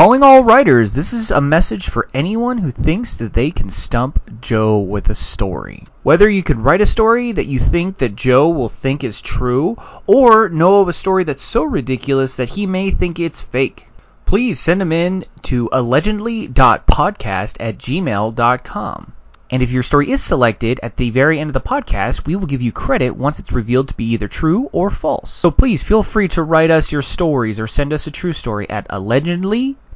Calling 0.00 0.22
all 0.22 0.42
writers, 0.44 0.94
this 0.94 1.12
is 1.12 1.30
a 1.30 1.42
message 1.42 1.90
for 1.90 2.08
anyone 2.14 2.56
who 2.56 2.70
thinks 2.70 3.18
that 3.18 3.34
they 3.34 3.50
can 3.50 3.68
stump 3.68 4.40
Joe 4.40 4.78
with 4.78 5.10
a 5.10 5.14
story. 5.14 5.86
Whether 6.02 6.26
you 6.26 6.42
could 6.42 6.56
write 6.56 6.80
a 6.80 6.86
story 6.86 7.32
that 7.32 7.44
you 7.44 7.58
think 7.58 7.98
that 7.98 8.16
Joe 8.16 8.48
will 8.48 8.70
think 8.70 9.04
is 9.04 9.20
true, 9.20 9.76
or 10.06 10.48
know 10.48 10.80
of 10.80 10.88
a 10.88 10.94
story 10.94 11.24
that's 11.24 11.42
so 11.42 11.64
ridiculous 11.64 12.36
that 12.36 12.48
he 12.48 12.64
may 12.64 12.90
think 12.90 13.20
it's 13.20 13.42
fake, 13.42 13.88
please 14.24 14.58
send 14.58 14.80
them 14.80 14.90
in 14.90 15.26
to 15.42 15.68
allegedly.podcast 15.70 17.58
at 17.60 17.76
gmail.com. 17.76 19.12
And 19.52 19.62
if 19.64 19.72
your 19.72 19.82
story 19.82 20.10
is 20.10 20.22
selected 20.22 20.78
at 20.82 20.96
the 20.96 21.10
very 21.10 21.40
end 21.40 21.50
of 21.50 21.54
the 21.54 21.60
podcast, 21.60 22.24
we 22.24 22.36
will 22.36 22.46
give 22.46 22.62
you 22.62 22.70
credit 22.72 23.16
once 23.16 23.38
it's 23.38 23.52
revealed 23.52 23.88
to 23.88 23.94
be 23.94 24.12
either 24.12 24.28
true 24.28 24.70
or 24.72 24.90
false. 24.90 25.30
So 25.30 25.50
please 25.50 25.82
feel 25.82 26.04
free 26.04 26.28
to 26.28 26.42
write 26.42 26.70
us 26.70 26.92
your 26.92 27.02
stories 27.02 27.58
or 27.58 27.66
send 27.66 27.92
us 27.92 28.06
a 28.06 28.12
true 28.12 28.32
story 28.32 28.70
at 28.70 28.86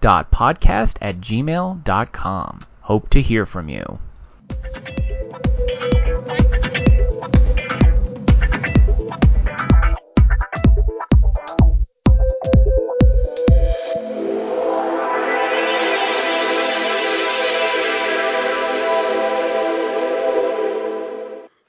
allegedly.podcast 0.05 0.99
at 1.01 1.21
gmail.com. 1.21 2.61
Hope 2.81 3.09
to 3.11 3.23
hear 3.23 3.47
from 3.47 3.69
you. 3.69 3.99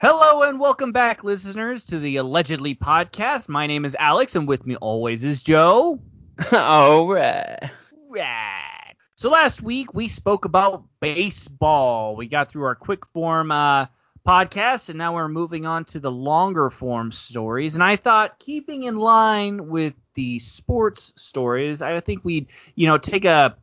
Hello 0.02 0.44
and 0.44 0.60
welcome 0.60 0.92
back, 0.92 1.24
listeners, 1.24 1.86
to 1.86 2.00
the 2.00 2.18
Allegedly 2.18 2.76
podcast. 2.76 3.48
My 3.48 3.66
name 3.66 3.86
is 3.86 3.96
Alex, 3.98 4.36
and 4.36 4.48
with 4.48 4.66
me 4.66 4.76
always 4.76 5.24
is 5.24 5.42
Joe. 5.42 6.00
All 6.52 7.08
right. 7.08 7.72
Right. 8.16 8.96
So 9.16 9.30
last 9.30 9.62
week 9.62 9.94
we 9.94 10.08
spoke 10.08 10.46
about 10.46 10.84
baseball. 11.00 12.16
We 12.16 12.28
got 12.28 12.50
through 12.50 12.64
our 12.64 12.76
quick 12.76 13.06
form 13.08 13.52
uh, 13.52 13.88
podcast, 14.28 14.90
and 14.90 14.98
now 14.98 15.16
we're 15.16 15.28
moving 15.28 15.66
on 15.66 15.86
to 15.86 16.00
the 16.00 16.12
longer 16.12 16.70
form 16.70 17.12
stories. 17.12 17.76
And 17.76 17.84
I 17.84 17.96
thought, 17.96 18.40
keeping 18.40 18.84
in 18.84 18.98
line 18.98 19.68
with 19.68 19.94
the 20.16 20.40
sports 20.40 21.14
stories, 21.16 21.82
I 21.82 22.00
think 22.00 22.26
we'd, 22.26 22.48
you 22.76 22.88
know, 22.88 22.98
take 22.98 23.26
a 23.26 23.56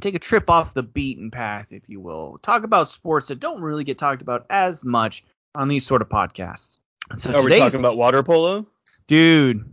take 0.00 0.14
a 0.14 0.18
trip 0.18 0.50
off 0.50 0.74
the 0.74 0.82
beaten 0.82 1.30
path, 1.30 1.72
if 1.72 1.88
you 1.88 2.00
will. 2.00 2.38
Talk 2.42 2.64
about 2.64 2.88
sports 2.88 3.28
that 3.28 3.40
don't 3.40 3.60
really 3.60 3.84
get 3.84 3.98
talked 3.98 4.22
about 4.22 4.46
as 4.50 4.84
much 4.84 5.24
on 5.54 5.68
these 5.68 5.86
sort 5.86 6.02
of 6.02 6.08
podcasts. 6.08 6.78
So 7.16 7.32
Are 7.32 7.42
we 7.42 7.58
talking 7.58 7.80
about 7.80 7.96
water 7.96 8.22
polo? 8.22 8.66
dude. 9.06 9.72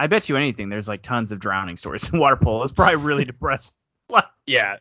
I 0.00 0.06
bet 0.06 0.30
you 0.30 0.36
anything. 0.38 0.70
There's 0.70 0.88
like 0.88 1.02
tons 1.02 1.30
of 1.30 1.40
drowning 1.40 1.76
stories 1.76 2.08
in 2.10 2.18
water 2.18 2.36
polo. 2.36 2.62
It's 2.62 2.72
probably 2.72 2.96
really 2.96 3.24
depressing. 3.26 3.74
Yeah. 4.46 4.78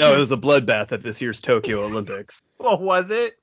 Oh, 0.00 0.14
it 0.14 0.18
was 0.18 0.32
a 0.32 0.36
bloodbath 0.36 0.90
at 0.90 1.02
this 1.02 1.20
year's 1.20 1.40
Tokyo 1.40 1.84
Olympics. 1.84 2.42
What 2.56 2.80
was 2.80 3.10
it? 3.12 3.34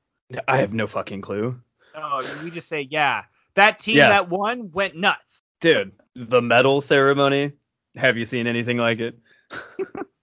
I 0.47 0.57
have 0.57 0.73
no 0.73 0.88
fucking 0.88 1.22
clue. 1.22 1.61
Oh, 1.95 2.22
we 2.44 2.50
just 2.52 2.67
say 2.67 2.81
yeah. 2.89 3.23
That 3.53 3.80
team 3.80 3.95
Yeah. 3.97 4.09
that 4.09 4.27
won 4.30 4.72
went 4.72 4.95
nuts. 4.95 5.44
Dude, 5.61 5.91
the 6.16 6.41
medal 6.41 6.81
ceremony. 6.81 7.53
Have 7.95 8.17
you 8.17 8.25
seen 8.25 8.47
anything 8.47 8.77
like 8.77 9.00
it? 9.00 9.19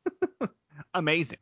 Amazing. 0.95 1.39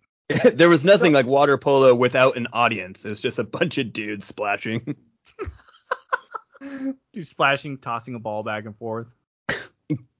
there 0.52 0.68
was 0.68 0.84
nothing 0.84 1.12
like 1.12 1.26
water 1.26 1.56
polo 1.58 1.94
without 1.94 2.36
an 2.36 2.46
audience. 2.52 3.04
It 3.04 3.10
was 3.10 3.20
just 3.20 3.38
a 3.38 3.44
bunch 3.44 3.78
of 3.78 3.92
dudes 3.92 4.26
splashing. 4.26 4.94
Dude 7.12 7.26
splashing, 7.26 7.78
tossing 7.78 8.14
a 8.14 8.18
ball 8.20 8.42
back 8.42 8.64
and 8.66 8.76
forth. 8.76 9.14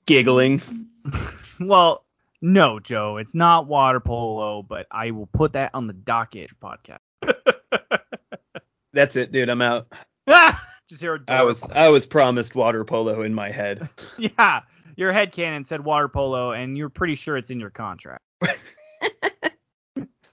Giggling. 0.06 0.62
Well, 1.60 2.04
no, 2.42 2.80
Joe, 2.80 3.18
it's 3.18 3.32
not 3.34 3.68
water 3.68 4.00
polo, 4.00 4.62
but 4.62 4.86
I 4.90 5.12
will 5.12 5.28
put 5.28 5.52
that 5.52 5.70
on 5.72 5.86
the 5.86 5.92
docket 5.92 6.50
podcast. 6.60 6.98
That's 8.92 9.14
it, 9.14 9.30
dude. 9.30 9.48
I'm 9.48 9.62
out. 9.62 9.86
just 10.88 11.00
hear 11.00 11.14
a 11.14 11.24
door. 11.24 11.36
I 11.36 11.42
was 11.42 11.62
I 11.62 11.88
was 11.90 12.06
promised 12.06 12.54
water 12.56 12.84
polo 12.84 13.22
in 13.22 13.34
my 13.34 13.50
head. 13.52 13.88
Yeah, 14.18 14.62
your 14.96 15.12
head 15.12 15.32
canon 15.32 15.64
said 15.64 15.84
water 15.84 16.08
polo, 16.08 16.52
and 16.52 16.76
you're 16.76 16.90
pretty 16.90 17.14
sure 17.14 17.36
it's 17.36 17.50
in 17.50 17.60
your 17.60 17.70
contract. 17.70 18.22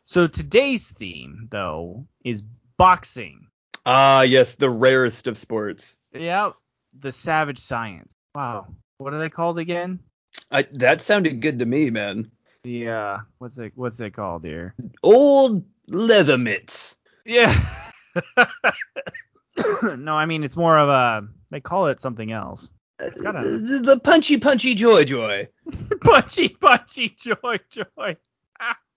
so 0.06 0.28
today's 0.28 0.90
theme, 0.90 1.48
though, 1.52 2.08
is 2.26 2.42
boxing. 2.78 3.48
Ah, 3.86 4.22
yes, 4.24 4.56
the 4.56 4.70
rarest 4.70 5.28
of 5.28 5.38
sports. 5.38 5.98
Yeah, 6.14 6.52
the 7.00 7.12
savage 7.12 7.60
science. 7.60 8.16
Wow, 8.36 8.68
what 9.02 9.14
are 9.14 9.20
they 9.20 9.30
called 9.30 9.58
again? 9.58 10.00
I, 10.52 10.68
that 10.74 11.02
sounded 11.02 11.42
good 11.42 11.60
to 11.60 11.66
me, 11.66 11.90
man. 11.90 12.32
The 12.64 12.90
uh, 12.90 13.18
what's 13.40 13.58
it 13.58 13.74
what's 13.76 14.00
it 14.00 14.12
called 14.12 14.46
here? 14.46 14.76
Old 15.02 15.64
leather 15.88 16.38
mitts. 16.38 16.98
Yeah. 17.26 17.60
no, 19.98 20.14
I 20.14 20.26
mean 20.26 20.44
it's 20.44 20.56
more 20.56 20.78
of 20.78 20.90
a 20.90 21.28
they 21.50 21.60
call 21.60 21.88
it 21.88 22.00
something 22.00 22.32
else. 22.32 22.70
It's 23.00 23.20
got 23.20 23.36
a 23.36 23.44
The, 23.44 23.80
the 23.80 24.00
punchy 24.00 24.38
punchy 24.38 24.76
joy 24.76 25.04
joy. 25.06 25.48
punchy 26.02 26.50
punchy 26.50 27.16
joy 27.18 27.58
joy. 27.72 28.16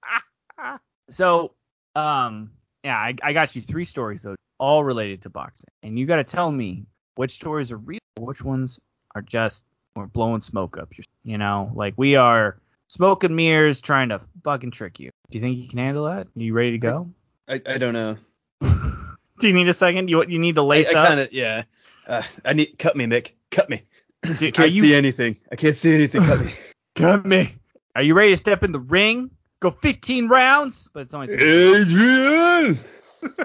so, 1.09 1.55
um, 1.97 2.51
yeah, 2.85 2.99
I, 2.99 3.15
I 3.23 3.33
got 3.33 3.57
you 3.57 3.63
three 3.63 3.87
stories 3.87 4.23
though, 4.23 4.37
all 4.59 4.85
related 4.85 5.23
to 5.23 5.31
boxing, 5.31 5.71
and 5.83 5.99
you 5.99 6.05
got 6.05 6.17
to 6.17 6.25
tell 6.25 6.53
me 6.53 6.85
which 7.15 7.33
stories 7.33 7.73
are 7.73 7.79
real, 7.79 8.01
which 8.19 8.45
ones 8.45 8.79
are 9.15 9.23
just 9.23 9.65
we're 9.95 10.07
blowing 10.07 10.41
smoke 10.41 10.77
up 10.79 10.97
your, 10.97 11.05
you 11.23 11.39
know, 11.39 11.71
like 11.75 11.95
we 11.97 12.17
are 12.17 12.57
smoke 12.89 13.25
and 13.25 13.35
mirrors 13.37 13.81
trying 13.81 14.09
to 14.09 14.21
fucking 14.43 14.73
trick 14.73 14.99
you. 14.99 15.11
Do 15.31 15.39
you 15.39 15.45
think 15.45 15.59
you 15.59 15.69
can 15.69 15.79
handle 15.79 16.07
that? 16.07 16.27
Are 16.27 16.31
you 16.35 16.53
ready 16.53 16.73
to 16.73 16.79
go? 16.79 17.11
I, 17.49 17.61
I 17.67 17.79
don't 17.79 17.93
know. 17.93 18.17
Do 18.61 19.49
you 19.49 19.55
need 19.55 19.69
a 19.69 19.75
second? 19.75 20.09
You 20.09 20.25
you 20.27 20.39
need 20.39 20.57
to 20.57 20.63
I, 20.63 20.67
lace 20.67 20.95
up? 20.95 21.09
kind 21.09 21.21
of 21.21 21.33
yeah. 21.33 21.65
Uh, 22.07 22.23
I 22.45 22.53
need 22.53 22.79
cut 22.79 22.97
me, 22.97 23.07
Mick. 23.07 23.33
Cut 23.51 23.69
me. 23.69 23.83
I 24.23 24.35
can't 24.35 24.71
you 24.71 24.83
see 24.83 24.95
anything. 24.95 25.37
I 25.53 25.57
can't 25.57 25.77
see 25.77 25.95
anything. 25.95 26.23
Cut 26.23 26.45
me. 26.45 26.55
got 26.95 27.27
me? 27.27 27.55
Are 27.95 28.03
you 28.03 28.15
ready 28.15 28.31
to 28.33 28.37
step 28.37 28.63
in 28.63 28.73
the 28.73 28.81
ring? 28.81 29.31
Go 29.61 29.71
15 29.71 30.29
rounds, 30.29 30.89
but 30.93 31.01
it's 31.01 31.15
only 31.15 31.29
three. 31.29 31.81
Adrian. 31.81 32.79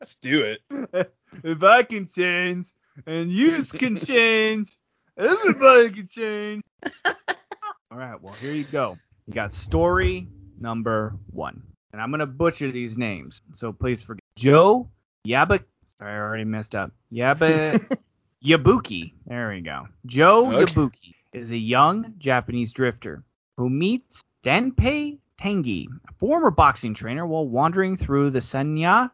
Let's 0.00 0.16
do 0.16 0.42
it. 0.42 1.12
if 1.44 1.62
I 1.62 1.82
can 1.82 2.06
change 2.06 2.72
and 3.06 3.30
you 3.30 3.62
can 3.64 3.96
change, 3.96 4.76
everybody 5.20 5.90
can 5.90 6.08
change. 6.08 6.62
All 7.04 7.98
right, 7.98 8.20
well 8.20 8.34
here 8.34 8.52
you 8.52 8.64
go. 8.64 8.98
You 9.26 9.34
got 9.34 9.52
story 9.52 10.28
number 10.58 11.14
one, 11.30 11.62
and 11.92 12.00
I'm 12.00 12.10
gonna 12.10 12.26
butcher 12.26 12.70
these 12.70 12.96
names, 12.98 13.42
so 13.52 13.72
please 13.72 14.02
forgive. 14.02 14.22
Joe 14.36 14.88
Yaba. 15.26 15.62
Sorry, 15.98 16.12
I 16.12 16.18
already 16.18 16.44
messed 16.44 16.74
up. 16.74 16.92
Yaba 17.12 17.84
Yabuki. 18.44 19.12
There 19.26 19.50
we 19.50 19.60
go. 19.60 19.88
Joe 20.06 20.52
Okay. 20.54 20.72
Yabuki 20.72 21.14
is 21.32 21.52
a 21.52 21.56
young 21.58 22.14
Japanese 22.18 22.72
drifter 22.72 23.22
who 23.56 23.68
meets 23.68 24.24
Denpei 24.42 25.18
Tengi, 25.40 25.86
a 26.08 26.12
former 26.18 26.50
boxing 26.50 26.94
trainer, 26.94 27.26
while 27.26 27.46
wandering 27.46 27.96
through 27.96 28.30
the 28.30 28.38
Sanya 28.38 29.10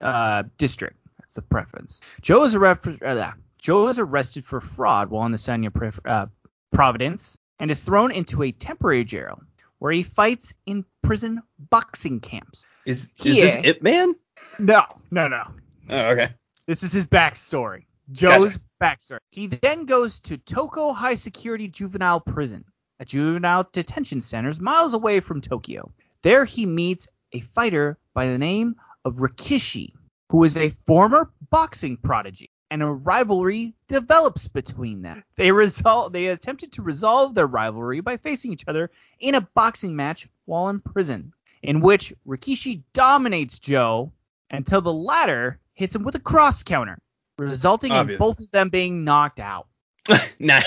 uh, 0.00 0.44
district. 0.58 0.96
That's 1.18 1.34
the 1.34 1.42
preference. 1.42 2.00
Joe 2.22 2.44
is, 2.44 2.54
a 2.54 2.58
arre- 2.58 2.98
uh, 3.04 3.32
Joe 3.60 3.88
is 3.88 3.98
arrested 3.98 4.44
for 4.44 4.60
fraud 4.60 5.10
while 5.10 5.26
in 5.26 5.32
the 5.32 5.38
Sanya 5.38 5.72
pref- 5.72 6.00
uh, 6.04 6.26
Providence 6.72 7.36
and 7.58 7.70
is 7.70 7.82
thrown 7.82 8.10
into 8.10 8.42
a 8.42 8.52
temporary 8.52 9.04
jail 9.04 9.42
where 9.78 9.92
he 9.92 10.02
fights 10.02 10.54
in 10.66 10.84
prison 11.02 11.42
boxing 11.58 12.20
camps. 12.20 12.64
Is, 12.86 13.08
is 13.24 13.36
Yeah. 13.36 13.44
this 13.44 13.60
it, 13.64 13.82
man? 13.82 14.14
No, 14.58 14.82
no, 15.10 15.28
no. 15.28 15.42
Oh, 15.88 15.98
okay. 16.10 16.34
This 16.66 16.82
is 16.82 16.92
his 16.92 17.06
backstory. 17.06 17.84
Joe's 18.12 18.58
backstory. 18.82 19.18
He 19.30 19.46
then 19.46 19.84
goes 19.84 20.20
to 20.22 20.36
Toko 20.38 20.92
High 20.92 21.14
Security 21.14 21.68
Juvenile 21.68 22.20
Prison, 22.20 22.64
a 22.98 23.04
juvenile 23.04 23.68
detention 23.72 24.20
center 24.20 24.52
miles 24.60 24.94
away 24.94 25.20
from 25.20 25.40
Tokyo. 25.40 25.92
There 26.22 26.44
he 26.44 26.66
meets 26.66 27.08
a 27.32 27.40
fighter 27.40 27.98
by 28.14 28.26
the 28.28 28.38
name 28.38 28.76
of 29.04 29.16
Rikishi, 29.16 29.92
who 30.30 30.44
is 30.44 30.56
a 30.56 30.70
former 30.86 31.30
boxing 31.50 31.96
prodigy, 31.96 32.50
and 32.70 32.82
a 32.82 32.86
rivalry 32.86 33.74
develops 33.88 34.46
between 34.48 35.02
them. 35.02 35.24
They 35.36 35.48
resol- 35.48 36.12
they 36.12 36.28
attempted 36.28 36.72
to 36.72 36.82
resolve 36.82 37.34
their 37.34 37.46
rivalry 37.46 38.00
by 38.00 38.16
facing 38.16 38.52
each 38.52 38.64
other 38.68 38.90
in 39.18 39.34
a 39.34 39.40
boxing 39.40 39.96
match 39.96 40.28
while 40.44 40.68
in 40.68 40.80
prison, 40.80 41.32
in 41.62 41.80
which 41.80 42.14
Rikishi 42.26 42.82
dominates 42.92 43.58
Joe 43.58 44.12
until 44.50 44.80
the 44.80 44.92
latter 44.92 45.58
hits 45.74 45.94
him 45.94 46.04
with 46.04 46.14
a 46.14 46.20
cross 46.20 46.62
counter, 46.62 46.98
resulting 47.38 47.92
Obvious. 47.92 48.16
in 48.16 48.18
both 48.18 48.38
of 48.40 48.50
them 48.50 48.68
being 48.68 49.04
knocked 49.04 49.40
out. 49.40 49.66
nah. 50.38 50.60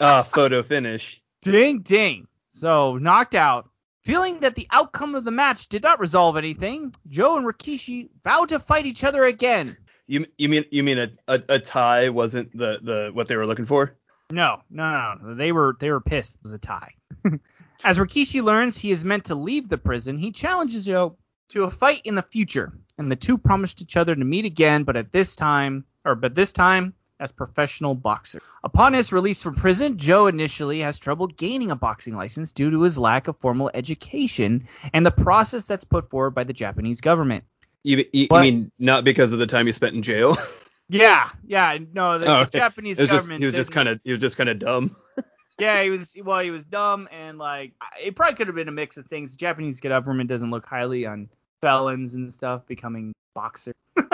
Ah, 0.00 0.22
photo 0.34 0.62
finish. 0.62 1.22
Ding 1.42 1.80
ding. 1.80 2.26
So 2.50 2.96
knocked 2.98 3.34
out. 3.34 3.68
Feeling 4.02 4.40
that 4.40 4.54
the 4.54 4.68
outcome 4.70 5.14
of 5.14 5.24
the 5.24 5.30
match 5.30 5.68
did 5.68 5.82
not 5.82 5.98
resolve 5.98 6.36
anything, 6.36 6.94
Joe 7.08 7.38
and 7.38 7.46
Rikishi 7.46 8.10
vowed 8.22 8.50
to 8.50 8.58
fight 8.58 8.84
each 8.84 9.02
other 9.02 9.24
again. 9.24 9.78
You 10.06 10.26
you 10.36 10.48
mean 10.48 10.64
you 10.70 10.82
mean 10.82 10.98
a, 10.98 11.10
a, 11.28 11.42
a 11.48 11.58
tie 11.58 12.10
wasn't 12.10 12.56
the, 12.56 12.78
the 12.82 13.10
what 13.12 13.28
they 13.28 13.36
were 13.36 13.46
looking 13.46 13.66
for? 13.66 13.96
No, 14.30 14.60
no, 14.70 15.14
no. 15.22 15.34
They 15.34 15.52
were 15.52 15.76
they 15.78 15.90
were 15.90 16.00
pissed. 16.00 16.36
It 16.36 16.42
was 16.42 16.52
a 16.52 16.58
tie. 16.58 16.94
As 17.84 17.98
Rikishi 17.98 18.42
learns 18.42 18.78
he 18.78 18.90
is 18.90 19.04
meant 19.04 19.26
to 19.26 19.34
leave 19.34 19.68
the 19.68 19.78
prison, 19.78 20.18
he 20.18 20.32
challenges 20.32 20.84
Joe 20.84 21.16
to 21.50 21.64
a 21.64 21.70
fight 21.70 22.02
in 22.04 22.14
the 22.14 22.22
future, 22.22 22.72
and 22.98 23.10
the 23.10 23.16
two 23.16 23.38
promised 23.38 23.82
each 23.82 23.96
other 23.96 24.14
to 24.14 24.24
meet 24.24 24.44
again, 24.44 24.84
but 24.84 24.96
at 24.96 25.12
this 25.12 25.36
time, 25.36 25.84
or 26.04 26.14
but 26.14 26.34
this 26.34 26.52
time 26.52 26.94
as 27.20 27.32
professional 27.32 27.94
boxer. 27.94 28.40
Upon 28.64 28.92
his 28.92 29.12
release 29.12 29.40
from 29.40 29.54
prison, 29.54 29.96
Joe 29.98 30.26
initially 30.26 30.80
has 30.80 30.98
trouble 30.98 31.26
gaining 31.26 31.70
a 31.70 31.76
boxing 31.76 32.16
license 32.16 32.52
due 32.52 32.70
to 32.70 32.82
his 32.82 32.98
lack 32.98 33.28
of 33.28 33.38
formal 33.38 33.70
education 33.72 34.68
and 34.92 35.06
the 35.06 35.10
process 35.10 35.66
that's 35.66 35.84
put 35.84 36.10
forward 36.10 36.32
by 36.32 36.44
the 36.44 36.52
Japanese 36.52 37.00
government. 37.00 37.44
You, 37.84 37.98
you, 38.12 38.26
you 38.30 38.40
mean 38.40 38.72
not 38.78 39.04
because 39.04 39.32
of 39.32 39.38
the 39.38 39.46
time 39.46 39.66
you 39.66 39.72
spent 39.72 39.94
in 39.94 40.02
jail? 40.02 40.36
Yeah, 40.90 41.30
yeah, 41.46 41.78
no, 41.94 42.18
the, 42.18 42.26
Oh, 42.26 42.42
okay. 42.42 42.58
Japanese 42.58 42.98
was 42.98 43.08
just, 43.08 43.20
government. 43.20 43.40
he 43.40 43.46
was 43.46 43.54
just 43.54 43.72
kind 43.72 43.88
of 43.88 44.00
he 44.04 44.12
was 44.12 44.20
just 44.20 44.36
kind 44.36 44.50
of 44.50 44.58
dumb. 44.58 44.94
Yeah, 45.58 45.82
he 45.82 45.88
was. 45.88 46.14
Well, 46.22 46.40
he 46.40 46.50
was 46.50 46.64
dumb, 46.64 47.08
and 47.10 47.38
like 47.38 47.72
it 47.98 48.16
probably 48.16 48.34
could 48.34 48.48
have 48.48 48.56
been 48.56 48.68
a 48.68 48.72
mix 48.72 48.96
of 48.96 49.06
things. 49.06 49.30
The 49.30 49.38
Japanese 49.38 49.80
government 49.80 50.28
doesn't 50.28 50.50
look 50.50 50.66
highly 50.66 51.06
on 51.06 51.28
felons 51.62 52.12
and 52.14 52.34
stuff 52.34 52.66
becoming 52.66 53.14
boxers. 53.34 53.74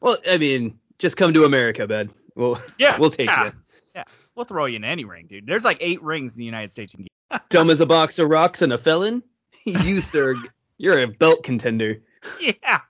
Well, 0.00 0.18
I 0.28 0.36
mean, 0.36 0.78
just 0.98 1.16
come 1.16 1.32
to 1.32 1.44
America, 1.44 1.86
bud. 1.86 2.10
We'll 2.36 2.60
Yeah, 2.78 2.98
we'll 2.98 3.10
take 3.10 3.26
yeah. 3.26 3.46
you. 3.46 3.52
Yeah, 3.94 4.04
we'll 4.34 4.44
throw 4.44 4.66
you 4.66 4.76
in 4.76 4.84
any 4.84 5.06
ring, 5.06 5.26
dude. 5.26 5.46
There's 5.46 5.64
like 5.64 5.78
eight 5.80 6.02
rings 6.02 6.34
in 6.34 6.40
the 6.40 6.44
United 6.44 6.70
States. 6.70 6.92
You 6.92 6.98
can 6.98 7.08
get. 7.32 7.48
Dumb 7.48 7.70
as 7.70 7.80
a 7.80 7.86
box 7.86 8.18
of 8.18 8.28
rocks 8.28 8.60
and 8.60 8.72
a 8.72 8.78
felon. 8.78 9.22
You 9.64 10.02
sir, 10.02 10.36
you're 10.76 11.00
a 11.00 11.06
belt 11.08 11.42
contender. 11.42 12.02
yeah. 12.40 12.80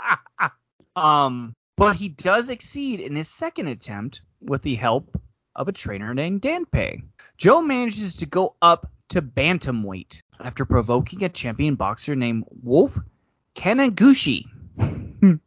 um, 0.97 1.55
but 1.77 1.97
he 1.97 2.09
does 2.09 2.51
exceed 2.51 3.01
in 3.01 3.17
his 3.17 3.29
second 3.29 3.69
attempt 3.69 4.23
with 4.41 4.63
the 4.63 4.75
help 4.75 5.21
of 5.57 5.69
a 5.69 5.73
trainer 5.73 6.15
named 6.15 6.43
Danpei. 6.43 7.03
Joe 7.39 7.63
manages 7.63 8.17
to 8.17 8.27
go 8.27 8.57
up 8.61 8.91
to 9.11 9.23
bantamweight 9.23 10.21
after 10.41 10.65
provoking 10.65 11.25
a 11.25 11.29
champion 11.29 11.75
boxer 11.75 12.17
named 12.17 12.45
Wolf 12.63 12.99
Kanaguchi. 13.55 14.47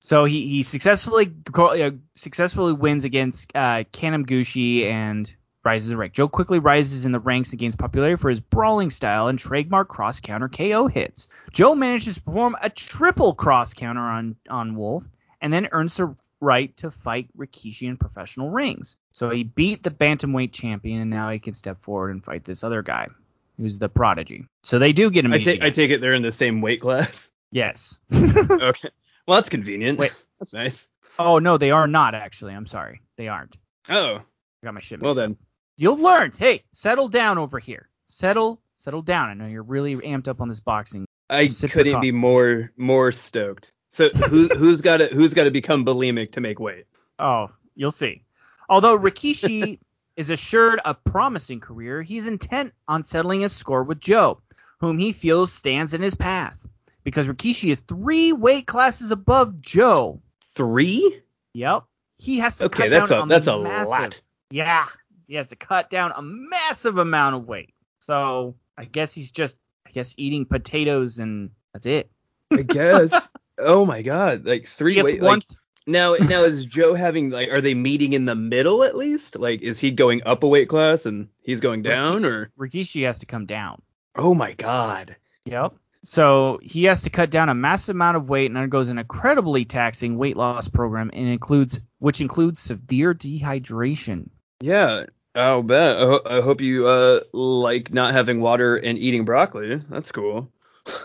so 0.00 0.24
he, 0.24 0.48
he 0.48 0.62
successfully 0.62 1.32
uh, 1.54 1.90
successfully 2.14 2.72
wins 2.72 3.04
against 3.04 3.52
uh, 3.54 3.84
Kanamaguchi 3.92 4.84
and 4.84 5.34
rises 5.64 5.90
in 5.90 5.96
rank. 5.98 6.12
Joe 6.12 6.28
quickly 6.28 6.58
rises 6.58 7.06
in 7.06 7.12
the 7.12 7.20
ranks 7.20 7.50
and 7.50 7.58
gains 7.58 7.76
popularity 7.76 8.20
for 8.20 8.30
his 8.30 8.40
brawling 8.40 8.90
style 8.90 9.28
and 9.28 9.38
trademark 9.38 9.88
cross 9.88 10.20
counter 10.20 10.48
KO 10.48 10.86
hits. 10.88 11.28
Joe 11.52 11.74
manages 11.74 12.14
to 12.16 12.20
perform 12.22 12.56
a 12.62 12.70
triple 12.70 13.34
cross 13.34 13.74
counter 13.74 14.00
on 14.00 14.36
on 14.48 14.76
Wolf 14.76 15.08
and 15.40 15.52
then 15.52 15.68
earns 15.72 15.96
the 15.96 16.14
right 16.40 16.76
to 16.78 16.90
fight 16.90 17.28
Rikishi 17.36 17.88
in 17.88 17.96
professional 17.96 18.50
rings. 18.50 18.96
So 19.12 19.30
he 19.30 19.44
beat 19.44 19.82
the 19.84 19.90
bantamweight 19.90 20.52
champion 20.52 21.00
and 21.00 21.10
now 21.10 21.30
he 21.30 21.38
can 21.38 21.54
step 21.54 21.80
forward 21.82 22.10
and 22.10 22.24
fight 22.24 22.44
this 22.44 22.64
other 22.64 22.82
guy 22.82 23.08
who's 23.56 23.78
the 23.78 23.88
prodigy. 23.88 24.46
So 24.62 24.78
they 24.78 24.92
do 24.92 25.10
get 25.10 25.24
him. 25.24 25.32
I 25.32 25.38
take 25.38 25.62
I 25.62 25.70
take 25.70 25.90
it 25.90 26.00
they're 26.00 26.14
in 26.14 26.22
the 26.22 26.32
same 26.32 26.60
weight 26.60 26.80
class. 26.80 27.30
yes. 27.50 27.98
Okay. 28.12 28.88
Well, 29.28 29.36
that's 29.36 29.48
convenient. 29.48 30.00
Wait. 30.00 30.12
That's 30.40 30.52
nice. 30.52 30.88
oh 31.20 31.38
no, 31.38 31.56
they 31.56 31.70
are 31.70 31.86
not 31.86 32.16
actually. 32.16 32.52
I'm 32.54 32.66
sorry, 32.66 33.00
they 33.16 33.28
aren't. 33.28 33.56
Oh, 33.88 34.16
I 34.16 34.22
got 34.64 34.74
my 34.74 34.80
shit. 34.80 35.00
well 35.00 35.14
mixed 35.14 35.30
up. 35.30 35.36
You'll 35.76 35.98
learn. 35.98 36.32
Hey, 36.36 36.62
settle 36.72 37.08
down 37.08 37.38
over 37.38 37.58
here. 37.58 37.88
Settle, 38.06 38.60
settle 38.78 39.02
down. 39.02 39.28
I 39.30 39.34
know 39.34 39.46
you're 39.46 39.62
really 39.62 39.96
amped 39.96 40.28
up 40.28 40.40
on 40.40 40.48
this 40.48 40.60
boxing. 40.60 41.06
I 41.30 41.48
couldn't 41.48 42.00
be 42.00 42.12
more 42.12 42.72
more 42.76 43.10
stoked. 43.12 43.72
So 43.88 44.08
who 44.10 44.48
who's 44.56 44.80
got 44.80 44.98
to 44.98 45.06
who's 45.08 45.34
got 45.34 45.44
to 45.44 45.50
become 45.50 45.84
bulimic 45.84 46.32
to 46.32 46.40
make 46.40 46.60
weight? 46.60 46.84
Oh, 47.18 47.50
you'll 47.74 47.90
see. 47.90 48.24
Although 48.68 48.98
Rikishi 48.98 49.78
is 50.16 50.30
assured 50.30 50.80
a 50.84 50.94
promising 50.94 51.60
career, 51.60 52.02
he's 52.02 52.26
intent 52.26 52.74
on 52.86 53.02
settling 53.02 53.40
his 53.40 53.52
score 53.52 53.82
with 53.82 53.98
Joe, 54.00 54.40
whom 54.78 54.98
he 54.98 55.12
feels 55.12 55.52
stands 55.52 55.94
in 55.94 56.02
his 56.02 56.14
path. 56.14 56.56
Because 57.04 57.26
Rikishi 57.26 57.70
is 57.72 57.80
three 57.80 58.32
weight 58.32 58.66
classes 58.66 59.10
above 59.10 59.60
Joe. 59.60 60.20
Three? 60.54 61.20
Yep. 61.54 61.84
He 62.18 62.38
has 62.38 62.58
to 62.58 62.66
Okay, 62.66 62.84
cut 62.84 62.90
that's 62.90 63.10
down 63.10 63.20
a 63.20 63.24
a 63.24 63.26
that's 63.26 63.46
a 63.46 63.58
massive, 63.58 63.88
lot. 63.90 64.20
Yeah. 64.50 64.86
He 65.32 65.36
has 65.36 65.48
to 65.48 65.56
cut 65.56 65.88
down 65.88 66.12
a 66.14 66.20
massive 66.20 66.98
amount 66.98 67.36
of 67.36 67.48
weight. 67.48 67.72
So 68.00 68.54
I 68.76 68.84
guess 68.84 69.14
he's 69.14 69.32
just 69.32 69.56
I 69.86 69.90
guess 69.90 70.12
eating 70.18 70.44
potatoes 70.44 71.20
and 71.20 71.52
that's 71.72 71.86
it. 71.86 72.10
I 72.50 72.60
guess. 72.60 73.30
oh 73.58 73.86
my 73.86 74.02
god, 74.02 74.44
like 74.44 74.66
three 74.66 74.92
gets 74.92 75.06
weight. 75.06 75.22
Like, 75.22 75.28
once 75.30 75.56
now 75.86 76.16
now 76.16 76.42
is 76.42 76.66
Joe 76.66 76.92
having 76.92 77.30
like 77.30 77.48
are 77.48 77.62
they 77.62 77.72
meeting 77.72 78.12
in 78.12 78.26
the 78.26 78.34
middle 78.34 78.84
at 78.84 78.94
least? 78.94 79.38
Like 79.38 79.62
is 79.62 79.78
he 79.78 79.90
going 79.90 80.20
up 80.26 80.42
a 80.42 80.48
weight 80.48 80.68
class 80.68 81.06
and 81.06 81.28
he's 81.40 81.60
going 81.60 81.80
down 81.80 82.26
or? 82.26 82.50
Rikishi 82.58 83.06
has 83.06 83.20
to 83.20 83.26
come 83.26 83.46
down. 83.46 83.80
Oh 84.14 84.34
my 84.34 84.52
god. 84.52 85.16
Yep. 85.46 85.72
So 86.02 86.60
he 86.62 86.84
has 86.84 87.04
to 87.04 87.10
cut 87.10 87.30
down 87.30 87.48
a 87.48 87.54
massive 87.54 87.96
amount 87.96 88.18
of 88.18 88.28
weight 88.28 88.50
and 88.50 88.58
undergoes 88.58 88.90
an 88.90 88.98
incredibly 88.98 89.64
taxing 89.64 90.18
weight 90.18 90.36
loss 90.36 90.68
program 90.68 91.08
and 91.10 91.26
includes 91.26 91.80
which 92.00 92.20
includes 92.20 92.60
severe 92.60 93.14
dehydration. 93.14 94.28
Yeah. 94.60 95.06
I'll 95.34 95.62
bet. 95.62 95.96
I, 95.96 96.00
ho- 96.00 96.22
I 96.26 96.40
hope 96.40 96.60
you 96.60 96.86
uh 96.88 97.20
like 97.32 97.92
not 97.92 98.12
having 98.12 98.40
water 98.40 98.76
and 98.76 98.98
eating 98.98 99.24
broccoli. 99.24 99.76
That's 99.88 100.12
cool. 100.12 100.50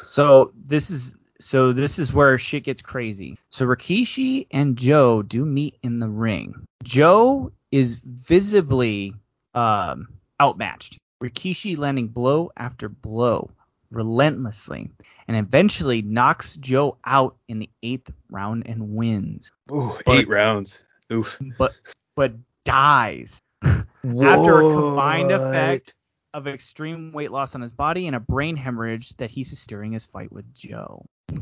So 0.04 0.52
this 0.56 0.90
is 0.90 1.16
so 1.40 1.72
this 1.72 2.00
is 2.00 2.12
where 2.12 2.38
shit 2.38 2.64
gets 2.64 2.82
crazy. 2.82 3.38
So 3.52 3.66
Rikishi 3.66 4.48
and 4.52 4.76
Joe 4.76 5.22
do 5.22 5.46
meet 5.46 5.78
in 5.84 6.00
the 6.00 6.10
ring. 6.10 6.66
Joe 6.84 7.52
is 7.72 8.00
visibly 8.04 9.14
um, 9.54 10.08
outmatched. 10.42 10.98
Rikishi 11.24 11.78
landing 11.78 12.08
blow 12.08 12.52
after 12.58 12.90
blow 12.90 13.50
relentlessly 13.92 14.90
and 15.28 15.38
eventually 15.38 16.02
knocks 16.02 16.58
Joe 16.58 16.98
out 17.06 17.36
in 17.48 17.60
the 17.60 17.70
eighth 17.84 18.12
round 18.30 18.64
and 18.68 18.96
wins. 18.96 19.50
Ooh, 19.72 19.98
But- 20.06 20.18
eight 20.18 20.28
rounds. 20.28 20.82
Oof. 21.12 21.38
But 21.58 21.74
but 22.16 22.34
dies 22.66 23.40
after 24.04 24.60
a 24.60 24.74
combined 24.74 25.32
effect 25.32 25.94
of 26.34 26.48
extreme 26.48 27.12
weight 27.12 27.32
loss 27.32 27.56
on 27.56 27.62
his 27.62 27.72
body 27.72 28.08
and 28.08 28.16
a 28.16 28.20
brain 28.20 28.56
hemorrhage 28.56 29.16
that 29.18 29.32
he 29.32 29.44
sustained 29.44 29.68
during 29.68 29.92
his 29.92 30.06
fight 30.06 30.32
with 30.32 30.54
Joe. 30.54 31.06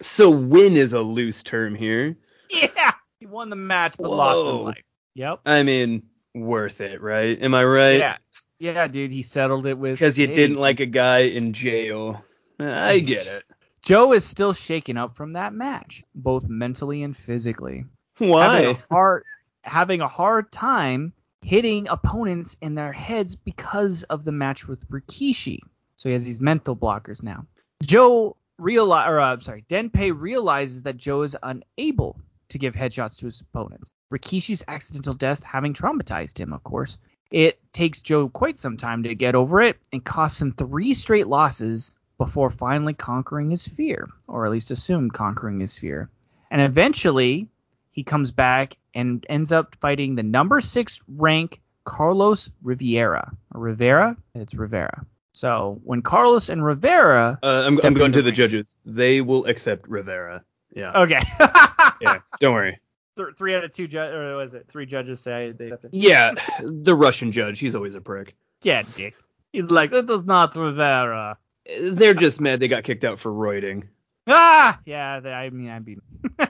So 0.00 0.30
win 0.30 0.76
is 0.76 0.92
a 0.92 1.00
loose 1.00 1.42
term 1.42 1.74
here. 1.74 2.16
Yeah, 2.50 2.92
he 3.20 3.26
won 3.26 3.50
the 3.50 3.56
match 3.56 3.96
but 3.98 4.10
lost 4.10 4.48
in 4.48 4.64
life. 4.64 4.84
Yep. 5.14 5.40
I 5.44 5.62
mean, 5.62 6.02
worth 6.34 6.80
it, 6.80 7.00
right? 7.02 7.40
Am 7.42 7.54
I 7.54 7.64
right? 7.64 7.98
Yeah. 7.98 8.16
Yeah, 8.60 8.88
dude, 8.88 9.12
he 9.12 9.22
settled 9.22 9.66
it 9.66 9.78
with 9.78 9.92
Because 9.92 10.18
you 10.18 10.26
hey, 10.26 10.32
didn't 10.32 10.56
like 10.56 10.80
a 10.80 10.86
guy 10.86 11.18
in 11.20 11.52
jail. 11.52 12.24
I 12.58 12.98
get 12.98 13.26
it. 13.26 13.42
Joe 13.82 14.12
is 14.12 14.24
still 14.24 14.52
shaken 14.52 14.96
up 14.96 15.14
from 15.14 15.34
that 15.34 15.52
match, 15.52 16.02
both 16.14 16.48
mentally 16.48 17.04
and 17.04 17.16
physically. 17.16 17.84
Having 18.16 18.30
Why? 18.30 18.58
a 18.58 18.76
hard 18.90 19.24
having 19.68 20.00
a 20.00 20.08
hard 20.08 20.50
time 20.50 21.12
hitting 21.42 21.88
opponents 21.88 22.56
in 22.60 22.74
their 22.74 22.92
heads 22.92 23.36
because 23.36 24.02
of 24.04 24.24
the 24.24 24.32
match 24.32 24.66
with 24.66 24.88
Rikishi. 24.90 25.60
So 25.96 26.08
he 26.08 26.12
has 26.12 26.24
these 26.24 26.40
mental 26.40 26.76
blockers 26.76 27.22
now. 27.22 27.46
Joe 27.82 28.36
realize 28.58 29.08
or 29.08 29.20
uh, 29.20 29.32
I'm 29.32 29.40
sorry, 29.40 29.64
Denpei 29.68 30.12
realizes 30.18 30.82
that 30.82 30.96
Joe 30.96 31.22
is 31.22 31.36
unable 31.42 32.20
to 32.48 32.58
give 32.58 32.74
headshots 32.74 33.18
to 33.18 33.26
his 33.26 33.40
opponents. 33.40 33.90
Rikishi's 34.12 34.64
accidental 34.68 35.14
death 35.14 35.42
having 35.42 35.74
traumatized 35.74 36.38
him, 36.38 36.52
of 36.52 36.64
course. 36.64 36.98
It 37.30 37.60
takes 37.72 38.00
Joe 38.00 38.28
quite 38.28 38.58
some 38.58 38.76
time 38.76 39.02
to 39.02 39.14
get 39.14 39.34
over 39.34 39.60
it 39.60 39.76
and 39.92 40.02
costs 40.02 40.40
him 40.40 40.52
three 40.52 40.94
straight 40.94 41.26
losses 41.26 41.94
before 42.16 42.50
finally 42.50 42.94
conquering 42.94 43.50
his 43.50 43.66
fear, 43.66 44.08
or 44.26 44.46
at 44.46 44.50
least 44.50 44.70
assumed 44.70 45.12
conquering 45.12 45.60
his 45.60 45.76
fear. 45.76 46.08
And 46.50 46.62
eventually, 46.62 47.48
he 47.92 48.02
comes 48.02 48.30
back 48.30 48.76
and 48.98 49.24
ends 49.28 49.52
up 49.52 49.76
fighting 49.80 50.16
the 50.16 50.22
number 50.22 50.60
six 50.60 51.00
rank 51.08 51.60
Carlos 51.84 52.50
Rivera. 52.62 53.32
Rivera? 53.54 54.16
It's 54.34 54.52
Rivera. 54.54 55.06
So 55.32 55.80
when 55.84 56.02
Carlos 56.02 56.48
and 56.48 56.64
Rivera. 56.64 57.38
Uh, 57.42 57.62
I'm, 57.66 57.78
I'm 57.84 57.94
going 57.94 58.10
to 58.12 58.18
the 58.22 58.30
the 58.30 58.32
judges. 58.32 58.76
They 58.84 59.20
will 59.20 59.46
accept 59.46 59.88
Rivera. 59.88 60.42
Yeah. 60.74 61.00
Okay. 61.02 61.20
Yeah. 62.00 62.18
Don't 62.38 62.54
worry. 62.54 62.78
Th- 63.16 63.28
three 63.36 63.54
out 63.56 63.64
of 63.64 63.72
two, 63.72 63.88
judges, 63.88 64.14
or 64.14 64.36
was 64.36 64.54
it 64.54 64.66
three 64.68 64.86
judges 64.86 65.18
say 65.20 65.50
they 65.50 65.66
accepted? 65.66 65.90
Yeah. 65.92 66.34
The 66.62 66.94
Russian 66.94 67.32
judge. 67.32 67.58
He's 67.58 67.74
always 67.74 67.96
a 67.96 68.00
prick. 68.00 68.36
Yeah, 68.62 68.82
dick. 68.94 69.14
He's 69.52 69.68
like, 69.70 69.90
that 69.90 70.08
is 70.08 70.24
not 70.24 70.54
Rivera. 70.54 71.38
They're 71.80 72.14
just 72.14 72.40
mad 72.40 72.60
they 72.60 72.68
got 72.68 72.84
kicked 72.84 73.02
out 73.04 73.18
for 73.18 73.32
roiding. 73.32 73.88
Ah, 74.28 74.78
yeah. 74.86 75.18
they- 75.20 75.32
I 75.32 75.50
mean, 75.50 75.70
I 75.70 75.78
beat. 75.80 75.98
him. 76.38 76.48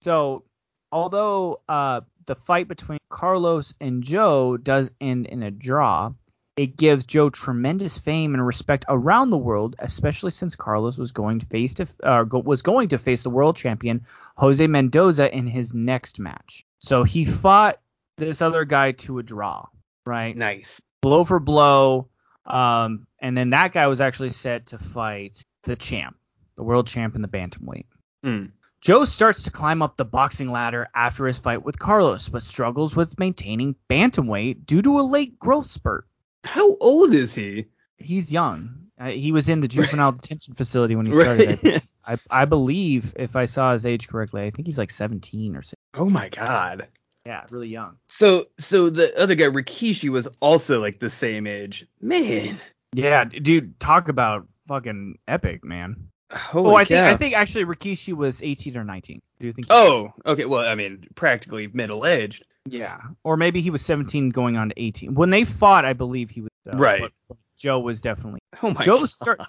so, 0.00 0.44
although 0.92 1.60
uh, 1.68 2.00
the 2.26 2.34
fight 2.34 2.68
between 2.68 2.98
Carlos 3.08 3.74
and 3.80 4.02
Joe 4.02 4.56
does 4.56 4.90
end 5.00 5.26
in 5.26 5.42
a 5.42 5.50
draw, 5.50 6.12
it 6.56 6.76
gives 6.76 7.04
Joe 7.04 7.28
tremendous 7.28 7.98
fame 7.98 8.34
and 8.34 8.46
respect 8.46 8.86
around 8.88 9.30
the 9.30 9.36
world, 9.36 9.76
especially 9.78 10.30
since 10.30 10.56
Carlos 10.56 10.96
was 10.96 11.12
going 11.12 11.40
to 11.40 11.46
face 11.46 11.74
to 11.74 11.86
uh, 12.02 12.24
go, 12.24 12.38
was 12.38 12.62
going 12.62 12.88
to 12.88 12.98
face 12.98 13.22
the 13.22 13.30
world 13.30 13.56
champion 13.56 14.06
Jose 14.36 14.66
Mendoza 14.66 15.34
in 15.34 15.46
his 15.46 15.74
next 15.74 16.18
match. 16.18 16.64
So 16.78 17.04
he 17.04 17.24
fought 17.24 17.78
this 18.16 18.40
other 18.40 18.64
guy 18.64 18.92
to 18.92 19.18
a 19.18 19.22
draw, 19.22 19.66
right? 20.06 20.34
Nice. 20.34 20.80
Blow 21.02 21.24
for 21.24 21.38
blow. 21.38 22.08
Um, 22.46 23.06
and 23.18 23.36
then 23.36 23.50
that 23.50 23.72
guy 23.72 23.86
was 23.88 24.00
actually 24.00 24.30
set 24.30 24.66
to 24.66 24.78
fight 24.78 25.42
the 25.64 25.76
champ, 25.76 26.16
the 26.56 26.62
world 26.62 26.86
champ 26.86 27.14
in 27.16 27.22
the 27.22 27.28
bantamweight. 27.28 27.86
Mm. 28.24 28.52
Joe 28.86 29.04
starts 29.04 29.42
to 29.42 29.50
climb 29.50 29.82
up 29.82 29.96
the 29.96 30.04
boxing 30.04 30.52
ladder 30.52 30.88
after 30.94 31.26
his 31.26 31.38
fight 31.38 31.64
with 31.64 31.76
Carlos, 31.76 32.28
but 32.28 32.44
struggles 32.44 32.94
with 32.94 33.18
maintaining 33.18 33.74
bantamweight 33.90 34.64
due 34.64 34.80
to 34.80 35.00
a 35.00 35.02
late 35.02 35.40
growth 35.40 35.66
spurt. 35.66 36.06
How 36.44 36.76
old 36.76 37.12
is 37.12 37.34
he? 37.34 37.66
He's 37.96 38.30
young. 38.30 38.86
Uh, 38.96 39.08
he 39.08 39.32
was 39.32 39.48
in 39.48 39.58
the 39.58 39.66
juvenile 39.66 40.12
detention 40.22 40.54
facility 40.54 40.94
when 40.94 41.06
he 41.06 41.14
started. 41.14 41.58
Right. 41.64 41.82
I, 42.06 42.16
I 42.30 42.44
believe, 42.44 43.12
if 43.16 43.34
I 43.34 43.46
saw 43.46 43.72
his 43.72 43.84
age 43.84 44.06
correctly, 44.06 44.42
I 44.42 44.50
think 44.50 44.68
he's 44.68 44.78
like 44.78 44.92
17 44.92 45.56
or 45.56 45.62
so. 45.62 45.74
oh 45.94 46.08
my 46.08 46.28
god. 46.28 46.86
Yeah, 47.24 47.42
really 47.50 47.70
young. 47.70 47.96
So 48.06 48.46
so 48.60 48.88
the 48.88 49.18
other 49.18 49.34
guy 49.34 49.46
Rikishi 49.46 50.10
was 50.10 50.28
also 50.38 50.80
like 50.80 51.00
the 51.00 51.10
same 51.10 51.48
age. 51.48 51.88
Man. 52.00 52.60
Yeah, 52.94 53.24
dude, 53.24 53.80
talk 53.80 54.08
about 54.08 54.46
fucking 54.68 55.18
epic, 55.26 55.64
man. 55.64 56.10
Holy 56.32 56.70
oh, 56.70 56.76
I 56.76 56.84
think. 56.84 57.00
I 57.00 57.16
think 57.16 57.34
actually 57.34 57.64
Rikishi 57.64 58.12
was 58.12 58.42
18 58.42 58.76
or 58.76 58.84
19. 58.84 59.22
Do 59.38 59.46
you 59.46 59.52
think? 59.52 59.68
Oh, 59.70 60.12
okay. 60.24 60.44
Well, 60.44 60.66
I 60.66 60.74
mean, 60.74 61.06
practically 61.14 61.68
middle 61.68 62.06
aged. 62.06 62.44
Yeah, 62.68 62.98
or 63.22 63.36
maybe 63.36 63.60
he 63.60 63.70
was 63.70 63.84
17 63.84 64.30
going 64.30 64.56
on 64.56 64.70
to 64.70 64.82
18. 64.82 65.14
When 65.14 65.30
they 65.30 65.44
fought, 65.44 65.84
I 65.84 65.92
believe 65.92 66.30
he 66.30 66.40
was. 66.40 66.50
Uh, 66.68 66.76
Right. 66.78 67.12
Joe 67.56 67.78
was 67.80 68.00
definitely. 68.00 68.40
Oh 68.62 68.70
my 68.72 68.82
Joe 68.82 68.98
god. 68.98 69.10
start- 69.10 69.40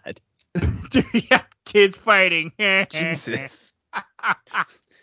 yeah, 1.14 1.42
kids 1.66 1.96
fighting. 1.96 2.52
Jesus. 2.92 3.74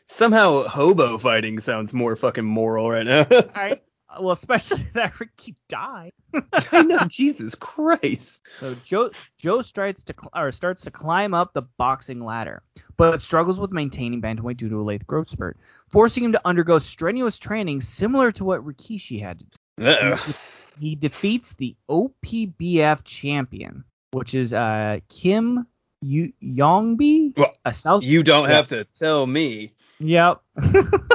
Somehow 0.08 0.62
hobo 0.64 1.18
fighting 1.18 1.58
sounds 1.58 1.92
more 1.92 2.14
fucking 2.14 2.44
moral 2.44 2.90
right 2.90 3.06
now. 3.06 3.26
I, 3.30 3.80
well, 4.20 4.32
especially 4.32 4.84
that 4.94 5.18
Ricky 5.20 5.56
died. 5.68 6.12
I 6.52 6.82
know, 6.82 6.98
Jesus 7.06 7.54
Christ. 7.54 8.40
So 8.60 8.74
Joe 8.84 9.10
Joe 9.38 9.62
starts 9.62 10.02
to 10.04 10.14
cl- 10.18 10.30
or 10.34 10.50
starts 10.52 10.82
to 10.82 10.90
climb 10.90 11.34
up 11.34 11.52
the 11.54 11.62
boxing 11.78 12.20
ladder, 12.24 12.62
but 12.96 13.20
struggles 13.20 13.58
with 13.60 13.72
maintaining 13.72 14.20
bantamweight 14.20 14.56
due 14.56 14.68
to 14.68 14.80
a 14.80 14.82
late 14.84 15.06
growth 15.06 15.28
spurt, 15.28 15.58
forcing 15.90 16.24
him 16.24 16.32
to 16.32 16.40
undergo 16.44 16.78
strenuous 16.78 17.38
training 17.38 17.80
similar 17.80 18.32
to 18.32 18.44
what 18.44 18.64
Rikishi 18.66 19.20
had. 19.22 19.38
to 19.40 19.44
do. 19.44 19.86
Uh-oh. 19.86 20.32
He 20.80 20.96
defeats 20.96 21.54
the 21.54 21.76
OPBF 21.88 23.04
champion, 23.04 23.84
which 24.12 24.34
is 24.34 24.52
uh 24.52 24.98
Kim 25.08 25.66
Yu- 26.02 26.32
Yongbi, 26.42 27.36
Well, 27.36 27.54
a 27.64 27.72
South. 27.72 28.02
You 28.02 28.22
don't 28.22 28.48
Yeah. 28.48 28.56
have 28.56 28.68
to 28.68 28.84
tell 28.84 29.26
me. 29.26 29.72
Yep. 30.00 30.40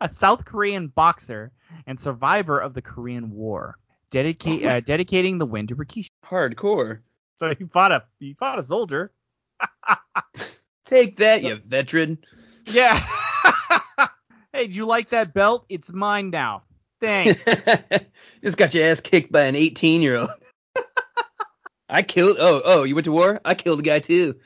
a 0.00 0.08
South 0.08 0.44
Korean 0.44 0.88
boxer 0.88 1.52
and 1.86 1.98
survivor 1.98 2.58
of 2.58 2.74
the 2.74 2.82
Korean 2.82 3.30
War, 3.30 3.78
dedicate 4.10 4.64
uh, 4.64 4.80
dedicating 4.80 5.38
the 5.38 5.46
win 5.46 5.66
to 5.68 5.76
Rikishi. 5.76 6.08
Hardcore. 6.24 7.00
So 7.36 7.54
he 7.54 7.64
fought 7.64 7.92
a 7.92 8.04
he 8.20 8.34
fought 8.34 8.58
a 8.58 8.62
soldier. 8.62 9.12
Take 10.84 11.16
that, 11.18 11.42
you 11.42 11.56
veteran. 11.66 12.18
Yeah. 12.66 12.94
hey, 14.52 14.66
did 14.66 14.76
you 14.76 14.86
like 14.86 15.08
that 15.10 15.32
belt? 15.32 15.64
It's 15.68 15.92
mine 15.92 16.30
now. 16.30 16.62
Thanks. 17.00 17.44
Just 18.44 18.56
got 18.56 18.74
your 18.74 18.88
ass 18.88 19.00
kicked 19.00 19.32
by 19.32 19.42
an 19.42 19.56
18 19.56 20.02
year 20.02 20.16
old. 20.16 20.30
I 21.88 22.02
killed. 22.02 22.36
Oh, 22.40 22.62
oh, 22.64 22.82
you 22.84 22.94
went 22.94 23.04
to 23.04 23.12
war? 23.12 23.40
I 23.44 23.54
killed 23.54 23.80
a 23.80 23.82
guy 23.82 23.98
too. 23.98 24.36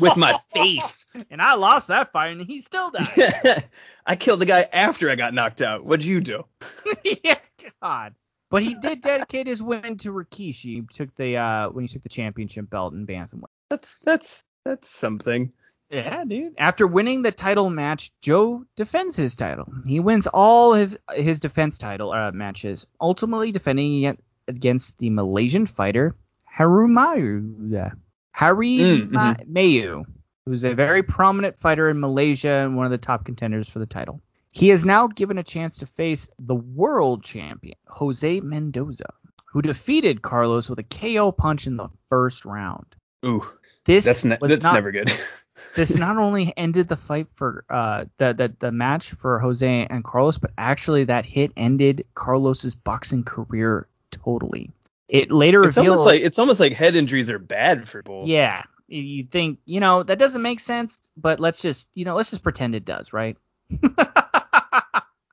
With 0.00 0.16
my 0.16 0.38
face. 0.52 1.06
and 1.30 1.40
I 1.40 1.54
lost 1.54 1.88
that 1.88 2.12
fight, 2.12 2.32
and 2.32 2.40
he 2.40 2.60
still 2.60 2.90
died. 2.90 3.64
I 4.06 4.16
killed 4.16 4.40
the 4.40 4.46
guy 4.46 4.68
after 4.72 5.10
I 5.10 5.14
got 5.14 5.34
knocked 5.34 5.62
out. 5.62 5.84
What'd 5.84 6.04
you 6.04 6.20
do? 6.20 6.44
yeah, 7.24 7.38
God. 7.82 8.14
But 8.50 8.62
he 8.62 8.74
did 8.74 9.00
dedicate 9.00 9.46
his 9.46 9.62
win 9.62 9.96
to 9.98 10.12
Rikishi. 10.12 10.54
He 10.54 10.82
took 10.92 11.14
the 11.16 11.36
uh 11.36 11.70
when 11.70 11.84
he 11.84 11.88
took 11.88 12.02
the 12.02 12.08
championship 12.08 12.70
belt 12.70 12.94
in 12.94 13.06
bantamweight. 13.06 13.44
That's 13.68 13.96
that's 14.04 14.44
that's 14.64 14.88
something. 14.88 15.52
Yeah, 15.90 16.24
dude. 16.24 16.54
After 16.58 16.86
winning 16.86 17.22
the 17.22 17.32
title 17.32 17.68
match, 17.68 18.10
Joe 18.20 18.64
defends 18.76 19.16
his 19.16 19.34
title. 19.34 19.72
He 19.86 20.00
wins 20.00 20.26
all 20.26 20.72
his 20.72 20.98
his 21.12 21.40
defense 21.40 21.78
title 21.78 22.12
uh, 22.12 22.32
matches, 22.32 22.86
ultimately 23.00 23.52
defending 23.52 24.16
against 24.48 24.98
the 24.98 25.10
Malaysian 25.10 25.66
fighter 25.66 26.14
Harumayu. 26.56 27.92
Harry 28.34 28.78
Mm, 28.78 29.10
Ma- 29.12 29.34
Mayu, 29.48 30.04
who's 30.44 30.64
a 30.64 30.74
very 30.74 31.04
prominent 31.04 31.56
fighter 31.60 31.88
in 31.88 32.00
Malaysia 32.00 32.48
and 32.48 32.76
one 32.76 32.84
of 32.84 32.90
the 32.90 32.98
top 32.98 33.24
contenders 33.24 33.68
for 33.68 33.78
the 33.78 33.86
title. 33.86 34.20
He 34.52 34.72
is 34.72 34.84
now 34.84 35.06
given 35.06 35.38
a 35.38 35.44
chance 35.44 35.76
to 35.78 35.86
face 35.86 36.28
the 36.40 36.56
world 36.56 37.22
champion, 37.22 37.76
Jose 37.86 38.40
Mendoza, 38.40 39.12
who 39.44 39.62
defeated 39.62 40.20
Carlos 40.22 40.68
with 40.68 40.80
a 40.80 40.82
KO 40.82 41.30
punch 41.30 41.68
in 41.68 41.76
the 41.76 41.88
first 42.10 42.44
round. 42.44 42.86
Ooh, 43.24 43.46
This 43.84 44.04
that's 44.04 44.24
ne- 44.24 44.38
that's 44.40 44.62
not, 44.62 44.74
never 44.74 44.90
good. 44.90 45.12
this 45.76 45.96
not 45.96 46.16
only 46.16 46.52
ended 46.56 46.88
the 46.88 46.96
fight 46.96 47.28
for 47.36 47.64
uh 47.70 48.06
the, 48.18 48.32
the 48.34 48.52
the 48.58 48.72
match 48.72 49.12
for 49.12 49.38
Jose 49.38 49.86
and 49.88 50.02
Carlos, 50.02 50.38
but 50.38 50.50
actually 50.58 51.04
that 51.04 51.24
hit 51.24 51.52
ended 51.56 52.04
Carlos's 52.14 52.74
boxing 52.74 53.22
career 53.22 53.86
totally. 54.10 54.72
It 55.08 55.30
later 55.30 55.64
it's 55.64 55.76
revealed 55.76 55.98
almost 55.98 56.06
like 56.06 56.22
it's 56.22 56.38
almost 56.38 56.60
like 56.60 56.72
head 56.72 56.94
injuries 56.96 57.28
are 57.30 57.38
bad 57.38 57.88
for 57.88 58.02
people. 58.02 58.24
yeah, 58.26 58.62
you- 58.88 59.24
think 59.24 59.58
you 59.66 59.80
know 59.80 60.02
that 60.02 60.18
doesn't 60.18 60.42
make 60.42 60.60
sense, 60.60 61.10
but 61.16 61.40
let's 61.40 61.60
just 61.60 61.88
you 61.94 62.04
know 62.04 62.16
let's 62.16 62.30
just 62.30 62.42
pretend 62.42 62.74
it 62.74 62.84
does, 62.84 63.12
right? 63.12 63.36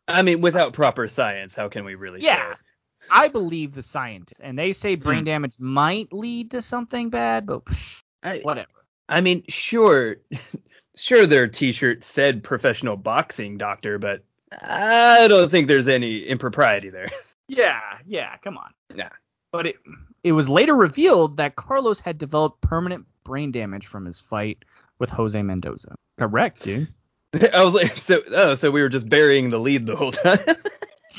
I 0.08 0.24
mean, 0.24 0.42
without 0.42 0.74
proper 0.74 1.08
science, 1.08 1.56
how 1.56 1.70
can 1.70 1.86
we 1.86 1.96
really? 1.96 2.22
Yeah. 2.22 2.56
I 3.10 3.30
believe 3.30 3.74
the 3.74 3.82
scientists, 3.84 4.40
and 4.42 4.58
they 4.58 4.74
say 4.74 4.96
brain 4.96 5.20
Hmm. 5.20 5.26
damage 5.26 5.60
might 5.60 6.14
lead 6.14 6.52
to 6.52 6.62
something 6.62 7.10
bad, 7.10 7.46
but 7.48 7.66
pff, 7.66 8.04
I, 8.24 8.40
whatever. 8.40 8.68
I 9.10 9.22
mean, 9.22 9.44
sure, 9.50 10.18
sure, 10.96 11.26
their 11.26 11.48
T-shirt 11.48 12.04
said 12.04 12.44
professional 12.44 12.98
boxing 12.98 13.58
doctor, 13.58 13.98
but 13.98 14.24
I 14.62 15.28
don't 15.28 15.50
think 15.50 15.68
there's 15.68 15.88
any 15.88 16.20
impropriety 16.24 16.90
there. 16.90 17.10
Yeah, 17.48 17.82
yeah, 18.08 18.38
come 18.38 18.58
on. 18.58 18.72
Nah. 18.96 19.10
But 19.52 19.68
it 19.68 19.76
it 20.24 20.32
was 20.34 20.50
later 20.50 20.76
revealed 20.76 21.38
that 21.38 21.56
Carlos 21.56 22.00
had 22.00 22.18
developed 22.18 22.62
permanent 22.62 23.06
brain 23.24 23.52
damage 23.52 23.88
from 23.88 24.06
his 24.06 24.20
fight 24.20 24.60
with 25.00 25.10
Jose 25.10 25.42
Mendoza. 25.42 25.96
Correct, 26.20 26.64
dude. 26.64 26.88
I 27.54 27.64
was 27.64 27.74
like, 27.74 27.92
so, 27.92 28.22
oh, 28.30 28.56
so 28.56 28.70
we 28.72 28.82
were 28.82 28.90
just 28.90 29.10
burying 29.10 29.50
the 29.50 29.60
lead 29.60 29.86
the 29.86 29.96
whole 29.96 30.12
time. 30.12 30.40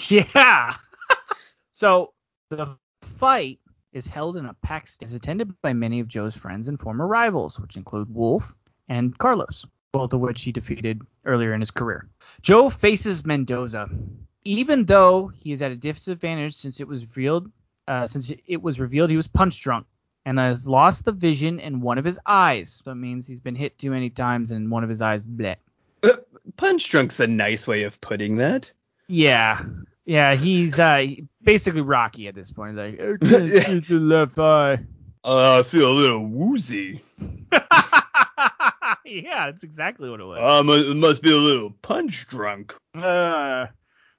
Yeah. 0.08 0.74
so 1.72 2.12
the 2.48 2.76
fight 3.02 3.60
is 3.92 4.06
held 4.06 4.36
in 4.36 4.46
a 4.46 4.54
packed 4.54 4.88
stand, 4.88 5.08
is 5.08 5.14
attended 5.14 5.60
by 5.60 5.72
many 5.74 6.00
of 6.00 6.08
Joe's 6.08 6.34
friends 6.34 6.68
and 6.68 6.80
former 6.80 7.06
rivals, 7.06 7.60
which 7.60 7.76
include 7.76 8.12
Wolf 8.12 8.54
and 8.88 9.16
Carlos, 9.18 9.66
both 9.92 10.12
of 10.12 10.20
which 10.20 10.42
he 10.42 10.52
defeated 10.52 11.02
earlier 11.24 11.52
in 11.52 11.60
his 11.60 11.70
career. 11.70 12.08
Joe 12.40 12.70
faces 12.70 13.26
Mendoza, 13.26 13.88
even 14.44 14.86
though 14.86 15.28
he 15.28 15.52
is 15.52 15.62
at 15.62 15.72
a 15.72 15.76
disadvantage 15.76 16.54
since 16.54 16.80
it 16.80 16.88
was 16.88 17.02
revealed, 17.02 17.50
uh, 17.88 18.06
since 18.06 18.32
it 18.46 18.62
was 18.62 18.80
revealed 18.80 19.10
he 19.10 19.16
was 19.16 19.28
punch 19.28 19.60
drunk 19.60 19.86
and 20.24 20.38
has 20.38 20.68
lost 20.68 21.04
the 21.04 21.12
vision 21.12 21.58
in 21.58 21.80
one 21.80 21.98
of 21.98 22.04
his 22.04 22.18
eyes. 22.26 22.80
So 22.84 22.92
it 22.92 22.96
means 22.96 23.26
he's 23.26 23.40
been 23.40 23.54
hit 23.54 23.78
too 23.78 23.90
many 23.90 24.10
times 24.10 24.50
and 24.50 24.70
one 24.70 24.84
of 24.84 24.90
his 24.90 25.02
eyes 25.02 25.26
bleh. 25.26 25.56
Punch 26.56 26.88
drunk's 26.88 27.20
a 27.20 27.26
nice 27.26 27.66
way 27.66 27.84
of 27.84 28.00
putting 28.00 28.36
that. 28.36 28.70
Yeah. 29.08 29.62
Yeah, 30.04 30.34
he's 30.34 30.78
uh 30.78 31.06
basically 31.42 31.80
Rocky 31.80 32.28
at 32.28 32.34
this 32.34 32.50
point. 32.50 32.76
Like, 32.76 33.00
I 33.00 33.16
the 33.16 34.00
left 34.00 34.38
eye. 34.38 34.78
Uh, 35.24 35.60
I 35.60 35.62
feel 35.62 35.88
a 35.88 35.92
little 35.92 36.26
woozy. 36.26 37.00
yeah, 39.04 39.46
that's 39.46 39.62
exactly 39.62 40.10
what 40.10 40.20
it 40.20 40.24
was. 40.24 40.40
Um, 40.42 40.68
it 40.70 40.96
must 40.96 41.22
be 41.22 41.30
a 41.30 41.36
little 41.36 41.70
punch 41.70 42.26
drunk. 42.26 42.74
Uh, 42.94 43.66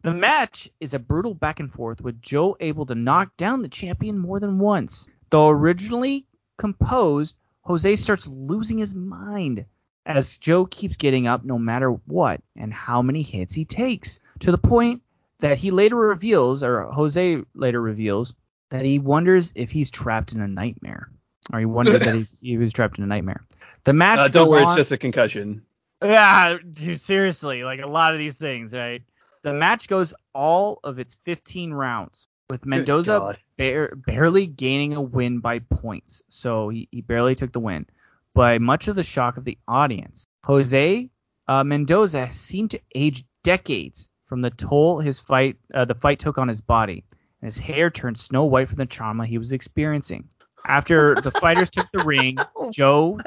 the 0.03 0.13
match 0.13 0.69
is 0.79 0.93
a 0.93 0.99
brutal 0.99 1.33
back 1.33 1.59
and 1.59 1.71
forth 1.71 2.01
with 2.01 2.21
Joe 2.21 2.55
able 2.59 2.85
to 2.85 2.95
knock 2.95 3.35
down 3.37 3.61
the 3.61 3.69
champion 3.69 4.17
more 4.17 4.39
than 4.39 4.59
once. 4.59 5.07
Though 5.29 5.49
originally 5.49 6.25
composed, 6.57 7.35
Jose 7.61 7.95
starts 7.95 8.27
losing 8.27 8.77
his 8.77 8.93
mind 8.93 9.65
as 10.05 10.37
Joe 10.37 10.65
keeps 10.65 10.97
getting 10.97 11.27
up 11.27 11.45
no 11.45 11.57
matter 11.57 11.89
what 11.91 12.41
and 12.57 12.73
how 12.73 13.01
many 13.01 13.21
hits 13.21 13.53
he 13.53 13.63
takes, 13.65 14.19
to 14.41 14.51
the 14.51 14.57
point 14.57 15.01
that 15.39 15.57
he 15.57 15.71
later 15.71 15.95
reveals, 15.95 16.61
or 16.63 16.83
Jose 16.83 17.41
later 17.55 17.81
reveals, 17.81 18.33
that 18.69 18.83
he 18.83 18.99
wonders 18.99 19.51
if 19.55 19.71
he's 19.71 19.89
trapped 19.89 20.33
in 20.33 20.41
a 20.41 20.47
nightmare. 20.47 21.09
Or 21.51 21.59
he 21.59 21.65
wondered 21.65 21.99
that 22.01 22.15
he, 22.15 22.27
he 22.41 22.57
was 22.57 22.73
trapped 22.73 22.97
in 22.97 23.03
a 23.03 23.07
nightmare. 23.07 23.45
The 23.85 23.93
match 23.93 24.19
Uh, 24.19 24.27
don't 24.27 24.49
worry, 24.49 24.63
on- 24.63 24.71
it's 24.71 24.77
just 24.77 24.91
a 24.91 24.97
concussion. 24.97 25.61
yeah, 26.03 26.57
dude, 26.73 26.99
seriously, 26.99 27.63
like 27.63 27.79
a 27.81 27.87
lot 27.87 28.13
of 28.13 28.19
these 28.19 28.37
things, 28.37 28.73
right? 28.73 29.01
The 29.43 29.53
match 29.53 29.89
goes 29.89 30.13
all 30.33 30.79
of 30.83 30.99
its 30.99 31.15
15 31.23 31.73
rounds, 31.73 32.27
with 32.49 32.65
Mendoza 32.65 33.37
bare, 33.57 33.93
barely 33.95 34.45
gaining 34.45 34.93
a 34.93 35.01
win 35.01 35.39
by 35.39 35.59
points. 35.59 36.23
So 36.29 36.69
he, 36.69 36.87
he 36.91 37.01
barely 37.01 37.35
took 37.35 37.51
the 37.51 37.59
win, 37.59 37.85
by 38.33 38.57
much 38.57 38.87
of 38.87 38.95
the 38.95 39.03
shock 39.03 39.37
of 39.37 39.43
the 39.43 39.57
audience. 39.67 40.25
Jose 40.45 41.09
uh, 41.47 41.63
Mendoza 41.63 42.31
seemed 42.31 42.71
to 42.71 42.79
age 42.95 43.25
decades 43.43 44.09
from 44.27 44.41
the 44.41 44.49
toll 44.49 44.99
his 44.99 45.19
fight 45.19 45.57
uh, 45.73 45.85
the 45.85 45.95
fight 45.95 46.19
took 46.19 46.37
on 46.37 46.47
his 46.47 46.61
body, 46.61 47.03
and 47.41 47.47
his 47.47 47.57
hair 47.57 47.89
turned 47.89 48.17
snow 48.17 48.45
white 48.45 48.69
from 48.69 48.77
the 48.77 48.85
trauma 48.85 49.25
he 49.25 49.37
was 49.37 49.51
experiencing. 49.51 50.29
After 50.65 51.15
the 51.21 51.31
fighters 51.31 51.69
took 51.69 51.91
the 51.91 52.03
ring, 52.05 52.37
Joe 52.71 53.19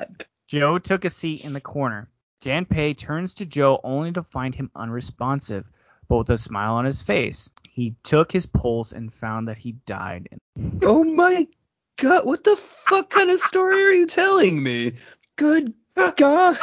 Joe 0.46 0.78
took 0.78 1.04
a 1.04 1.10
seat 1.10 1.44
in 1.44 1.52
the 1.52 1.60
corner. 1.60 2.08
Dan 2.40 2.64
Pei 2.64 2.94
turns 2.94 3.34
to 3.34 3.46
Joe 3.46 3.80
only 3.84 4.12
to 4.12 4.22
find 4.22 4.54
him 4.54 4.70
unresponsive, 4.74 5.66
but 6.08 6.18
with 6.18 6.30
a 6.30 6.38
smile 6.38 6.74
on 6.74 6.84
his 6.84 7.02
face. 7.02 7.48
He 7.70 7.94
took 8.02 8.32
his 8.32 8.46
pulse 8.46 8.92
and 8.92 9.12
found 9.12 9.48
that 9.48 9.58
he 9.58 9.72
died. 9.86 10.28
Oh 10.82 11.04
my 11.04 11.46
god, 11.98 12.24
what 12.24 12.44
the 12.44 12.56
fuck 12.56 13.10
kind 13.10 13.30
of 13.30 13.40
story 13.40 13.84
are 13.84 13.92
you 13.92 14.06
telling 14.06 14.62
me? 14.62 14.94
Good 15.36 15.74
god. 16.16 16.58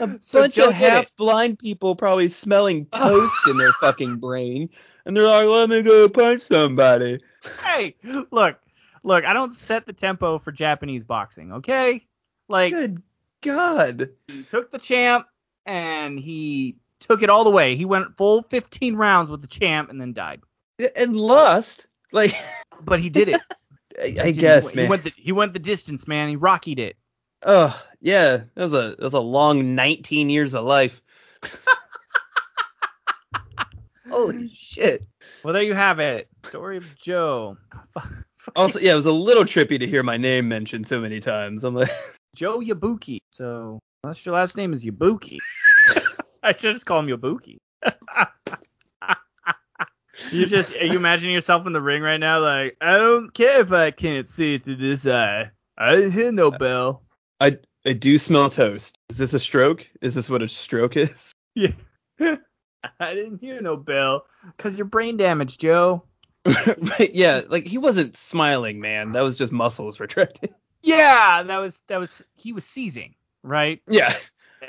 A 0.00 0.18
So 0.20 0.40
bunch 0.42 0.54
Joe 0.54 0.68
of 0.70 0.74
did 0.74 0.82
it. 0.82 0.90
half 0.90 1.16
blind 1.16 1.58
people 1.60 1.94
probably 1.94 2.28
smelling 2.28 2.86
toast 2.86 3.34
in 3.48 3.56
their 3.56 3.72
fucking 3.74 4.16
brain. 4.20 4.68
And 5.06 5.16
they're 5.16 5.24
like, 5.24 5.44
let 5.44 5.68
me 5.70 5.82
go 5.82 6.08
punch 6.08 6.42
somebody. 6.48 7.20
Hey, 7.64 7.94
look, 8.32 8.58
look, 9.04 9.24
I 9.24 9.32
don't 9.32 9.54
set 9.54 9.86
the 9.86 9.92
tempo 9.92 10.38
for 10.38 10.50
Japanese 10.50 11.04
boxing, 11.04 11.52
okay? 11.52 12.04
Like 12.48 12.72
Good 12.72 13.02
god. 13.42 14.10
he 14.26 14.42
took 14.42 14.72
the 14.72 14.78
champ 14.78 15.26
and 15.66 16.18
he 16.18 16.78
took 17.06 17.22
it 17.22 17.30
all 17.30 17.44
the 17.44 17.50
way. 17.50 17.76
He 17.76 17.84
went 17.84 18.16
full 18.16 18.42
15 18.44 18.96
rounds 18.96 19.30
with 19.30 19.42
the 19.42 19.48
champ 19.48 19.90
and 19.90 20.00
then 20.00 20.12
died. 20.12 20.40
And 20.96 21.16
lost. 21.16 21.86
Like, 22.12 22.34
But 22.80 23.00
he 23.00 23.08
did 23.08 23.28
it. 23.28 23.40
I, 24.02 24.08
He 24.08 24.20
I 24.20 24.30
guess, 24.32 24.74
man. 24.74 24.86
He 24.86 24.90
went 24.90 25.04
the, 25.04 25.12
he 25.16 25.32
went 25.32 25.52
the 25.52 25.58
distance, 25.58 26.08
man. 26.08 26.28
He 26.28 26.36
rockied 26.36 26.78
it. 26.78 26.96
Oh, 27.44 27.80
yeah. 28.00 28.38
That 28.54 28.62
was 28.62 28.74
a 28.74 28.96
that 28.98 29.00
was 29.00 29.12
a 29.12 29.20
long 29.20 29.74
19 29.74 30.28
years 30.30 30.54
of 30.54 30.64
life. 30.64 31.00
Holy 34.10 34.50
shit. 34.54 35.06
Well, 35.42 35.54
there 35.54 35.62
you 35.62 35.74
have 35.74 35.98
it. 35.98 36.28
Story 36.44 36.76
of 36.76 36.96
Joe. 36.96 37.56
Also, 38.56 38.78
yeah, 38.78 38.92
it 38.92 38.96
was 38.96 39.06
a 39.06 39.12
little 39.12 39.44
trippy 39.44 39.78
to 39.78 39.86
hear 39.86 40.02
my 40.02 40.18
name 40.18 40.48
mentioned 40.48 40.86
so 40.86 41.00
many 41.00 41.18
times. 41.18 41.64
I'm 41.64 41.74
like, 41.74 41.88
Joe 42.36 42.60
Yabuki. 42.60 43.20
So 43.30 43.80
unless 44.02 44.26
your 44.26 44.34
last 44.34 44.58
name 44.58 44.74
is 44.74 44.84
Yabuki, 44.84 45.38
I 46.44 46.52
should 46.52 46.74
just 46.74 46.86
call 46.86 47.00
him 47.00 47.06
Yabuki. 47.06 47.58
you 50.30 50.46
just 50.46 50.76
are 50.76 50.84
you 50.84 50.96
imagining 50.96 51.34
yourself 51.34 51.66
in 51.66 51.72
the 51.72 51.80
ring 51.80 52.02
right 52.02 52.20
now? 52.20 52.40
Like 52.40 52.76
I 52.80 52.98
don't 52.98 53.32
care 53.32 53.60
if 53.60 53.72
I 53.72 53.90
can't 53.90 54.28
see 54.28 54.58
through 54.58 54.76
this 54.76 55.06
eye. 55.06 55.50
I 55.78 55.96
didn't 55.96 56.12
hear 56.12 56.30
no 56.30 56.50
bell. 56.50 57.02
I 57.40 57.58
I 57.86 57.94
do 57.94 58.18
smell 58.18 58.50
toast. 58.50 58.96
Is 59.08 59.18
this 59.18 59.32
a 59.34 59.40
stroke? 59.40 59.88
Is 60.02 60.14
this 60.14 60.28
what 60.28 60.42
a 60.42 60.48
stroke 60.48 60.96
is? 60.96 61.32
Yeah. 61.54 61.72
I 63.00 63.14
didn't 63.14 63.40
hear 63.40 63.62
no 63.62 63.76
bell 63.76 64.26
because 64.56 64.76
you're 64.78 64.86
brain 64.86 65.16
damaged, 65.16 65.60
Joe. 65.60 66.04
right, 66.46 67.10
yeah, 67.14 67.40
like 67.48 67.66
he 67.66 67.78
wasn't 67.78 68.16
smiling, 68.16 68.78
man. 68.80 69.12
That 69.12 69.22
was 69.22 69.38
just 69.38 69.50
muscles 69.50 69.98
retracting. 69.98 70.50
Yeah, 70.82 71.42
that 71.44 71.58
was 71.58 71.80
that 71.86 71.98
was 71.98 72.22
he 72.34 72.52
was 72.52 72.66
seizing, 72.66 73.14
right? 73.42 73.80
Yeah. 73.88 74.14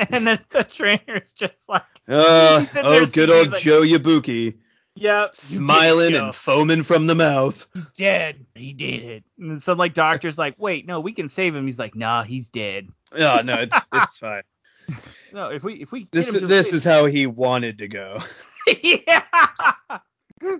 And 0.12 0.28
then 0.28 0.40
the 0.50 0.64
trainer's 0.64 1.34
just 1.34 1.68
like, 1.70 1.84
Uh, 2.08 2.60
He's 2.62 2.72
sitting 2.72 2.92
there 2.92 3.02
oh, 3.02 3.06
good 3.06 3.30
old 3.30 3.50
like- 3.52 3.62
Joe 3.62 3.82
Yabuki, 3.82 4.56
"Yep, 4.96 5.36
smiling 5.36 6.12
did 6.12 6.18
it, 6.18 6.20
Joe. 6.20 6.26
and 6.26 6.36
foaming 6.36 6.84
from 6.84 7.08
the 7.08 7.16
mouth. 7.16 7.68
he's 7.74 7.90
dead. 7.92 8.46
He 8.56 8.74
did 8.74 9.04
it." 9.04 9.24
And 9.40 9.52
then 9.52 9.60
some 9.60 9.78
like 9.78 9.94
doctor's 9.94 10.38
like, 10.38 10.56
"Wait, 10.58 10.86
no, 10.86 11.00
we 11.00 11.14
can 11.14 11.30
save 11.30 11.56
him." 11.56 11.66
He's 11.66 11.80
like, 11.80 11.96
"Nah, 11.96 12.24
he's 12.24 12.50
dead." 12.50 12.90
Oh 13.12 13.42
no, 13.44 13.56
it's 13.56 13.76
it's 13.94 14.18
fine. 14.18 14.44
No, 15.34 15.50
if 15.50 15.64
we 15.64 15.76
if 15.82 15.92
we 15.92 16.08
This 16.12 16.32
to 16.32 16.40
this 16.46 16.72
is 16.72 16.84
how 16.84 17.06
he 17.06 17.26
wanted 17.26 17.80
to 17.80 17.88
go. 17.88 18.20
yeah. 18.82 19.24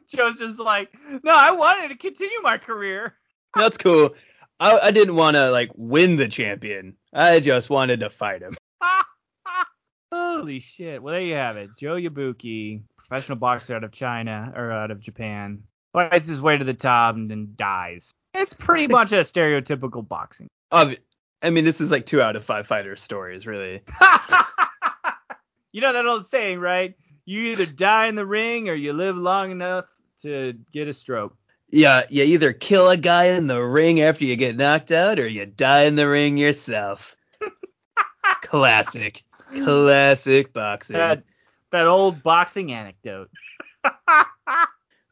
Joe's 0.08 0.40
just 0.40 0.60
like, 0.60 0.92
"No, 1.24 1.36
I 1.36 1.52
wanted 1.52 1.90
to 1.90 1.96
continue 1.96 2.42
my 2.42 2.58
career." 2.58 3.14
That's 3.56 3.78
cool. 3.78 4.16
I, 4.60 4.80
I 4.80 4.92
didn't 4.92 5.16
want 5.16 5.36
to 5.36 5.52
like 5.52 5.70
win 5.76 6.16
the 6.16 6.28
champion. 6.28 6.96
I 7.14 7.40
just 7.40 7.70
wanted 7.70 8.00
to 8.02 8.10
fight 8.10 8.42
him. 8.42 8.56
Holy 10.46 10.60
shit. 10.60 11.02
Well, 11.02 11.12
there 11.12 11.24
you 11.24 11.34
have 11.34 11.58
it. 11.58 11.72
Joe 11.76 11.96
Yabuki, 11.96 12.84
professional 12.98 13.40
boxer 13.40 13.76
out 13.76 13.84
of 13.84 13.92
China 13.92 14.54
or 14.56 14.72
out 14.72 14.92
of 14.92 15.00
Japan, 15.00 15.64
fights 15.92 16.28
his 16.28 16.40
way 16.40 16.56
to 16.56 16.64
the 16.64 16.72
top 16.72 17.16
and 17.16 17.32
then 17.32 17.54
dies. 17.56 18.12
It's 18.36 18.54
pretty 18.54 18.86
much 18.86 19.12
a 19.12 19.22
stereotypical 19.22 20.08
boxing. 20.08 20.48
Ob- 20.72 20.98
I 21.42 21.50
mean, 21.50 21.66
this 21.66 21.82
is 21.82 21.90
like 21.90 22.06
two 22.06 22.22
out 22.22 22.36
of 22.36 22.46
five 22.46 22.68
fighter 22.68 22.96
stories, 22.96 23.48
really. 23.48 23.82
you 25.72 25.82
know 25.82 25.94
that 25.94 26.06
old 26.06 26.28
saying, 26.28 26.60
right? 26.60 26.94
You 27.26 27.40
either 27.46 27.66
die 27.66 28.06
in 28.06 28.14
the 28.14 28.28
ring 28.28 28.70
or 28.70 28.76
you 28.76 28.94
live 28.94 29.18
long 29.18 29.50
enough 29.50 29.88
to 30.22 30.54
get 30.72 30.88
a 30.88 30.94
stroke. 30.94 31.36
Yeah, 31.72 32.04
you 32.12 32.24
either 32.24 32.54
kill 32.54 32.88
a 32.92 32.98
guy 32.98 33.30
in 33.30 33.48
the 33.48 33.64
ring 33.64 34.00
after 34.00 34.26
you 34.26 34.36
get 34.36 34.58
knocked 34.58 34.92
out, 34.92 35.18
or 35.18 35.28
you 35.28 35.48
die 35.48 35.86
in 35.86 35.96
the 35.96 36.08
ring 36.08 36.38
yourself. 36.38 37.16
Classic, 38.44 39.24
classic 39.64 40.54
boxing. 40.54 40.96
That 40.96 41.24
that 41.72 41.88
old 41.88 42.24
boxing 42.24 42.72
anecdote. 42.72 43.30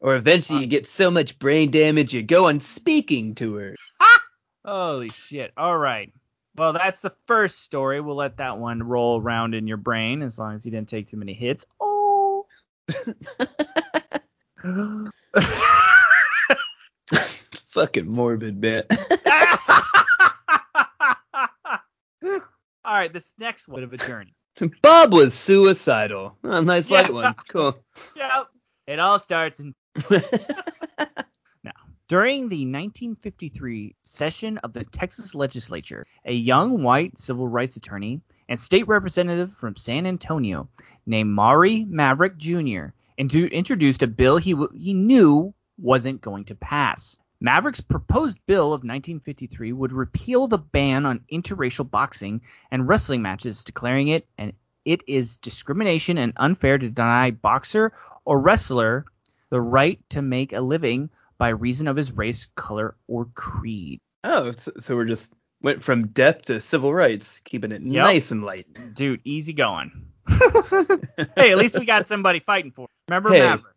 Or 0.04 0.14
eventually 0.16 0.60
you 0.60 0.66
get 0.66 0.86
so 0.86 1.10
much 1.10 1.38
brain 1.38 1.70
damage 1.70 2.12
you 2.12 2.22
go 2.22 2.48
on 2.48 2.60
speaking 2.60 3.34
tour. 3.34 3.74
Holy 4.64 5.08
shit. 5.08 5.52
All 5.56 5.78
right. 5.78 6.12
Well, 6.56 6.74
that's 6.74 7.00
the 7.00 7.14
first 7.26 7.60
story. 7.60 8.02
We'll 8.02 8.14
let 8.14 8.36
that 8.36 8.58
one 8.58 8.82
roll 8.82 9.18
around 9.18 9.54
in 9.54 9.66
your 9.66 9.78
brain 9.78 10.20
as 10.20 10.38
long 10.38 10.56
as 10.56 10.66
you 10.66 10.72
didn't 10.72 10.90
take 10.90 11.06
too 11.06 11.16
many 11.16 11.32
hits. 11.32 11.64
Oh. 11.80 12.44
Fucking 17.70 18.06
morbid 18.06 18.60
bit. 18.60 18.92
All 22.84 22.94
right, 22.94 23.12
this 23.12 23.32
next 23.38 23.68
one 23.68 23.80
bit 23.80 23.84
of 23.84 23.92
a 23.92 23.96
journey. 23.98 24.34
Bob 24.82 25.12
was 25.12 25.34
suicidal. 25.34 26.36
Oh, 26.44 26.60
nice 26.60 26.90
light 26.90 27.12
one. 27.12 27.34
Cool. 27.48 27.76
Yep. 28.16 28.46
It 28.86 28.98
all 28.98 29.18
starts 29.18 29.60
in 29.60 29.74
now, 31.62 31.72
During 32.08 32.48
the 32.48 32.66
1953 32.66 33.94
session 34.02 34.58
of 34.58 34.72
the 34.72 34.84
Texas 34.84 35.34
legislature, 35.34 36.04
a 36.24 36.32
young 36.34 36.82
white 36.82 37.18
civil 37.18 37.48
rights 37.48 37.76
attorney 37.76 38.20
and 38.48 38.60
state 38.60 38.86
representative 38.88 39.52
from 39.54 39.76
San 39.76 40.06
Antonio 40.06 40.68
named 41.06 41.30
Maury 41.30 41.84
Maverick 41.84 42.36
Jr. 42.36 42.88
intu- 43.16 43.46
introduced 43.46 44.02
a 44.02 44.06
bill 44.06 44.36
he, 44.36 44.52
w- 44.52 44.70
he 44.76 44.92
knew 44.92 45.54
wasn't 45.78 46.20
going 46.20 46.44
to 46.46 46.54
pass. 46.54 47.16
Maverick's 47.44 47.82
proposed 47.82 48.38
bill 48.46 48.68
of 48.68 48.80
1953 48.84 49.70
would 49.74 49.92
repeal 49.92 50.46
the 50.46 50.56
ban 50.56 51.04
on 51.04 51.20
interracial 51.30 51.88
boxing 51.88 52.40
and 52.70 52.88
wrestling 52.88 53.20
matches, 53.20 53.64
declaring 53.64 54.08
it 54.08 54.26
and 54.38 54.54
it 54.86 55.02
is 55.06 55.36
discrimination 55.36 56.16
and 56.16 56.32
unfair 56.38 56.78
to 56.78 56.88
deny 56.88 57.30
boxer 57.32 57.92
or 58.24 58.40
wrestler 58.40 59.04
the 59.50 59.60
right 59.60 60.00
to 60.08 60.22
make 60.22 60.54
a 60.54 60.60
living 60.62 61.10
by 61.36 61.50
reason 61.50 61.86
of 61.86 61.96
his 61.96 62.12
race, 62.12 62.46
color, 62.54 62.94
or 63.08 63.26
creed. 63.34 64.00
oh, 64.24 64.52
so, 64.78 64.96
we're 64.96 65.04
just 65.04 65.30
went 65.60 65.84
from 65.84 66.06
death 66.08 66.46
to 66.46 66.60
civil 66.62 66.94
rights, 66.94 67.40
keeping 67.44 67.72
it 67.72 67.82
Yep. 67.82 68.04
nice 68.04 68.30
and 68.30 68.42
light. 68.42 68.66
Dude, 68.94 69.20
easy 69.24 69.52
going. 69.52 70.06
hey, 71.36 71.52
at 71.52 71.58
least 71.58 71.78
we 71.78 71.84
got 71.84 72.06
somebody 72.06 72.40
fighting 72.40 72.70
for. 72.72 72.84
it. 72.84 72.90
Remember 73.10 73.30
Hey. 73.32 73.40
Maverick? 73.40 73.73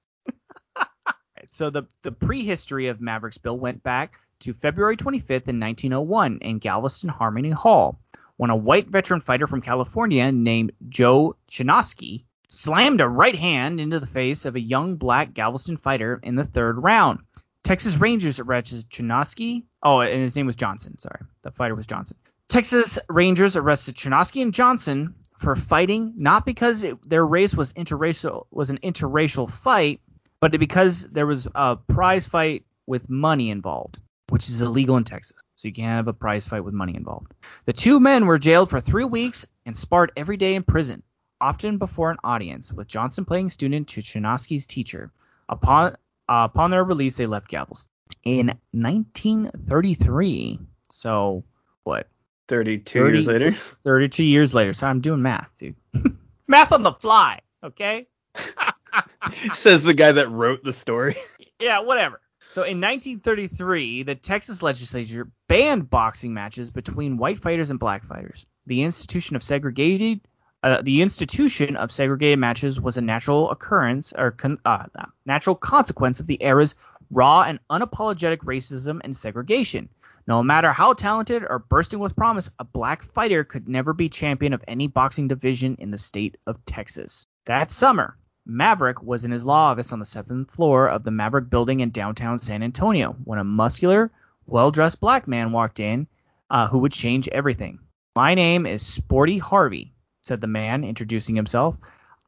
So 1.50 1.70
the 1.70 1.84
the 2.02 2.12
prehistory 2.12 2.88
of 2.88 3.02
Maverick's 3.02 3.38
bill 3.38 3.58
went 3.58 3.84
back 3.84 4.20
to 4.40 4.54
February 4.54 4.98
25th 4.98 5.48
in 5.48 5.60
1901 5.60 6.40
in 6.42 6.60
Galveston 6.60 7.10
Harmony 7.10 7.50
Hall, 7.50 8.00
when 8.38 8.50
a 8.50 8.56
white 8.56 8.88
veteran 8.90 9.22
fighter 9.22 9.48
from 9.48 9.62
California 9.62 10.32
named 10.32 10.72
Joe 10.90 11.36
Choynski 11.50 12.24
slammed 12.48 13.02
a 13.02 13.08
right 13.08 13.36
hand 13.36 13.80
into 13.80 14.00
the 14.00 14.06
face 14.06 14.46
of 14.46 14.56
a 14.56 14.60
young 14.60 14.96
black 14.96 15.34
Galveston 15.34 15.78
fighter 15.78 16.20
in 16.24 16.36
the 16.36 16.46
third 16.46 16.82
round. 16.82 17.20
Texas 17.64 17.98
Rangers 17.98 18.40
arrested 18.40 18.90
Choynski. 18.90 19.64
Oh, 19.84 20.00
and 20.00 20.22
his 20.22 20.36
name 20.36 20.46
was 20.46 20.56
Johnson. 20.56 20.98
Sorry, 20.98 21.20
the 21.42 21.52
fighter 21.52 21.76
was 21.76 21.88
Johnson. 21.88 22.18
Texas 22.48 22.98
Rangers 23.10 23.56
arrested 23.58 23.96
Choynski 23.96 24.42
and 24.42 24.54
Johnson 24.54 25.16
for 25.38 25.56
fighting 25.56 26.14
not 26.16 26.46
because 26.46 26.84
it, 26.84 26.98
their 27.08 27.26
race 27.26 27.54
was 27.54 27.74
interracial 27.74 28.46
was 28.52 28.70
an 28.70 28.80
interracial 28.80 29.50
fight, 29.50 30.02
but 30.40 30.58
because 30.60 31.04
there 31.04 31.26
was 31.26 31.48
a 31.56 31.76
prize 31.76 32.28
fight 32.28 32.66
with 32.86 33.10
money 33.10 33.50
involved, 33.50 33.98
which 34.30 34.50
is 34.50 34.62
illegal 34.62 34.98
in 34.98 35.04
Texas. 35.04 35.38
So 35.56 35.68
you 35.68 35.74
can't 35.74 35.96
have 35.96 36.08
a 36.08 36.14
prize 36.14 36.46
fight 36.46 36.64
with 36.64 36.74
money 36.74 36.96
involved. 36.96 37.34
The 37.66 37.74
two 37.74 38.00
men 38.00 38.28
were 38.28 38.38
jailed 38.38 38.70
for 38.70 38.80
three 38.80 39.06
weeks 39.06 39.48
and 39.66 39.76
sparred 39.76 40.12
every 40.16 40.38
day 40.38 40.56
in 40.56 40.64
prison, 40.64 41.02
often 41.42 41.78
before 41.78 42.12
an 42.12 42.18
audience, 42.24 42.72
with 42.72 42.88
Johnson 42.88 43.26
playing 43.26 43.50
student 43.50 43.88
to 43.90 44.02
Choynski's 44.02 44.68
teacher. 44.68 45.12
Upon 45.50 45.96
uh, 46.30 46.48
upon 46.52 46.72
their 46.72 46.84
release, 46.84 47.18
they 47.18 47.26
left 47.26 47.48
Galveston. 47.48 47.90
In 48.24 48.48
1933, 48.72 50.60
so 50.90 51.44
what? 51.84 52.08
32 52.48 53.00
30 53.00 53.14
years 53.14 53.28
later. 53.28 53.56
32 53.84 54.24
years 54.24 54.54
later. 54.54 54.74
So 54.74 54.88
I'm 54.88 55.02
doing 55.02 55.22
math, 55.22 55.52
dude. 55.58 55.76
math 56.48 56.72
on 56.72 56.84
the 56.84 56.94
fly, 56.94 57.42
okay? 57.64 58.08
Says 59.54 59.84
the 59.84 59.94
guy 59.94 60.12
that 60.12 60.30
wrote 60.30 60.64
the 60.64 60.74
story. 60.74 61.16
yeah, 61.60 61.80
whatever. 61.80 62.22
So 62.50 62.62
in 62.62 62.80
1933, 62.82 64.04
the 64.04 64.16
Texas 64.16 64.64
legislature 64.64 65.30
banned 65.48 65.90
boxing 65.90 66.34
matches 66.34 66.70
between 66.70 67.18
white 67.18 67.40
fighters 67.40 67.70
and 67.70 67.80
black 67.80 68.04
fighters. 68.04 68.46
The 68.66 68.84
institution 68.84 69.36
of 69.36 69.44
segregated 69.44 70.22
uh, 70.64 70.82
the 70.82 71.02
institution 71.02 71.76
of 71.76 71.92
segregated 71.92 72.40
matches 72.40 72.82
was 72.82 72.98
a 72.98 73.02
natural 73.02 73.52
occurrence 73.52 74.12
or 74.12 74.32
con- 74.32 74.60
uh, 74.66 74.86
natural 75.26 75.56
consequence 75.56 76.20
of 76.20 76.28
the 76.28 76.42
era's 76.42 76.76
raw 77.12 77.44
and 77.44 77.60
unapologetic 77.70 78.40
racism 78.40 79.00
and 79.04 79.16
segregation. 79.16 79.88
No 80.26 80.44
matter 80.44 80.74
how 80.74 80.94
talented 80.94 81.46
or 81.48 81.60
bursting 81.60 82.00
with 82.00 82.16
promise, 82.16 82.50
a 82.60 82.66
black 82.66 83.04
fighter 83.04 83.44
could 83.44 83.70
never 83.70 83.94
be 83.94 84.10
champion 84.10 84.52
of 84.52 84.64
any 84.68 84.88
boxing 84.88 85.28
division 85.28 85.78
in 85.80 85.92
the 85.92 85.98
state 85.98 86.38
of 86.46 86.66
Texas. 86.66 87.28
That 87.46 87.72
summer, 87.72 88.18
Maverick 88.50 89.04
was 89.04 89.26
in 89.26 89.32
his 89.32 89.46
law 89.46 89.72
office 89.72 89.92
on 89.92 90.00
the 90.00 90.06
seventh 90.06 90.52
floor 90.52 90.88
of 90.88 91.04
the 91.04 91.12
Maverick 91.12 91.50
building 91.50 91.82
in 91.82 91.92
downtown 91.92 92.38
San 92.38 92.64
Antonio 92.64 93.16
when 93.26 93.40
a 93.40 93.44
muscular, 93.44 94.10
well 94.46 94.72
dressed 94.72 95.02
black 95.02 95.28
man 95.28 95.52
walked 95.52 95.80
in 95.82 96.08
uh, 96.50 96.68
who 96.68 96.80
would 96.80 96.94
change 96.94 97.28
everything. 97.28 97.80
My 98.16 98.36
name 98.36 98.66
is 98.66 98.86
Sporty 98.86 99.38
Harvey, 99.38 99.92
said 100.22 100.40
the 100.42 100.48
man, 100.48 100.84
introducing 100.84 101.36
himself. 101.36 101.76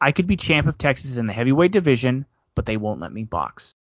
I 0.02 0.12
could 0.12 0.28
be 0.28 0.36
champ 0.36 0.68
of 0.68 0.78
Texas 0.78 1.18
in 1.18 1.26
the 1.26 1.34
heavyweight 1.34 1.72
division, 1.72 2.26
but 2.54 2.66
they 2.66 2.78
won't 2.78 3.00
let 3.00 3.14
me 3.14 3.24
box. 3.24 3.76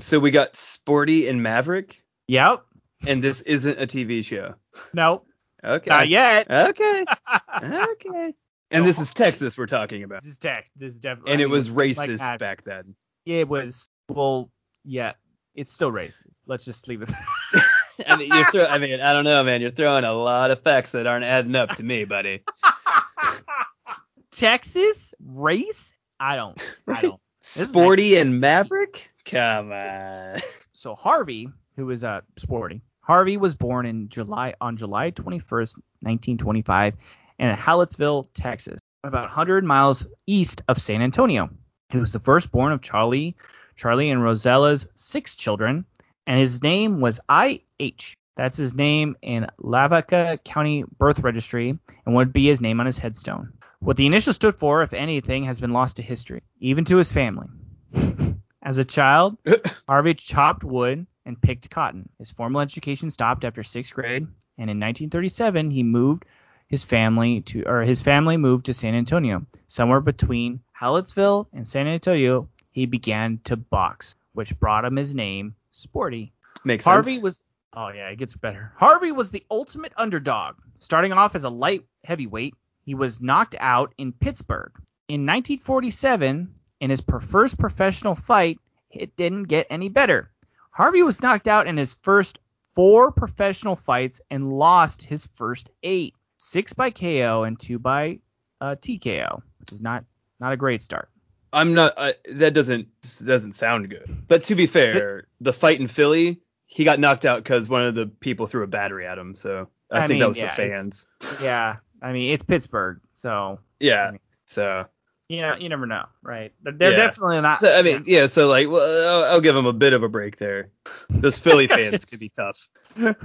So 0.00 0.18
we 0.18 0.30
got 0.30 0.56
Sporty 0.56 1.28
and 1.28 1.42
Maverick, 1.42 2.02
Yep. 2.26 2.64
and 3.06 3.22
this 3.22 3.40
isn't 3.42 3.80
a 3.80 3.86
TV 3.86 4.24
show. 4.24 4.54
Nope. 4.92 5.26
Okay. 5.64 5.90
Not 5.90 6.08
yet. 6.08 6.50
Okay. 6.50 7.04
Okay. 7.62 8.34
And 8.70 8.86
this 8.86 8.98
is 8.98 9.14
Texas 9.14 9.56
we're 9.56 9.66
talking 9.66 10.02
about. 10.02 10.20
This 10.20 10.32
is 10.32 10.38
Texas. 10.38 10.72
This 10.76 10.94
is 10.94 11.00
definitely. 11.00 11.32
And 11.32 11.40
it 11.40 11.48
was 11.48 11.70
like 11.70 11.96
racist 11.96 12.18
that. 12.18 12.38
back 12.38 12.64
then. 12.64 12.94
It 13.24 13.48
was. 13.48 13.88
Well, 14.08 14.50
yeah. 14.84 15.12
It's 15.54 15.72
still 15.72 15.90
racist. 15.90 16.42
Let's 16.46 16.64
just 16.64 16.86
leave 16.86 17.02
it. 17.02 17.10
I 18.06 18.16
mean, 18.16 18.32
you're 18.32 18.50
throw, 18.50 18.64
I 18.64 18.78
mean, 18.78 19.00
I 19.00 19.12
don't 19.12 19.24
know, 19.24 19.42
man. 19.42 19.60
You're 19.60 19.70
throwing 19.70 20.04
a 20.04 20.12
lot 20.12 20.50
of 20.50 20.62
facts 20.62 20.92
that 20.92 21.06
aren't 21.06 21.24
adding 21.24 21.56
up 21.56 21.70
to 21.76 21.82
me, 21.82 22.04
buddy. 22.04 22.42
Texas 24.30 25.14
race? 25.20 25.98
I 26.20 26.36
don't. 26.36 26.60
I 26.86 27.02
don't. 27.02 27.20
Sporty 27.40 28.16
and 28.16 28.40
Maverick? 28.40 29.10
Come 29.24 29.72
on. 29.72 30.40
So 30.72 30.94
Harvey, 30.94 31.48
who 31.76 31.90
is 31.90 32.04
uh 32.04 32.20
sporty, 32.36 32.82
Harvey 33.00 33.36
was 33.36 33.54
born 33.54 33.86
in 33.86 34.08
July 34.08 34.54
on 34.60 34.76
July 34.76 35.10
21st, 35.10 35.74
1925, 36.02 36.94
in 37.38 37.54
Hallettsville, 37.54 38.28
Texas, 38.34 38.78
about 39.04 39.24
100 39.24 39.64
miles 39.64 40.08
east 40.26 40.62
of 40.68 40.80
San 40.80 41.02
Antonio. 41.02 41.50
He 41.90 42.00
was 42.00 42.12
the 42.12 42.20
firstborn 42.20 42.72
of 42.72 42.82
Charlie, 42.82 43.36
Charlie 43.76 44.10
and 44.10 44.22
Rosella's 44.22 44.88
six 44.94 45.36
children, 45.36 45.84
and 46.26 46.38
his 46.38 46.62
name 46.62 47.00
was 47.00 47.20
I.H. 47.28 48.14
That's 48.36 48.56
his 48.56 48.74
name 48.74 49.16
in 49.22 49.46
Lavaca 49.58 50.38
County 50.44 50.84
Birth 50.98 51.20
Registry 51.20 51.78
and 52.06 52.14
would 52.14 52.32
be 52.32 52.46
his 52.46 52.60
name 52.60 52.80
on 52.80 52.86
his 52.86 52.98
headstone. 52.98 53.52
What 53.80 53.96
the 53.96 54.06
initials 54.06 54.36
stood 54.36 54.56
for, 54.56 54.82
if 54.82 54.92
anything, 54.92 55.44
has 55.44 55.60
been 55.60 55.72
lost 55.72 55.96
to 55.96 56.02
history, 56.02 56.42
even 56.60 56.84
to 56.86 56.96
his 56.96 57.10
family. 57.12 57.48
As 58.62 58.78
a 58.78 58.84
child, 58.84 59.38
Harvey 59.88 60.14
chopped 60.14 60.64
wood 60.64 61.06
and 61.24 61.40
picked 61.40 61.70
cotton. 61.70 62.08
His 62.18 62.30
formal 62.30 62.60
education 62.60 63.10
stopped 63.10 63.44
after 63.44 63.62
sixth 63.62 63.94
grade, 63.94 64.26
and 64.58 64.70
in 64.70 64.78
1937 64.78 65.70
he 65.70 65.82
moved 65.82 66.24
his 66.68 66.82
family 66.82 67.40
to, 67.40 67.62
or 67.64 67.82
his 67.82 68.00
family 68.00 68.36
moved 68.36 68.66
to 68.66 68.74
San 68.74 68.94
Antonio. 68.94 69.44
Somewhere 69.66 70.00
between 70.00 70.60
Hallettsville 70.78 71.46
and 71.52 71.66
San 71.66 71.86
Antonio, 71.86 72.48
he 72.70 72.86
began 72.86 73.40
to 73.44 73.56
box, 73.56 74.14
which 74.34 74.58
brought 74.60 74.84
him 74.84 74.96
his 74.96 75.14
name, 75.14 75.54
Sporty. 75.70 76.32
Makes 76.64 76.84
Harvey 76.84 77.12
sense. 77.12 77.22
was 77.22 77.38
oh 77.74 77.88
yeah, 77.88 78.08
it 78.08 78.16
gets 78.16 78.34
better. 78.34 78.72
Harvey 78.76 79.12
was 79.12 79.30
the 79.30 79.44
ultimate 79.50 79.92
underdog. 79.96 80.56
Starting 80.78 81.12
off 81.12 81.34
as 81.34 81.44
a 81.44 81.50
light 81.50 81.84
heavyweight, 82.04 82.54
he 82.84 82.94
was 82.94 83.20
knocked 83.20 83.56
out 83.58 83.94
in 83.98 84.12
Pittsburgh. 84.12 84.72
In 85.08 85.22
1947, 85.26 86.54
in 86.80 86.90
his 86.90 87.00
first 87.00 87.58
professional 87.58 88.14
fight, 88.14 88.58
it 88.90 89.16
didn't 89.16 89.44
get 89.44 89.66
any 89.70 89.88
better. 89.88 90.30
Harvey 90.70 91.02
was 91.02 91.20
knocked 91.20 91.48
out 91.48 91.66
in 91.66 91.76
his 91.76 91.94
first 91.94 92.38
four 92.74 93.10
professional 93.10 93.74
fights 93.74 94.20
and 94.30 94.52
lost 94.52 95.02
his 95.02 95.26
first 95.34 95.70
eight, 95.82 96.14
six 96.38 96.72
by 96.72 96.90
KO 96.90 97.42
and 97.44 97.58
two 97.60 97.78
by 97.78 98.20
uh, 98.60 98.74
TKO, 98.76 99.42
which 99.60 99.72
is 99.72 99.80
not 99.82 100.04
not 100.40 100.52
a 100.52 100.56
great 100.56 100.80
start. 100.82 101.10
I'm 101.52 101.74
not. 101.74 101.94
Uh, 101.96 102.12
that 102.34 102.54
doesn't 102.54 102.88
doesn't 103.24 103.52
sound 103.52 103.90
good. 103.90 104.06
But 104.26 104.44
to 104.44 104.54
be 104.54 104.66
fair, 104.66 105.26
the 105.40 105.52
fight 105.52 105.80
in 105.80 105.88
Philly, 105.88 106.40
he 106.66 106.84
got 106.84 106.98
knocked 107.00 107.24
out 107.24 107.42
because 107.42 107.68
one 107.68 107.84
of 107.86 107.94
the 107.94 108.06
people 108.06 108.46
threw 108.46 108.62
a 108.62 108.66
battery 108.66 109.06
at 109.06 109.18
him. 109.18 109.34
So 109.34 109.68
I, 109.90 109.96
I 109.96 110.00
think 110.00 110.10
mean, 110.10 110.20
that 110.20 110.28
was 110.28 110.38
yeah, 110.38 110.54
the 110.54 110.74
fans. 110.74 111.06
Yeah, 111.40 111.76
I 112.02 112.12
mean 112.12 112.32
it's 112.32 112.42
Pittsburgh, 112.42 113.00
so 113.14 113.58
Yeah. 113.80 114.04
I 114.08 114.10
mean- 114.12 114.20
So, 114.46 114.84
you 115.28 115.40
know 115.40 115.54
you 115.56 115.68
never 115.70 115.86
know, 115.86 116.04
right? 116.22 116.52
They're, 116.62 116.72
they're 116.74 116.90
Yeah. 116.92 117.06
definitely 117.06 117.40
not. 117.40 117.60
so 117.60 117.74
I 117.74 117.80
mean, 117.82 118.02
yeah. 118.06 118.26
So 118.26 118.46
like, 118.48 118.68
well, 118.68 119.24
I'll, 119.24 119.32
I'll 119.32 119.40
give 119.40 119.56
him 119.56 119.66
a 119.66 119.72
bit 119.72 119.94
of 119.94 120.02
a 120.02 120.08
break 120.08 120.36
there. 120.36 120.70
Those 121.08 121.38
Philly 121.38 121.66
fans 121.66 122.04
could 122.04 122.20
be 122.20 122.30
tough. 122.30 122.68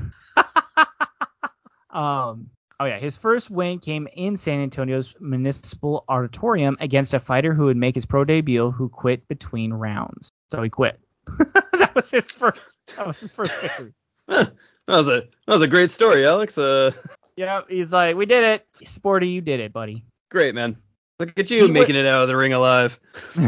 Um. 1.89 2.49
Oh 2.83 2.85
yeah, 2.85 2.99
his 2.99 3.15
first 3.15 3.49
win 3.49 3.79
came 3.79 4.09
in 4.13 4.35
San 4.35 4.59
Antonio's 4.59 5.15
Municipal 5.21 6.03
Auditorium 6.09 6.75
against 6.81 7.13
a 7.13 7.19
fighter 7.21 7.53
who 7.53 7.63
would 7.63 7.77
make 7.77 7.95
his 7.95 8.05
pro 8.05 8.25
debut, 8.25 8.71
who 8.71 8.89
quit 8.89 9.25
between 9.29 9.71
rounds. 9.71 10.33
So 10.49 10.61
he 10.61 10.69
quit. 10.69 10.99
that 11.71 11.93
was 11.95 12.11
his 12.11 12.29
first. 12.29 12.79
That 12.97 13.07
was 13.07 13.21
his 13.21 13.31
first 13.31 13.53
victory. 13.61 13.93
That 14.85 14.97
was 14.97 15.07
a 15.07 15.21
that 15.47 15.53
was 15.53 15.61
a 15.61 15.67
great 15.69 15.91
story, 15.91 16.27
Alex. 16.27 16.57
Uh, 16.57 16.91
Yeah, 17.37 17.61
he's 17.69 17.93
like, 17.93 18.17
we 18.17 18.25
did 18.25 18.43
it, 18.43 18.67
Sporty, 18.85 19.29
you 19.29 19.39
did 19.39 19.61
it, 19.61 19.71
buddy. 19.71 20.03
great 20.29 20.53
man. 20.53 20.75
Look 21.19 21.39
at 21.39 21.49
you 21.49 21.67
He 21.67 21.71
making 21.71 21.95
it 21.95 22.05
out 22.05 22.23
of 22.23 22.27
the 22.27 22.35
ring 22.35 22.51
alive. 22.51 22.99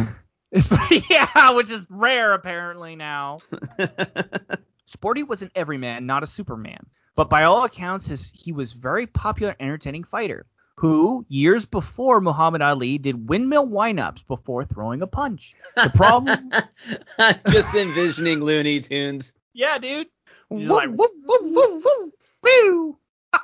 It's 0.53 0.73
yeah, 1.09 1.51
which 1.51 1.69
is 1.69 1.85
rare 1.89 2.31
apparently 2.31 2.95
now. 2.95 3.39
Sporty 4.85 5.23
was 5.23 5.41
an 5.41 5.51
everyman, 5.55 6.05
not 6.05 6.23
a 6.23 6.27
superman. 6.27 6.85
But 7.15 7.29
by 7.29 7.43
all 7.43 7.63
accounts, 7.63 8.07
his, 8.07 8.29
he 8.33 8.51
was 8.51 8.73
very 8.73 9.07
popular, 9.07 9.55
entertaining 9.59 10.03
fighter 10.03 10.45
who, 10.77 11.25
years 11.29 11.65
before 11.65 12.19
Muhammad 12.19 12.61
Ali, 12.61 12.97
did 12.97 13.29
windmill 13.29 13.67
windups 13.67 14.27
before 14.27 14.65
throwing 14.65 15.01
a 15.01 15.07
punch. 15.07 15.55
The 15.75 15.89
problem, 15.95 16.51
I'm 17.17 17.35
just 17.49 17.73
envisioning 17.73 18.41
Looney 18.41 18.81
Tunes. 18.81 19.31
yeah, 19.53 19.77
dude. 19.77 20.07
Woo, 20.49 20.59
like, 20.59 20.89
woo, 20.89 21.07
woo, 21.25 21.39
woo, 21.41 21.81
woo. 21.83 22.13
Woo! 22.43 22.97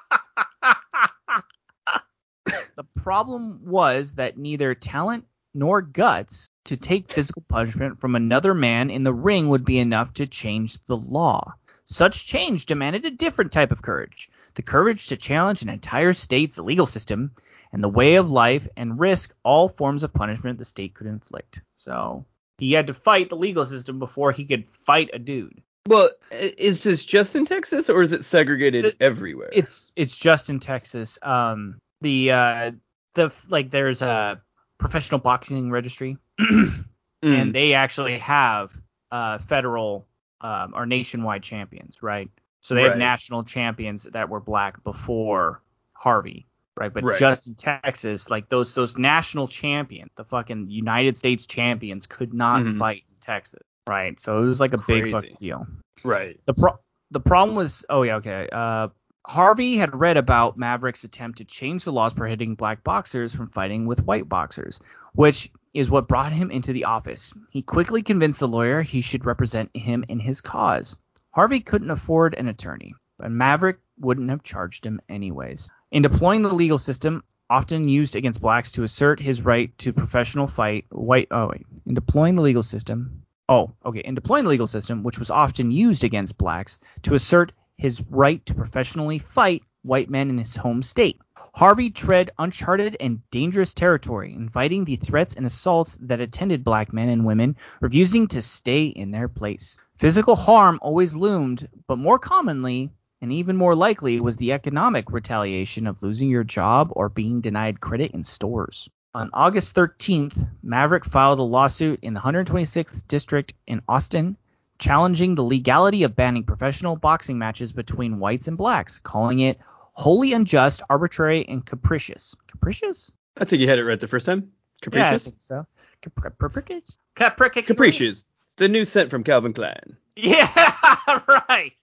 the 2.75 2.83
problem 2.95 3.61
was 3.65 4.15
that 4.15 4.37
neither 4.37 4.75
talent 4.75 5.25
nor 5.53 5.81
guts 5.81 6.49
to 6.65 6.77
take 6.77 7.11
physical 7.11 7.43
punishment 7.47 7.99
from 7.99 8.15
another 8.15 8.53
man 8.53 8.89
in 8.89 9.03
the 9.03 9.13
ring 9.13 9.49
would 9.49 9.65
be 9.65 9.79
enough 9.79 10.13
to 10.13 10.27
change 10.27 10.77
the 10.85 10.95
law. 10.95 11.53
Such 11.91 12.25
change 12.25 12.65
demanded 12.67 13.03
a 13.05 13.11
different 13.11 13.51
type 13.51 13.71
of 13.71 13.81
courage 13.81 14.29
the 14.53 14.61
courage 14.61 15.07
to 15.07 15.17
challenge 15.17 15.61
an 15.61 15.69
entire 15.69 16.13
state's 16.13 16.57
legal 16.57 16.85
system 16.85 17.31
and 17.73 17.83
the 17.83 17.89
way 17.89 18.15
of 18.15 18.29
life 18.31 18.67
and 18.77 18.99
risk 18.99 19.33
all 19.43 19.67
forms 19.69 20.03
of 20.03 20.13
punishment 20.13 20.57
the 20.57 20.65
state 20.65 20.93
could 20.93 21.07
inflict. 21.07 21.61
So 21.75 22.25
he 22.57 22.73
had 22.73 22.87
to 22.87 22.93
fight 22.93 23.29
the 23.29 23.35
legal 23.37 23.65
system 23.65 23.97
before 23.99 24.31
he 24.31 24.45
could 24.45 24.69
fight 24.69 25.09
a 25.13 25.19
dude. 25.19 25.61
Well, 25.87 26.09
is 26.31 26.83
this 26.83 27.03
just 27.05 27.35
in 27.35 27.45
Texas 27.45 27.89
or 27.89 28.03
is 28.03 28.11
it 28.11 28.23
segregated 28.25 28.85
It- 28.85 28.97
everywhere? 29.01 29.49
It's 29.51 29.91
it's 29.95 30.17
just 30.17 30.49
in 30.49 30.59
Texas. 30.59 31.17
Um, 31.21 31.77
the 32.01 32.31
uh, 32.31 32.71
the 33.15 33.33
like 33.49 33.69
there's 33.71 34.01
a 34.01 34.41
professional 34.77 35.19
boxing 35.19 35.71
registry, 35.71 36.17
Mm. 36.39 36.83
and 37.23 37.53
they 37.55 37.73
actually 37.75 38.17
have 38.17 38.73
uh 39.11 39.37
federal 39.37 40.07
um, 40.41 40.73
or 40.75 40.85
nationwide 40.85 41.43
champions, 41.43 42.01
right? 42.03 42.29
So 42.61 42.75
they 42.75 42.83
have 42.83 42.91
Right. 42.93 42.99
national 42.99 43.43
champions 43.43 44.03
that 44.03 44.29
were 44.29 44.39
black 44.39 44.83
before 44.83 45.61
Harvey, 45.93 46.47
right? 46.75 46.93
But 46.93 47.03
Right. 47.03 47.17
just 47.17 47.47
in 47.47 47.55
Texas, 47.55 48.29
like 48.29 48.49
those 48.49 48.73
those 48.75 48.97
national 48.97 49.47
champions, 49.47 50.11
the 50.15 50.25
fucking 50.25 50.69
United 50.69 51.17
States 51.17 51.45
champions, 51.47 52.05
could 52.07 52.33
not 52.33 52.61
Mhm. 52.63 52.77
fight 52.77 53.03
in 53.09 53.15
Texas, 53.21 53.61
right? 53.87 54.19
So 54.19 54.41
it 54.43 54.45
was 54.45 54.59
like 54.59 54.73
a 54.73 54.77
big 54.77 55.03
Crazy. 55.03 55.11
fucking 55.11 55.35
deal. 55.39 55.67
right. 56.03 56.39
The 56.45 56.53
pro- 56.53 56.79
the 57.11 57.19
problem 57.19 57.55
was 57.55 57.85
oh 57.89 58.01
yeah 58.03 58.15
okay 58.15 58.47
uh 58.51 58.87
Harvey 59.27 59.77
had 59.77 59.93
read 59.93 60.17
about 60.17 60.57
Maverick's 60.57 61.03
attempt 61.03 61.37
to 61.37 61.45
change 61.45 61.83
the 61.83 61.91
laws 61.91 62.11
prohibiting 62.13 62.55
black 62.55 62.83
boxers 62.83 63.35
from 63.35 63.49
fighting 63.49 63.85
with 63.85 64.03
white 64.03 64.27
boxers, 64.27 64.79
which 65.13 65.51
is 65.73 65.89
what 65.89 66.07
brought 66.07 66.33
him 66.33 66.51
into 66.51 66.73
the 66.73 66.85
office. 66.85 67.33
He 67.51 67.61
quickly 67.61 68.01
convinced 68.01 68.39
the 68.39 68.47
lawyer 68.47 68.81
he 68.81 69.01
should 69.01 69.25
represent 69.25 69.69
him 69.75 70.03
in 70.07 70.19
his 70.19 70.41
cause. 70.41 70.97
Harvey 71.31 71.61
couldn't 71.61 71.91
afford 71.91 72.35
an 72.35 72.47
attorney, 72.47 72.93
but 73.17 73.31
Maverick 73.31 73.79
wouldn't 73.99 74.29
have 74.29 74.43
charged 74.43 74.85
him 74.85 74.99
anyways. 75.07 75.69
In 75.91 76.01
deploying 76.01 76.41
the 76.41 76.53
legal 76.53 76.77
system, 76.77 77.23
often 77.49 77.87
used 77.87 78.15
against 78.15 78.41
blacks 78.41 78.71
to 78.73 78.83
assert 78.83 79.19
his 79.19 79.41
right 79.41 79.77
to 79.77 79.93
professional 79.93 80.47
fight. 80.47 80.85
White. 80.89 81.27
Oh 81.31 81.47
wait. 81.47 81.65
In 81.85 81.93
deploying 81.93 82.35
the 82.35 82.41
legal 82.41 82.63
system. 82.63 83.23
Oh, 83.49 83.73
okay. 83.85 83.99
In 83.99 84.15
deploying 84.15 84.45
the 84.45 84.49
legal 84.49 84.67
system, 84.67 85.03
which 85.03 85.19
was 85.19 85.29
often 85.29 85.71
used 85.71 86.03
against 86.03 86.37
blacks 86.37 86.79
to 87.03 87.15
assert 87.15 87.51
his 87.77 88.01
right 88.09 88.45
to 88.45 88.55
professionally 88.55 89.19
fight 89.19 89.63
white 89.83 90.09
men 90.09 90.29
in 90.29 90.37
his 90.37 90.55
home 90.55 90.83
state. 90.83 91.19
Harvey 91.53 91.89
tread 91.89 92.31
uncharted 92.39 92.95
and 92.99 93.21
dangerous 93.29 93.73
territory, 93.73 94.33
inviting 94.33 94.85
the 94.85 94.95
threats 94.95 95.33
and 95.35 95.45
assaults 95.45 95.97
that 96.01 96.21
attended 96.21 96.63
black 96.63 96.93
men 96.93 97.09
and 97.09 97.25
women 97.25 97.57
refusing 97.81 98.27
to 98.27 98.41
stay 98.41 98.85
in 98.85 99.11
their 99.11 99.27
place. 99.27 99.77
Physical 99.97 100.35
harm 100.35 100.79
always 100.81 101.15
loomed, 101.15 101.67
but 101.87 101.97
more 101.97 102.17
commonly, 102.17 102.89
and 103.21 103.31
even 103.31 103.57
more 103.57 103.75
likely, 103.75 104.19
was 104.19 104.37
the 104.37 104.53
economic 104.53 105.11
retaliation 105.11 105.87
of 105.87 106.01
losing 106.01 106.29
your 106.29 106.43
job 106.43 106.87
or 106.91 107.09
being 107.09 107.41
denied 107.41 107.81
credit 107.81 108.11
in 108.11 108.23
stores. 108.23 108.89
On 109.13 109.29
August 109.33 109.75
13th, 109.75 110.47
Maverick 110.63 111.03
filed 111.03 111.39
a 111.39 111.43
lawsuit 111.43 111.99
in 112.01 112.13
the 112.13 112.21
126th 112.21 113.07
District 113.07 113.53
in 113.67 113.81
Austin 113.87 114.37
challenging 114.81 115.35
the 115.35 115.43
legality 115.43 116.03
of 116.03 116.15
banning 116.15 116.43
professional 116.43 116.95
boxing 116.95 117.37
matches 117.37 117.71
between 117.71 118.19
whites 118.19 118.47
and 118.47 118.57
blacks, 118.57 118.97
calling 118.97 119.39
it 119.39 119.59
wholly 120.01 120.33
unjust, 120.33 120.81
arbitrary, 120.89 121.45
and 121.47 121.65
capricious. 121.65 122.35
Capricious? 122.47 123.11
I 123.37 123.45
think 123.45 123.61
you 123.61 123.67
had 123.67 123.79
it 123.79 123.85
right 123.85 123.99
the 123.99 124.07
first 124.07 124.25
time. 124.25 124.51
Capricious? 124.81 125.09
Yeah, 125.09 125.15
I 125.15 125.17
think 125.19 125.41
so. 125.41 125.67
Capricious? 126.01 126.97
Capricious. 127.15 127.67
Capricious. 127.67 128.25
The 128.57 128.67
new 128.67 128.83
scent 128.83 129.11
from 129.11 129.23
Calvin 129.23 129.53
Klein. 129.53 129.97
Yeah, 130.15 130.49
right. 131.27 131.73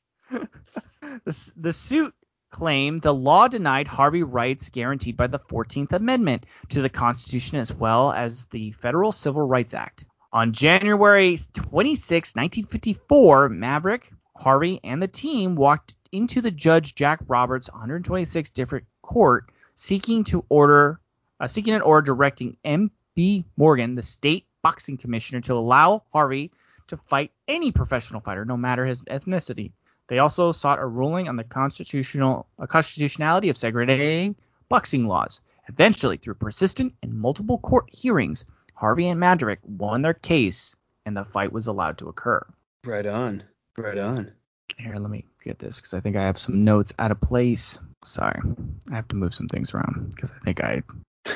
the, 1.24 1.52
the 1.56 1.72
suit 1.72 2.14
claimed 2.50 3.02
the 3.02 3.14
law 3.14 3.46
denied 3.46 3.86
Harvey 3.86 4.22
rights 4.22 4.70
guaranteed 4.70 5.16
by 5.16 5.28
the 5.28 5.38
14th 5.38 5.92
Amendment 5.92 6.44
to 6.70 6.82
the 6.82 6.88
Constitution 6.88 7.58
as 7.58 7.72
well 7.72 8.12
as 8.12 8.46
the 8.46 8.72
Federal 8.72 9.12
Civil 9.12 9.46
Rights 9.46 9.74
Act. 9.74 10.04
On 10.32 10.52
January 10.52 11.38
26, 11.54 12.34
1954, 12.34 13.48
Maverick, 13.48 14.10
Harvey, 14.36 14.80
and 14.84 15.02
the 15.02 15.08
team 15.08 15.56
walked 15.56 15.94
into 16.12 16.40
the 16.40 16.50
Judge 16.50 16.94
Jack 16.94 17.20
Roberts 17.28 17.70
126 17.70 18.50
District 18.50 18.86
Court 19.02 19.50
seeking 19.74 20.24
to 20.24 20.44
order 20.48 21.00
uh, 21.40 21.46
seeking 21.46 21.74
an 21.74 21.82
order 21.82 22.04
directing 22.04 22.56
M.B. 22.64 23.44
Morgan, 23.56 23.94
the 23.94 24.02
state 24.02 24.46
boxing 24.62 24.96
commissioner, 24.96 25.40
to 25.42 25.54
allow 25.54 26.02
Harvey 26.12 26.50
to 26.88 26.96
fight 26.96 27.30
any 27.46 27.70
professional 27.70 28.20
fighter, 28.20 28.44
no 28.44 28.56
matter 28.56 28.84
his 28.84 29.02
ethnicity. 29.02 29.72
They 30.08 30.18
also 30.18 30.52
sought 30.52 30.78
a 30.78 30.86
ruling 30.86 31.28
on 31.28 31.36
the 31.36 31.44
constitutional 31.44 32.46
constitutionality 32.66 33.50
of 33.50 33.56
segregating 33.56 34.36
boxing 34.68 35.06
laws. 35.06 35.40
Eventually, 35.68 36.16
through 36.16 36.34
persistent 36.34 36.94
and 37.02 37.12
multiple 37.12 37.58
court 37.58 37.90
hearings, 37.92 38.44
Harvey 38.74 39.08
and 39.08 39.20
Maverick 39.20 39.60
won 39.64 40.02
their 40.02 40.14
case, 40.14 40.74
and 41.04 41.16
the 41.16 41.24
fight 41.24 41.52
was 41.52 41.66
allowed 41.66 41.98
to 41.98 42.08
occur. 42.08 42.44
Right 42.84 43.06
on. 43.06 43.42
Right 43.76 43.98
on. 43.98 44.32
Here, 44.78 44.94
let 44.94 45.10
me 45.10 45.24
get 45.42 45.58
this 45.58 45.76
because 45.76 45.94
I 45.94 46.00
think 46.00 46.16
I 46.16 46.22
have 46.22 46.38
some 46.38 46.64
notes 46.64 46.92
out 46.98 47.10
of 47.10 47.20
place. 47.20 47.78
Sorry, 48.04 48.40
I 48.90 48.94
have 48.94 49.08
to 49.08 49.16
move 49.16 49.34
some 49.34 49.48
things 49.48 49.74
around 49.74 50.10
because 50.14 50.32
I 50.32 50.38
think 50.44 50.62
I. 50.62 50.82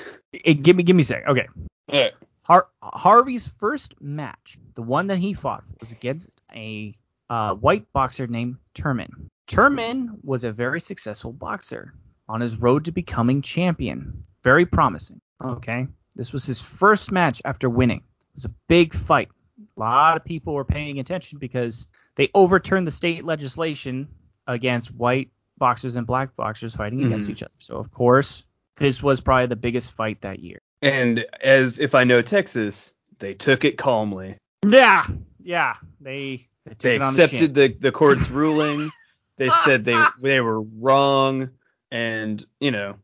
Eh, 0.47 0.55
give 0.55 0.77
me, 0.77 0.83
give 0.83 0.97
me 0.97 1.03
a 1.03 1.05
sec. 1.05 1.29
Okay. 1.29 1.47
All 1.91 2.01
right. 2.01 2.13
Har- 2.45 2.69
Harvey's 2.83 3.47
first 3.59 4.01
match, 4.01 4.57
the 4.75 4.83
one 4.83 5.09
that 5.09 5.19
he 5.19 5.35
fought, 5.35 5.63
was 5.79 5.93
against 5.93 6.31
a 6.55 6.97
uh, 7.29 7.55
white 7.55 7.85
boxer 7.93 8.27
named 8.27 8.57
Turman. 8.75 9.29
Turman 9.47 10.19
was 10.25 10.45
a 10.45 10.53
very 10.53 10.81
successful 10.81 11.33
boxer 11.33 11.93
on 12.29 12.41
his 12.41 12.57
road 12.57 12.87
to 12.87 12.93
becoming 12.93 13.43
champion. 13.43 14.25
Very 14.43 14.65
promising. 14.65 15.21
Okay. 15.45 15.87
This 16.17 16.33
was 16.33 16.47
his 16.47 16.59
first 16.59 17.13
match 17.13 17.43
after 17.45 17.69
winning. 17.69 17.99
It 17.99 18.35
was 18.37 18.45
a 18.47 18.55
big 18.69 18.95
fight. 18.95 19.29
A 19.77 19.81
lot 19.81 20.17
of 20.17 20.25
people 20.25 20.55
were 20.55 20.65
paying 20.65 20.99
attention 20.99 21.39
because 21.39 21.87
they 22.17 22.31
overturned 22.35 22.87
the 22.87 22.91
state 22.91 23.25
legislation 23.25 24.09
against 24.47 24.95
white 24.95 25.31
boxers 25.59 25.97
and 25.97 26.07
black 26.07 26.35
boxers 26.37 26.75
fighting 26.75 27.05
against 27.05 27.29
Mhm. 27.29 27.33
each 27.33 27.43
other. 27.43 27.53
So, 27.59 27.77
of 27.77 27.91
course, 27.91 28.43
this 28.77 29.03
was 29.03 29.21
probably 29.21 29.47
the 29.47 29.57
biggest 29.57 29.93
fight 29.93 30.21
that 30.23 30.41
year. 30.41 30.59
And 30.81 31.25
as 31.41 31.79
if 31.79 31.95
I 31.95 32.05
know 32.05 32.23
Texas, 32.23 32.93
they 33.19 33.35
took 33.35 33.65
it 33.65 33.79
calmly. 33.79 34.37
Yeah, 34.67 35.07
yeah. 35.43 35.75
They 36.01 36.49
they 36.67 36.75
They 36.79 36.99
on 36.99 37.15
the 37.15 37.23
accepted 37.25 37.55
the, 37.55 37.69
the 37.69 37.93
court's 37.93 38.29
ruling. 38.31 38.91
They 39.37 39.49
said 39.65 39.85
they 39.85 40.05
they 40.21 40.41
were 40.41 40.61
wrong, 40.61 41.51
and 41.91 42.45
you 42.61 42.71
know 42.73 42.97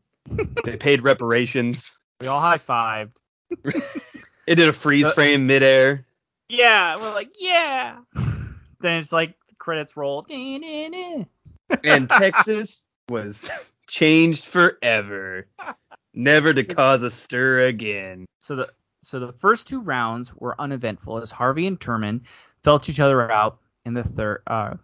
they 0.65 0.75
paid 0.77 1.01
reparations. 1.01 1.89
We 2.19 2.27
all 2.27 2.39
high 2.41 2.57
fived. 2.57 3.17
It 4.47 4.55
did 4.55 4.67
a 4.67 4.73
freeze 4.73 5.05
Uh, 5.05 5.11
frame 5.11 5.45
midair. 5.45 6.05
Yeah, 6.49 6.95
we're 6.97 7.13
like, 7.13 7.29
yeah. 7.39 7.97
Then 8.79 8.99
it's 8.99 9.11
like 9.11 9.35
credits 9.57 9.95
roll. 9.95 10.25
And 11.83 12.09
Texas 12.09 12.87
was 13.09 13.47
changed 13.87 14.45
forever, 14.45 15.45
never 16.15 16.51
to 16.51 16.63
cause 16.63 17.03
a 17.03 17.11
stir 17.11 17.59
again. 17.59 18.25
So 18.39 18.55
the 18.55 18.69
so 19.03 19.19
the 19.19 19.33
first 19.33 19.67
two 19.67 19.79
rounds 19.79 20.33
were 20.35 20.59
uneventful 20.59 21.21
as 21.21 21.29
Harvey 21.29 21.67
and 21.67 21.79
Turman 21.79 22.21
felt 22.63 22.89
each 22.89 22.99
other 22.99 23.31
out 23.31 23.59
in 23.85 23.93
the 23.93 24.03
third. 24.03 24.41
Uh, 24.47 24.77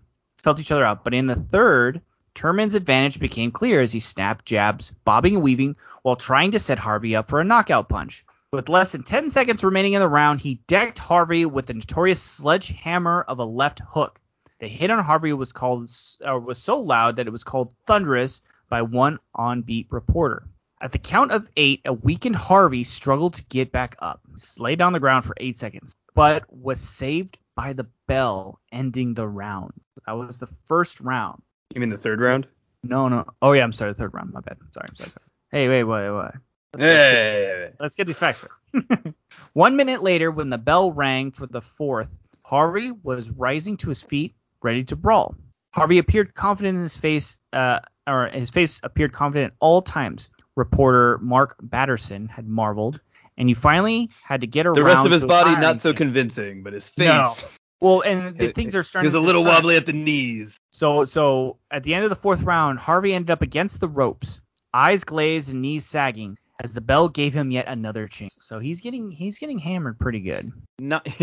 felt 0.44 0.60
each 0.60 0.72
other 0.72 0.86
out, 0.86 1.04
but 1.04 1.16
in 1.16 1.26
the 1.26 1.36
third, 1.36 2.02
Turman's 2.36 2.76
advantage 2.76 3.20
became 3.20 3.50
clear 3.50 3.82
as 3.82 3.92
he 3.92 4.00
snapped 4.00 4.46
jabs, 4.46 4.92
bobbing 5.06 5.34
and 5.34 5.44
weaving, 5.44 5.76
while 6.04 6.16
trying 6.16 6.52
to 6.52 6.60
set 6.60 6.78
Harvey 6.78 7.16
up 7.16 7.30
for 7.30 7.42
a 7.42 7.46
knockout 7.46 7.90
punch. 7.90 8.26
With 8.56 8.70
less 8.70 8.94
than 8.94 9.04
10 9.04 9.32
seconds 9.32 9.66
remaining 9.66 9.94
in 9.94 10.00
the 10.00 10.08
round, 10.08 10.40
he 10.40 10.62
decked 10.68 10.98
Harvey 10.98 11.46
with 11.46 11.66
the 11.66 11.74
notorious 11.74 12.22
sledgehammer 12.22 13.26
of 13.28 13.40
a 13.40 13.44
left 13.44 13.82
hook. 13.86 14.18
The 14.60 14.70
hit 14.70 14.90
on 14.90 15.04
Harvey 15.04 15.34
was 15.34 15.52
called 15.52 15.90
uh, 16.26 16.40
was 16.40 16.58
so 16.58 16.80
loud 16.80 17.18
that 17.18 17.28
it 17.28 17.32
was 17.32 17.44
called 17.44 17.74
thunderous 17.86 18.42
by 18.70 18.82
one 18.82 19.18
on-beat 19.34 19.88
reporter. 19.90 20.48
At 20.80 20.94
the 20.94 21.00
count 21.00 21.34
of 21.34 21.50
eight, 21.58 21.82
a 21.84 21.92
weakened 21.92 22.38
Harvey 22.38 22.86
struggled 22.86 23.34
to 23.34 23.46
get 23.48 23.74
back 23.74 23.98
up, 24.00 24.22
laid 24.58 24.82
on 24.82 24.94
the 24.94 25.02
ground 25.02 25.26
for 25.26 25.34
eight 25.36 25.60
seconds, 25.60 25.94
but 26.14 26.46
was 26.50 26.80
saved 26.80 27.38
by 27.56 27.74
the 27.74 27.88
bell, 28.08 28.62
ending 28.72 29.16
the 29.16 29.28
round. 29.28 29.74
That 30.08 30.14
was 30.14 30.40
the 30.40 30.48
first 30.68 31.02
round. 31.02 31.42
You 31.74 31.82
mean 31.82 31.90
the 31.90 31.98
third 31.98 32.22
round? 32.22 32.48
No, 32.84 33.10
no. 33.10 33.26
Oh 33.42 33.52
yeah, 33.52 33.64
I'm 33.66 33.74
sorry, 33.74 33.92
the 33.92 34.00
third 34.00 34.14
round. 34.14 34.32
My 34.32 34.40
bad. 34.40 34.56
I'm 34.62 34.72
Sorry, 34.72 34.88
sorry, 34.96 35.10
sorry. 35.10 35.26
Hey, 35.52 35.68
wait, 35.68 35.84
wait, 35.84 36.10
wait. 36.10 36.32
Let's, 36.78 36.84
let's 36.84 37.12
get- 37.12 37.76
let's 37.80 37.96
get 37.96 38.08
these 38.08 38.18
facts 38.20 38.46
straight. 38.74 39.14
One 39.54 39.76
minute 39.76 40.04
later, 40.04 40.32
when 40.32 40.50
the 40.50 40.58
bell 40.58 40.92
rang 40.92 41.32
for 41.32 41.48
the 41.48 41.62
fourth, 41.62 42.10
Harvey 42.44 42.92
was 42.92 43.30
rising 43.32 43.78
to 43.78 43.90
his 43.90 44.02
feet, 44.04 44.36
ready 44.62 44.84
to 44.86 44.96
brawl. 44.96 45.36
Harvey 45.72 45.98
appeared 45.98 46.34
confident 46.36 46.78
in 46.78 46.84
his 46.84 46.96
face, 46.98 47.38
uh, 47.54 47.80
or 48.08 48.28
his 48.28 48.50
face 48.50 48.80
appeared 48.84 49.14
confident 49.14 49.52
at 49.54 49.58
all 49.60 49.82
times. 49.82 50.30
Reporter 50.56 51.18
Mark 51.22 51.56
Batterson 51.62 52.30
had 52.30 52.48
marveled, 52.48 53.00
and 53.38 53.50
you 53.50 53.56
finally 53.56 54.10
had 54.24 54.42
to 54.42 54.48
get 54.48 54.66
around. 54.66 54.76
The 54.76 54.84
rest 54.84 55.06
of 55.06 55.12
his 55.12 55.26
body 55.26 55.52
not 55.60 55.82
so 55.82 55.94
convincing, 55.94 56.64
but 56.64 56.74
his 56.74 56.88
face. 56.88 57.08
No. 57.08 57.34
Well, 57.82 58.02
and 58.02 58.38
the 58.38 58.54
things 58.54 58.74
are 58.74 58.84
starting. 58.84 59.06
He 59.06 59.08
was 59.08 59.22
a 59.22 59.26
little 59.26 59.44
wobbly 59.44 59.76
at 59.76 59.86
the 59.86 59.94
knees. 59.94 60.60
So 60.72 61.04
so 61.06 61.58
at 61.70 61.84
the 61.84 61.94
end 61.94 62.06
of 62.06 62.10
the 62.10 62.16
fourth 62.16 62.42
round, 62.42 62.80
Harvey 62.80 63.14
ended 63.14 63.32
up 63.32 63.42
against 63.42 63.82
the 63.82 63.90
ropes, 63.90 64.40
eyes 64.74 65.04
glazed 65.04 65.52
and 65.52 65.62
knees 65.62 65.86
sagging, 65.86 66.38
as 66.64 66.74
the 66.74 66.82
bell 66.82 67.10
gave 67.10 67.34
him 67.34 67.52
yet 67.52 67.68
another 67.68 68.08
chance. 68.08 68.36
So 68.40 68.60
he's 68.60 68.82
getting 68.82 69.12
he's 69.12 69.40
getting 69.40 69.60
hammered 69.60 70.00
pretty 70.00 70.20
good. 70.22 70.52
Not. 70.80 71.08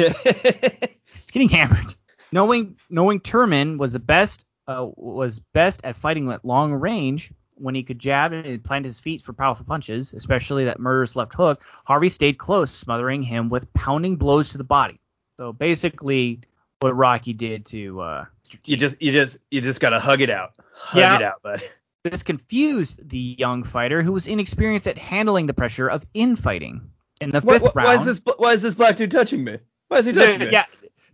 He's 1.12 1.30
getting 1.30 1.48
hammered. 1.48 1.94
Knowing 2.32 2.76
knowing 2.88 3.20
Turman 3.20 3.76
was 3.78 3.92
the 3.92 3.98
best 3.98 4.44
uh, 4.66 4.86
was 4.96 5.40
best 5.52 5.82
at 5.84 5.96
fighting 5.96 6.30
at 6.30 6.44
long 6.44 6.72
range 6.72 7.30
when 7.56 7.74
he 7.74 7.82
could 7.82 7.98
jab 7.98 8.32
and 8.32 8.64
plant 8.64 8.84
his 8.86 8.98
feet 8.98 9.20
for 9.20 9.34
powerful 9.34 9.66
punches, 9.66 10.14
especially 10.14 10.64
that 10.64 10.80
murderous 10.80 11.14
left 11.16 11.34
hook. 11.34 11.62
Harvey 11.84 12.08
stayed 12.08 12.38
close, 12.38 12.70
smothering 12.70 13.20
him 13.22 13.50
with 13.50 13.70
pounding 13.74 14.16
blows 14.16 14.50
to 14.52 14.58
the 14.58 14.64
body. 14.64 14.98
So 15.38 15.52
basically, 15.52 16.40
what 16.80 16.96
Rocky 16.96 17.34
did 17.34 17.66
to 17.66 18.00
uh, 18.00 18.24
you 18.64 18.76
just 18.78 19.02
you 19.02 19.12
just 19.12 19.36
you 19.50 19.60
just 19.60 19.80
gotta 19.80 20.00
hug 20.00 20.22
it 20.22 20.30
out. 20.30 20.52
Hug 20.74 21.00
Yeah. 21.00 21.16
it 21.16 21.22
out, 21.22 21.42
bud. 21.42 21.62
This 22.04 22.22
confused 22.22 23.08
the 23.08 23.36
young 23.38 23.62
fighter 23.62 24.02
who 24.02 24.12
was 24.12 24.26
inexperienced 24.26 24.88
at 24.88 24.98
handling 24.98 25.46
the 25.46 25.54
pressure 25.54 25.88
of 25.88 26.04
infighting. 26.14 26.90
In 27.20 27.30
the 27.30 27.40
fifth 27.40 27.74
round, 27.76 27.86
why 27.86 27.94
is 27.94 28.04
this 28.04 28.34
why 28.36 28.52
is 28.54 28.62
this 28.62 28.74
black 28.74 28.96
dude 28.96 29.12
touching 29.12 29.44
me? 29.44 29.58
Why 29.86 29.98
is 29.98 30.06
he 30.06 30.12
touching 30.12 30.40
me? 30.40 30.50
yeah, 30.50 30.64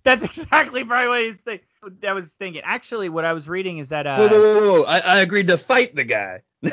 that's 0.02 0.24
exactly 0.24 0.84
probably 0.84 1.08
what 1.08 1.20
he's 1.20 1.40
think- 1.42 1.64
I 2.06 2.12
was 2.14 2.32
thinking. 2.32 2.62
Actually, 2.64 3.10
what 3.10 3.26
I 3.26 3.34
was 3.34 3.48
reading 3.48 3.78
is 3.78 3.90
that 3.90 4.06
uh, 4.06 4.16
Whoa, 4.16 4.28
whoa, 4.28 4.40
whoa, 4.40 4.72
whoa! 4.72 4.84
I, 4.84 4.98
I 5.00 5.18
agreed 5.20 5.48
to 5.48 5.58
fight 5.58 5.94
the 5.94 6.04
guy. 6.04 6.42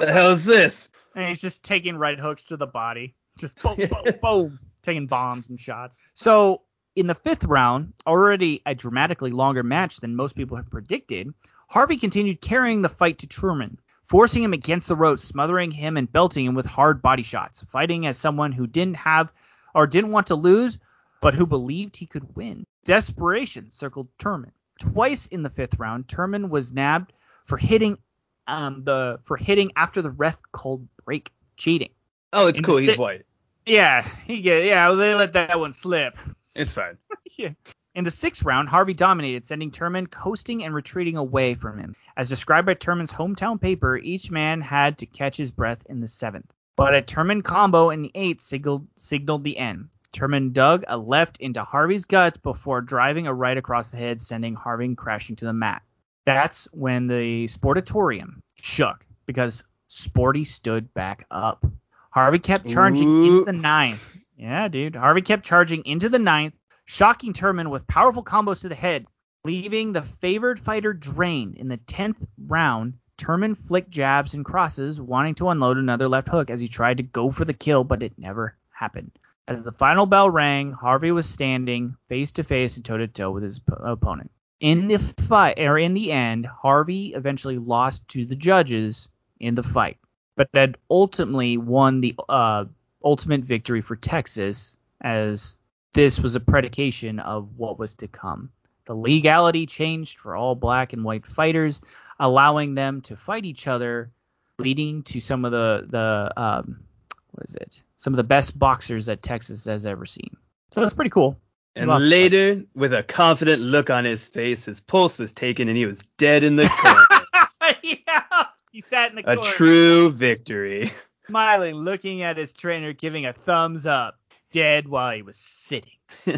The 0.00 0.12
hell 0.12 0.30
is 0.30 0.44
this? 0.44 0.88
and 1.16 1.28
he's 1.28 1.40
just 1.40 1.64
taking 1.64 1.96
right 1.96 2.18
hooks 2.18 2.44
to 2.44 2.56
the 2.56 2.66
body, 2.66 3.14
just 3.38 3.60
boom, 3.62 3.76
boom, 3.76 4.14
boom, 4.22 4.58
taking 4.82 5.06
bombs 5.06 5.48
and 5.48 5.58
shots. 5.58 5.98
So 6.14 6.62
in 6.94 7.08
the 7.08 7.14
fifth 7.14 7.44
round, 7.44 7.94
already 8.06 8.62
a 8.64 8.74
dramatically 8.74 9.32
longer 9.32 9.62
match 9.64 9.96
than 9.96 10.14
most 10.14 10.36
people 10.36 10.56
had 10.56 10.70
predicted, 10.70 11.34
Harvey 11.68 11.96
continued 11.96 12.40
carrying 12.40 12.82
the 12.82 12.88
fight 12.88 13.18
to 13.18 13.26
Turman. 13.26 13.76
forcing 14.06 14.42
him 14.42 14.54
against 14.54 14.88
the 14.88 14.96
ropes, 14.96 15.22
smothering 15.22 15.70
him 15.70 15.98
and 15.98 16.10
belting 16.10 16.46
him 16.46 16.54
with 16.54 16.64
hard 16.64 17.02
body 17.02 17.22
shots, 17.22 17.62
fighting 17.70 18.06
as 18.06 18.16
someone 18.16 18.52
who 18.52 18.66
didn't 18.66 18.96
have 18.96 19.30
or 19.74 19.86
didn't 19.86 20.12
want 20.12 20.28
to 20.28 20.34
lose, 20.34 20.78
but 21.20 21.34
who 21.34 21.44
believed 21.46 21.94
he 21.96 22.06
could 22.06 22.34
win. 22.34 22.64
Desperation 22.86 23.68
circled 23.68 24.08
Turman. 24.18 24.50
Twice 24.80 25.26
in 25.26 25.42
the 25.42 25.50
fifth 25.50 25.78
round, 25.78 26.06
Turman 26.06 26.48
was 26.48 26.72
nabbed 26.72 27.12
for 27.44 27.58
hitting 27.58 27.98
um, 28.46 28.82
the 28.84 29.20
for 29.24 29.36
hitting 29.36 29.72
after 29.76 30.00
the 30.00 30.10
ref 30.10 30.38
called 30.52 30.88
break 31.04 31.30
cheating. 31.58 31.90
Oh, 32.32 32.46
it's 32.46 32.58
In 32.58 32.64
cool. 32.64 32.76
the 32.76 32.80
He's 32.80 32.90
si- 32.92 32.96
white. 32.96 33.26
Yeah, 33.66 34.00
he 34.26 34.40
get 34.48 34.64
yeah, 34.64 34.90
they 34.92 35.14
let 35.14 35.34
that 35.34 35.58
one 35.60 35.72
slip. 35.72 36.16
It's 36.56 36.72
fine. 36.72 36.96
Yeah. 37.36 37.50
In 37.98 38.04
the 38.04 38.12
sixth 38.12 38.44
round, 38.44 38.68
Harvey 38.68 38.94
dominated, 38.94 39.44
sending 39.44 39.72
Turman 39.72 40.08
coasting 40.08 40.62
and 40.62 40.72
retreating 40.72 41.16
away 41.16 41.56
from 41.56 41.80
him. 41.80 41.96
As 42.16 42.28
described 42.28 42.66
by 42.66 42.74
Turman's 42.74 43.12
hometown 43.12 43.60
paper, 43.60 43.96
each 43.96 44.30
man 44.30 44.60
had 44.60 44.98
to 44.98 45.06
catch 45.06 45.36
his 45.36 45.50
breath 45.50 45.84
in 45.86 46.00
the 46.00 46.06
seventh. 46.06 46.46
But 46.76 46.94
a 46.94 47.02
Turman 47.02 47.42
combo 47.42 47.90
in 47.90 48.02
the 48.02 48.12
eighth 48.14 48.40
signaled, 48.40 48.86
signaled 48.98 49.42
the 49.42 49.58
end. 49.58 49.88
Turman 50.12 50.52
dug 50.52 50.84
a 50.86 50.96
left 50.96 51.38
into 51.38 51.64
Harvey's 51.64 52.04
guts 52.04 52.38
before 52.38 52.82
driving 52.82 53.26
a 53.26 53.34
right 53.34 53.58
across 53.58 53.90
the 53.90 53.96
head, 53.96 54.22
sending 54.22 54.54
Harvey 54.54 54.94
crashing 54.94 55.34
to 55.34 55.46
the 55.46 55.52
mat. 55.52 55.82
That's 56.24 56.66
when 56.70 57.08
the 57.08 57.46
sportatorium 57.46 58.42
shook 58.54 59.04
because 59.26 59.64
Sporty 59.88 60.44
stood 60.44 60.94
back 60.94 61.26
up. 61.32 61.66
Harvey 62.10 62.38
kept 62.38 62.68
charging 62.68 63.08
Ooh. 63.08 63.24
into 63.24 63.44
the 63.46 63.58
ninth. 63.58 64.00
Yeah, 64.36 64.68
dude. 64.68 64.94
Harvey 64.94 65.22
kept 65.22 65.44
charging 65.44 65.84
into 65.84 66.08
the 66.08 66.20
ninth, 66.20 66.54
shocking 66.88 67.34
Turman 67.34 67.68
with 67.68 67.86
powerful 67.86 68.24
combos 68.24 68.62
to 68.62 68.68
the 68.70 68.74
head, 68.74 69.06
leaving 69.44 69.92
the 69.92 70.00
favored 70.00 70.58
fighter 70.58 70.94
drained. 70.94 71.58
In 71.58 71.68
the 71.68 71.76
tenth 71.76 72.16
round, 72.38 72.94
Turman 73.18 73.56
flicked 73.56 73.90
jabs 73.90 74.32
and 74.32 74.42
crosses, 74.42 74.98
wanting 74.98 75.34
to 75.34 75.50
unload 75.50 75.76
another 75.76 76.08
left 76.08 76.30
hook 76.30 76.48
as 76.48 76.62
he 76.62 76.66
tried 76.66 76.96
to 76.96 77.02
go 77.02 77.30
for 77.30 77.44
the 77.44 77.52
kill, 77.52 77.84
but 77.84 78.02
it 78.02 78.18
never 78.18 78.56
happened. 78.70 79.10
As 79.46 79.62
the 79.62 79.72
final 79.72 80.06
bell 80.06 80.30
rang, 80.30 80.72
Harvey 80.72 81.12
was 81.12 81.28
standing 81.28 81.94
face 82.08 82.32
to 82.32 82.42
face 82.42 82.76
and 82.76 82.84
toe 82.84 82.96
to 82.96 83.06
toe 83.06 83.32
with 83.32 83.42
his 83.42 83.60
opponent. 83.68 84.30
In 84.58 84.88
the 84.88 84.98
fight, 84.98 85.58
or 85.58 85.78
in 85.78 85.92
the 85.92 86.10
end, 86.10 86.46
Harvey 86.46 87.12
eventually 87.12 87.58
lost 87.58 88.08
to 88.08 88.24
the 88.24 88.34
judges 88.34 89.08
in 89.38 89.54
the 89.54 89.62
fight, 89.62 89.98
but 90.36 90.48
had 90.54 90.78
ultimately 90.90 91.58
won 91.58 92.00
the 92.00 92.16
uh, 92.30 92.64
ultimate 93.04 93.42
victory 93.42 93.82
for 93.82 93.94
Texas, 93.94 94.78
as 95.02 95.58
this 95.98 96.20
was 96.20 96.36
a 96.36 96.40
predication 96.40 97.18
of 97.18 97.48
what 97.56 97.76
was 97.76 97.92
to 97.92 98.06
come. 98.06 98.52
The 98.84 98.94
legality 98.94 99.66
changed 99.66 100.20
for 100.20 100.36
all 100.36 100.54
black 100.54 100.92
and 100.92 101.02
white 101.02 101.26
fighters, 101.26 101.80
allowing 102.20 102.76
them 102.76 103.00
to 103.00 103.16
fight 103.16 103.44
each 103.44 103.66
other, 103.66 104.12
leading 104.60 105.02
to 105.02 105.20
some 105.20 105.44
of 105.44 105.50
the 105.50 105.86
the 105.88 106.40
um, 106.40 106.84
what 107.32 107.48
is 107.48 107.56
it? 107.56 107.82
Some 107.96 108.12
of 108.12 108.16
the 108.16 108.22
best 108.22 108.56
boxers 108.56 109.06
that 109.06 109.24
Texas 109.24 109.64
has 109.64 109.86
ever 109.86 110.06
seen. 110.06 110.36
So 110.70 110.82
that's 110.82 110.94
pretty 110.94 111.10
cool. 111.10 111.36
And 111.74 111.88
lost 111.88 112.02
the 112.02 112.04
fight. 112.04 112.10
later, 112.10 112.62
with 112.76 112.94
a 112.94 113.02
confident 113.02 113.60
look 113.60 113.90
on 113.90 114.04
his 114.04 114.28
face, 114.28 114.66
his 114.66 114.78
pulse 114.78 115.18
was 115.18 115.32
taken 115.32 115.66
and 115.66 115.76
he 115.76 115.84
was 115.86 115.98
dead 116.16 116.44
in 116.44 116.54
the 116.54 116.68
corner. 117.60 117.76
yeah, 117.82 118.44
he 118.70 118.80
sat 118.80 119.10
in 119.10 119.16
the 119.16 119.28
a 119.28 119.34
corner, 119.34 119.50
true 119.50 120.10
victory. 120.10 120.92
smiling, 121.26 121.74
looking 121.74 122.22
at 122.22 122.36
his 122.36 122.52
trainer, 122.52 122.92
giving 122.92 123.26
a 123.26 123.32
thumbs 123.32 123.84
up, 123.84 124.17
dead 124.50 124.88
while 124.88 125.14
he 125.14 125.22
was 125.22 125.36
sitting. 125.36 125.92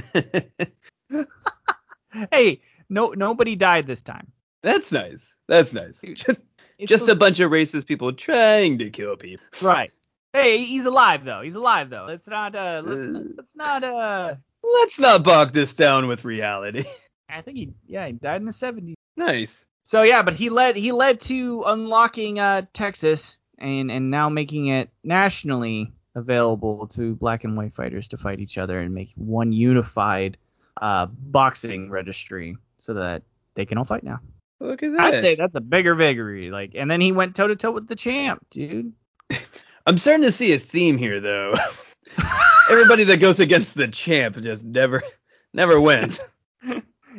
Hey, 2.33 2.61
no, 2.89 3.11
nobody 3.11 3.55
died 3.55 3.87
this 3.87 4.03
time. 4.03 4.33
That's 4.63 4.91
nice. 4.91 5.33
That's 5.47 5.73
nice. 5.73 5.99
Dude, 6.01 6.17
Just, 6.17 6.41
just 6.81 7.09
a 7.09 7.15
bunch 7.15 7.39
of 7.39 7.53
racist 7.53 7.87
people 7.87 8.13
trying 8.13 8.79
to 8.79 8.91
kill 8.91 9.17
people. 9.17 9.47
right. 9.63 9.93
Hey, 10.33 10.65
he's 10.65 10.87
alive 10.87 11.25
though. 11.25 11.41
He's 11.43 11.55
alive 11.55 11.89
though. 11.89 12.07
Let's 12.09 12.27
not. 12.29 12.55
Uh, 12.57 12.83
let's, 12.85 13.03
Uh. 13.17 13.23
let's 13.37 13.57
not. 13.57 13.85
Uh, 13.85 14.35
Let's 14.63 14.99
not 14.99 15.23
bog 15.25 15.53
this 15.53 15.73
down 15.73 16.07
with 16.09 16.25
reality. 16.25 16.85
I 17.31 17.41
think 17.43 17.57
he. 17.57 17.73
Yeah, 17.87 18.07
he 18.09 18.13
died 18.13 18.41
in 18.41 18.45
the 18.45 18.53
70s. 18.53 18.95
nice. 19.17 19.65
So 19.85 20.03
yeah, 20.03 20.23
but 20.23 20.35
he 20.35 20.51
led 20.51 20.77
he 20.77 20.93
led 20.93 21.21
to 21.23 21.63
unlocking 21.67 22.39
uh, 22.39 22.63
Texas 22.73 23.39
and 23.59 23.91
and 23.91 24.11
now 24.11 24.29
making 24.29 24.67
it 24.67 24.91
nationally 25.05 25.93
available 26.15 26.87
to 26.89 27.15
black 27.15 27.45
and 27.45 27.57
white 27.57 27.75
fighters 27.75 28.09
to 28.09 28.19
fight 28.19 28.41
each 28.41 28.59
other 28.59 28.81
and 28.81 28.95
make 28.95 29.13
one 29.17 29.53
unified 29.53 30.37
uh, 30.81 31.07
boxing 31.07 31.91
registry 31.91 32.57
so 32.79 32.95
that 32.95 33.23
they 33.55 33.67
can 33.67 33.79
all 33.79 33.85
fight 33.85 34.03
now. 34.03 34.21
Look 34.61 34.83
at 34.83 34.93
that. 34.93 35.01
I'd 35.01 35.21
say 35.21 35.35
that's 35.35 35.55
a 35.55 35.61
bigger 35.61 35.95
victory. 35.95 36.51
Like, 36.51 36.73
and 36.75 36.91
then 36.91 37.01
he 37.01 37.13
went 37.13 37.35
toe 37.35 37.49
to 37.49 37.57
toe 37.57 37.71
with 37.71 37.89
the 37.89 37.97
champ, 37.97 38.45
dude. 38.51 38.93
I'm 39.87 39.99
starting 39.99 40.25
to 40.25 40.33
see 40.33 40.53
a 40.53 40.59
theme 40.59 40.99
here, 40.99 41.21
though. 41.21 41.55
Everybody 42.71 43.05
that 43.05 43.21
goes 43.21 43.41
against 43.41 43.75
the 43.75 43.89
champ 43.89 44.37
just 44.37 44.63
never, 44.63 45.03
never 45.53 45.81
wins. 45.81 46.25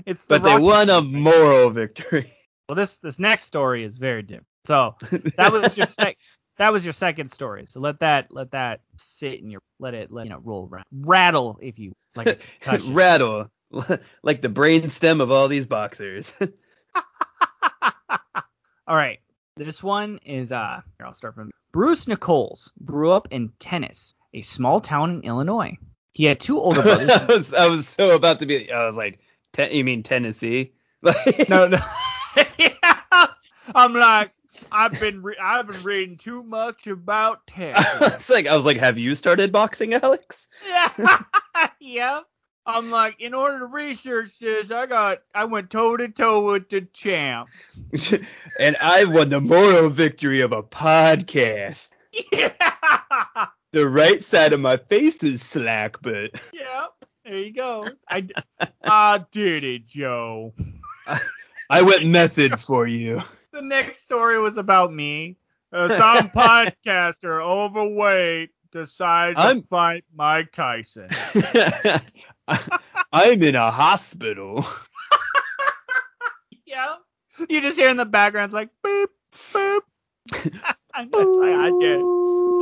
It's 0.05 0.23
the 0.23 0.39
But 0.39 0.43
they 0.43 0.57
won 0.57 0.89
a 0.89 1.01
moral 1.01 1.69
victory. 1.69 2.31
Well, 2.69 2.77
this 2.77 2.97
this 2.99 3.19
next 3.19 3.45
story 3.45 3.83
is 3.83 3.97
very 3.97 4.21
different. 4.21 4.47
So 4.65 4.95
that 5.35 5.51
was 5.51 5.75
your 5.75 5.87
sec 5.87 6.17
that 6.57 6.73
was 6.73 6.83
your 6.83 6.93
second 6.93 7.31
story. 7.31 7.65
So 7.67 7.79
let 7.79 7.99
that 7.99 8.27
let 8.31 8.51
that 8.51 8.81
sit 8.97 9.39
in 9.39 9.49
your 9.49 9.61
let 9.79 9.93
it 9.93 10.11
let 10.11 10.25
you 10.25 10.31
know 10.31 10.41
roll 10.43 10.69
around 10.71 10.85
rattle 10.91 11.57
if 11.61 11.79
you 11.79 11.93
like 12.15 12.41
rattle 12.89 13.47
like 14.23 14.41
the 14.41 14.49
brainstem 14.49 15.21
of 15.21 15.31
all 15.31 15.47
these 15.47 15.67
boxers. 15.67 16.33
All 18.87 18.95
right. 18.97 19.19
This 19.57 19.81
one 19.81 20.19
is 20.25 20.51
uh 20.51 20.81
here 20.97 21.05
I'll 21.05 21.13
start 21.13 21.35
from 21.35 21.51
Bruce 21.71 22.07
Nichols 22.07 22.71
grew 22.83 23.11
up 23.11 23.27
in 23.31 23.51
Tennis, 23.59 24.13
a 24.33 24.41
small 24.41 24.81
town 24.81 25.11
in 25.11 25.21
Illinois. 25.21 25.77
He 26.11 26.25
had 26.25 26.39
two 26.41 26.59
older 26.59 26.83
brothers. 26.83 27.09
I, 27.09 27.25
was, 27.25 27.53
I 27.53 27.67
was 27.67 27.87
so 27.87 28.15
about 28.15 28.39
to 28.39 28.45
be. 28.45 28.69
I 28.69 28.85
was 28.85 28.97
like, 28.97 29.19
"Ten- 29.53 29.71
you 29.71 29.85
mean 29.85 30.03
Tennessee? 30.03 30.73
No, 31.47 31.67
no. 31.67 31.77
yeah. 32.59 33.27
I'm 33.73 33.93
like 33.93 34.31
I've 34.71 34.99
been 34.99 35.21
re- 35.21 35.37
I've 35.41 35.67
been 35.67 35.83
reading 35.83 36.17
too 36.17 36.43
much 36.43 36.87
about 36.87 37.45
tennis. 37.47 37.85
it's 38.01 38.29
like 38.29 38.47
I 38.47 38.55
was 38.55 38.65
like, 38.65 38.77
have 38.77 38.97
you 38.97 39.15
started 39.15 39.51
boxing, 39.51 39.93
Alex? 39.93 40.47
Yeah. 40.67 41.23
yep. 41.79 42.23
I'm 42.65 42.91
like, 42.91 43.19
in 43.19 43.33
order 43.33 43.59
to 43.59 43.65
research 43.65 44.37
this, 44.39 44.69
I 44.69 44.85
got, 44.85 45.19
I 45.33 45.45
went 45.45 45.71
toe 45.71 45.97
to 45.97 46.07
toe 46.09 46.51
with 46.51 46.69
the 46.69 46.81
champ. 46.93 47.49
and 48.59 48.77
I 48.79 49.05
won 49.05 49.29
the 49.29 49.41
moral 49.41 49.89
victory 49.89 50.41
of 50.41 50.51
a 50.51 50.61
podcast. 50.61 51.89
Yeah. 52.31 52.53
The 53.71 53.89
right 53.89 54.23
side 54.23 54.53
of 54.53 54.59
my 54.59 54.77
face 54.77 55.23
is 55.23 55.41
slack, 55.41 56.01
but 56.01 56.31
Yep. 56.53 56.91
There 57.23 57.37
you 57.37 57.53
go. 57.53 57.87
I, 58.09 58.27
I 58.83 59.23
did 59.31 59.63
it, 59.63 59.87
Joe. 59.87 60.53
I 61.69 61.81
went 61.83 62.05
method 62.05 62.59
for 62.59 62.85
you. 62.87 63.21
The 63.51 63.61
next 63.61 64.03
story 64.03 64.39
was 64.39 64.57
about 64.57 64.93
me. 64.93 65.37
Uh, 65.73 65.87
some 65.97 66.29
podcaster 66.35 67.41
overweight 67.41 68.51
decides 68.71 69.37
I'm- 69.37 69.61
to 69.61 69.67
fight 69.67 70.05
Mike 70.15 70.51
Tyson. 70.51 71.09
I'm 73.13 73.43
in 73.43 73.55
a 73.55 73.71
hospital. 73.71 74.65
Yeah. 76.65 76.95
You 77.49 77.59
just 77.61 77.77
hear 77.77 77.89
in 77.89 77.97
the 77.97 78.05
background, 78.05 78.45
it's 78.45 78.53
like 78.53 78.69
boop, 78.85 79.07
boop. 79.51 79.81
I, 80.93 81.01
I 81.01 81.03
did 81.03 81.99
it. 81.99 82.05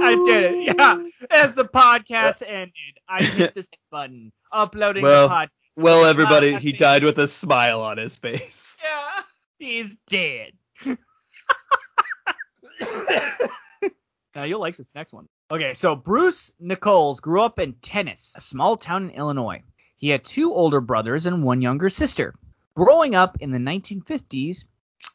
I 0.01 0.23
did 0.25 0.43
it. 0.55 0.75
Yeah. 0.75 1.03
As 1.29 1.53
the 1.53 1.65
podcast 1.65 2.41
ended, 2.43 2.73
I 3.07 3.21
hit 3.21 3.53
this 3.53 3.69
button, 3.91 4.31
uploading 4.51 5.03
Well, 5.03 5.27
the 5.27 5.33
podcast. 5.35 5.49
Well, 5.75 6.05
everybody, 6.05 6.55
he 6.55 6.71
died 6.71 7.03
with 7.03 7.19
a 7.19 7.27
smile 7.27 7.81
on 7.81 7.97
his 7.97 8.15
face. 8.15 8.77
Yeah. 8.83 9.21
He's 9.59 9.97
dead. 10.07 10.53
now 14.35 14.43
you'll 14.43 14.59
like 14.59 14.77
this 14.77 14.93
next 14.95 15.13
one. 15.13 15.27
Okay, 15.51 15.73
so 15.73 15.95
Bruce 15.95 16.51
Nichols 16.59 17.19
grew 17.19 17.41
up 17.41 17.59
in 17.59 17.73
Tennis, 17.73 18.33
a 18.35 18.41
small 18.41 18.77
town 18.77 19.09
in 19.09 19.11
Illinois. 19.11 19.63
He 19.97 20.09
had 20.09 20.23
two 20.23 20.53
older 20.53 20.79
brothers 20.79 21.25
and 21.25 21.43
one 21.43 21.61
younger 21.61 21.89
sister. 21.89 22.33
Growing 22.75 23.15
up 23.15 23.37
in 23.41 23.51
the 23.51 23.57
1950s, 23.57 24.65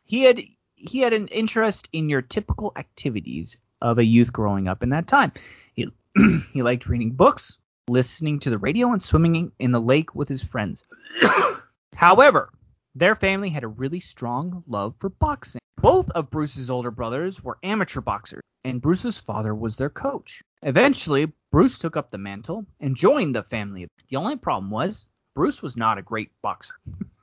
he 0.05 0.23
had 0.23 0.41
he 0.75 1.01
had 1.01 1.12
an 1.12 1.29
interest 1.29 1.89
in 1.93 2.09
your 2.09 2.21
typical 2.21 2.73
activities 2.77 3.57
of 3.81 3.99
a 3.99 4.05
youth 4.05 4.33
growing 4.33 4.69
up 4.69 4.83
in 4.83 4.91
that 4.91 5.07
time. 5.07 5.33
He 5.75 5.89
he 6.53 6.62
liked 6.62 6.87
reading 6.87 7.12
books, 7.12 7.57
listening 7.89 8.41
to 8.41 8.51
the 8.51 8.59
radio, 8.59 8.93
and 8.93 9.03
swimming 9.03 9.53
in 9.59 9.73
the 9.73 9.81
lake 9.81 10.15
with 10.15 10.29
his 10.29 10.43
friends. 10.43 10.85
However, 11.95 12.51
their 12.95 13.16
family 13.16 13.51
had 13.51 13.64
a 13.64 13.68
really 13.68 14.01
strong 14.01 14.62
love 14.66 14.95
for 14.99 15.11
boxing. 15.11 15.61
Both 15.76 16.11
of 16.11 16.30
Bruce's 16.30 16.70
older 16.70 16.90
brothers 16.90 17.42
were 17.42 17.59
amateur 17.62 18.01
boxers, 18.01 18.42
and 18.64 18.80
Bruce's 18.80 19.18
father 19.18 19.55
was 19.55 19.76
their 19.76 19.90
coach. 19.90 20.42
Eventually, 20.62 21.32
Bruce 21.51 21.78
took 21.78 21.97
up 21.97 22.11
the 22.11 22.18
mantle 22.18 22.66
and 22.80 22.97
joined 22.97 23.34
the 23.34 23.42
family. 23.42 23.88
The 24.09 24.16
only 24.16 24.36
problem 24.36 24.70
was, 24.70 25.07
Bruce 25.34 25.61
was 25.62 25.76
not 25.76 25.99
a 25.99 26.03
great 26.03 26.30
boxer. 26.42 26.74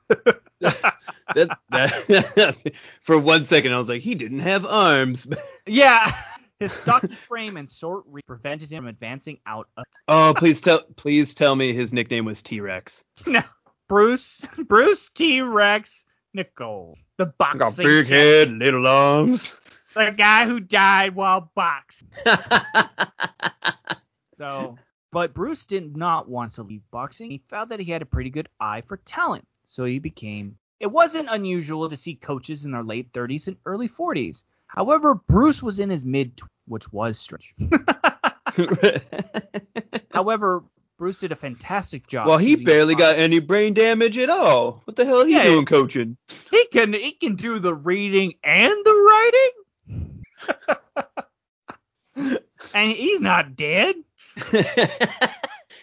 That, 1.34 1.58
that, 1.70 2.74
for 3.00 3.18
one 3.18 3.44
second, 3.44 3.72
I 3.72 3.78
was 3.78 3.88
like, 3.88 4.02
he 4.02 4.14
didn't 4.14 4.40
have 4.40 4.66
arms. 4.66 5.26
yeah. 5.66 6.10
His 6.60 6.72
stocky 6.72 7.16
frame 7.26 7.56
and 7.56 7.68
short 7.68 8.04
reach 8.06 8.24
prevented 8.26 8.70
him 8.70 8.84
from 8.84 8.88
advancing 8.88 9.38
out 9.46 9.68
of. 9.76 9.84
oh, 10.06 10.34
please 10.36 10.60
tell, 10.60 10.82
please 10.96 11.34
tell 11.34 11.56
me 11.56 11.72
his 11.72 11.92
nickname 11.92 12.24
was 12.24 12.42
T 12.42 12.60
Rex. 12.60 13.02
No. 13.26 13.42
Bruce, 13.92 14.40
Bruce 14.68 15.10
T 15.10 15.42
Rex 15.42 16.06
Nicole, 16.32 16.96
the 17.18 17.26
boxing, 17.26 17.58
Got 17.58 17.76
big 17.76 18.06
head, 18.06 18.50
little 18.50 18.86
arms. 18.86 19.54
the 19.94 20.14
guy 20.16 20.46
who 20.46 20.60
died 20.60 21.14
while 21.14 21.50
boxing. 21.54 22.08
So, 24.38 24.76
but 25.12 25.34
Bruce 25.34 25.66
did 25.66 25.96
not 25.96 26.28
want 26.28 26.52
to 26.52 26.62
leave 26.62 26.82
boxing. 26.90 27.30
He 27.30 27.44
felt 27.48 27.68
that 27.68 27.78
he 27.78 27.92
had 27.92 28.02
a 28.02 28.06
pretty 28.06 28.30
good 28.30 28.48
eye 28.58 28.80
for 28.80 28.96
talent, 28.96 29.46
so 29.66 29.84
he 29.84 30.00
became. 30.00 30.56
It 30.80 30.90
wasn't 30.90 31.28
unusual 31.30 31.88
to 31.88 31.96
see 31.96 32.16
coaches 32.16 32.64
in 32.64 32.72
their 32.72 32.82
late 32.82 33.12
30s 33.12 33.46
and 33.46 33.56
early 33.66 33.88
40s. 33.88 34.42
However, 34.66 35.14
Bruce 35.14 35.62
was 35.62 35.78
in 35.78 35.90
his 35.90 36.04
mid, 36.04 36.40
which 36.66 36.92
was 36.92 37.20
strange. 37.20 37.54
However, 40.10 40.64
Bruce 41.02 41.18
did 41.18 41.32
a 41.32 41.36
fantastic 41.36 42.06
job. 42.06 42.28
well, 42.28 42.38
he 42.38 42.54
barely 42.54 42.94
got 42.94 43.18
any 43.18 43.40
brain 43.40 43.74
damage 43.74 44.16
at 44.18 44.30
all. 44.30 44.82
What 44.84 44.94
the 44.94 45.04
hell 45.04 45.22
are 45.22 45.26
he 45.26 45.32
Yeah. 45.32 45.42
doing 45.42 45.66
coaching? 45.66 46.16
He 46.48 46.64
can 46.72 46.92
he 46.92 47.10
can 47.10 47.34
do 47.34 47.58
the 47.58 47.74
reading 47.74 48.34
and 48.44 48.72
the 48.84 49.50
writing, 49.88 50.20
and 52.72 52.92
he's 52.92 53.20
not 53.20 53.56
dead. 53.56 53.96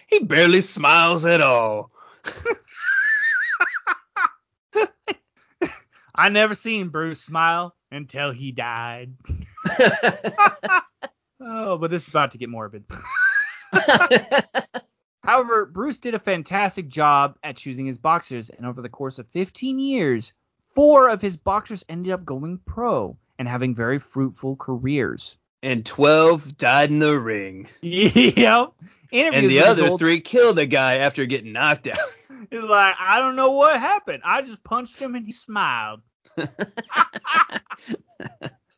he 0.08 0.20
barely 0.20 0.62
smiles 0.62 1.26
at 1.26 1.42
all. 1.42 1.92
I 6.16 6.30
never 6.30 6.56
seen 6.56 6.88
Bruce 6.88 7.20
smile 7.20 7.76
until 7.92 8.32
he 8.32 8.54
died. 8.54 9.16
Oh, 11.42 11.78
but 11.78 11.92
this 11.92 12.04
is 12.04 12.10
about 12.10 12.32
to 12.32 12.38
get 12.38 12.48
morbid. 12.48 12.86
However, 15.30 15.66
Bruce 15.68 16.00
did 16.00 16.16
a 16.16 16.20
fantastic 16.20 16.88
job 16.88 17.38
at 17.44 17.56
choosing 17.56 17.86
his 17.86 18.00
boxers, 18.00 18.50
and 18.50 18.66
over 18.66 18.82
the 18.82 18.90
course 18.90 19.20
of 19.20 19.28
15 19.28 19.78
years, 19.78 20.34
four 20.74 21.08
of 21.08 21.22
his 21.22 21.38
boxers 21.38 21.86
ended 21.88 22.12
up 22.14 22.26
going 22.26 22.58
pro 22.66 23.16
and 23.38 23.48
having 23.48 23.76
very 23.76 24.00
fruitful 24.00 24.56
careers. 24.56 25.38
and 25.62 25.86
12 25.86 26.58
died 26.58 26.90
in 26.90 26.98
the 26.98 27.20
ring. 27.20 27.68
yep. 27.82 28.72
Interviews 29.12 29.44
And 29.44 29.52
the 29.52 29.60
other 29.62 29.86
old- 29.90 30.00
three 30.00 30.20
killed 30.20 30.58
a 30.58 30.66
guy 30.66 30.96
after 30.96 31.28
getting 31.28 31.52
knocked 31.54 31.86
out. 31.88 32.00
He's 32.50 32.64
like, 32.64 32.96
I 33.00 33.20
don't 33.20 33.36
know 33.36 33.52
what 33.52 33.80
happened. 33.80 34.24
I 34.26 34.42
just 34.42 34.64
punched 34.64 34.98
him 34.98 35.14
and 35.14 35.28
he 35.28 35.32
smiled. 35.32 36.02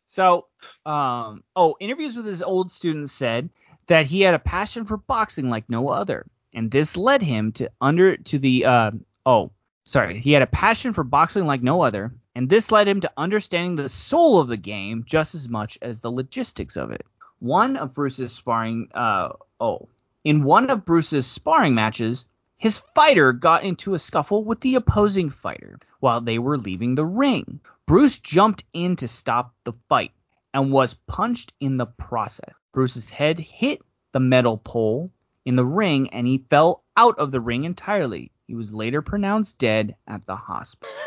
So, 0.08 0.48
um, 0.86 1.42
oh, 1.56 1.78
interviews 1.80 2.18
with 2.18 2.26
his 2.26 2.44
old 2.44 2.70
students 2.70 3.14
said 3.14 3.50
that 3.88 4.06
he 4.08 4.20
had 4.20 4.34
a 4.34 4.40
passion 4.40 4.84
for 4.84 4.98
boxing 4.98 5.50
like 5.50 5.70
no 5.70 5.88
other, 5.88 6.26
and 6.54 6.72
this 6.72 6.98
led 6.98 7.22
him 7.22 7.52
to 7.54 7.72
under 7.80 8.18
to 8.18 8.40
the 8.40 8.66
uh, 8.66 8.92
oh, 9.26 9.52
sorry, 9.84 10.20
he 10.20 10.32
had 10.32 10.42
a 10.42 10.48
passion 10.48 10.94
for 10.94 11.04
boxing 11.04 11.46
like 11.46 11.62
no 11.62 11.82
other, 11.82 12.14
and 12.36 12.50
this 12.50 12.72
led 12.72 12.88
him 12.88 13.02
to 13.02 13.12
understanding 13.18 13.76
the 13.76 13.90
soul 13.90 14.40
of 14.40 14.48
the 14.48 14.58
game 14.58 15.04
just 15.06 15.36
as 15.36 15.50
much 15.50 15.78
as 15.82 16.02
the 16.02 16.12
logistics 16.12 16.78
of 16.78 16.92
it. 16.92 17.06
One 17.40 17.78
of 17.78 17.94
Bruce's 17.94 18.32
sparring, 18.32 18.90
uh, 18.94 19.30
oh, 19.60 19.90
in 20.24 20.44
one 20.44 20.70
of 20.70 20.86
Bruce's 20.86 21.26
sparring 21.26 21.74
matches, 21.74 22.26
his 22.58 22.78
fighter 22.94 23.34
got 23.34 23.64
into 23.64 23.96
a 23.96 24.00
scuffle 24.00 24.44
with 24.44 24.62
the 24.62 24.76
opposing 24.76 25.32
fighter 25.32 25.80
while 26.00 26.22
they 26.22 26.38
were 26.38 26.58
leaving 26.58 26.94
the 26.94 27.06
ring. 27.06 27.60
Bruce 27.88 28.20
jumped 28.20 28.64
in 28.74 28.96
to 28.98 29.08
stop 29.08 29.56
the 29.64 29.74
fight 29.90 30.12
and 30.54 30.72
was 30.72 30.94
punched 31.08 31.54
in 31.60 31.78
the 31.78 31.88
process. 31.88 32.54
Bruce's 32.72 33.10
head 33.10 33.40
hit 33.40 33.82
the 34.12 34.20
metal 34.20 34.58
pole 34.58 35.12
in 35.46 35.56
the 35.56 35.66
ring 35.66 36.10
and 36.12 36.28
he 36.28 36.46
fell 36.50 36.84
out 36.98 37.18
of 37.20 37.32
the 37.32 37.42
ring 37.42 37.64
entirely. 37.64 38.32
He 38.48 38.56
was 38.56 38.74
later 38.74 39.02
pronounced 39.02 39.58
dead 39.58 39.96
at 40.08 40.26
the 40.26 40.36
hospital. 40.36 40.94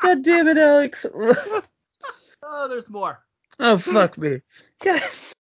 God 0.00 0.22
damn 0.22 0.48
it, 0.48 0.58
Alex. 0.58 1.06
Oh, 2.42 2.68
there's 2.68 2.88
more. 2.88 3.20
oh, 3.58 3.78
fuck 3.78 4.16
me. 4.16 4.40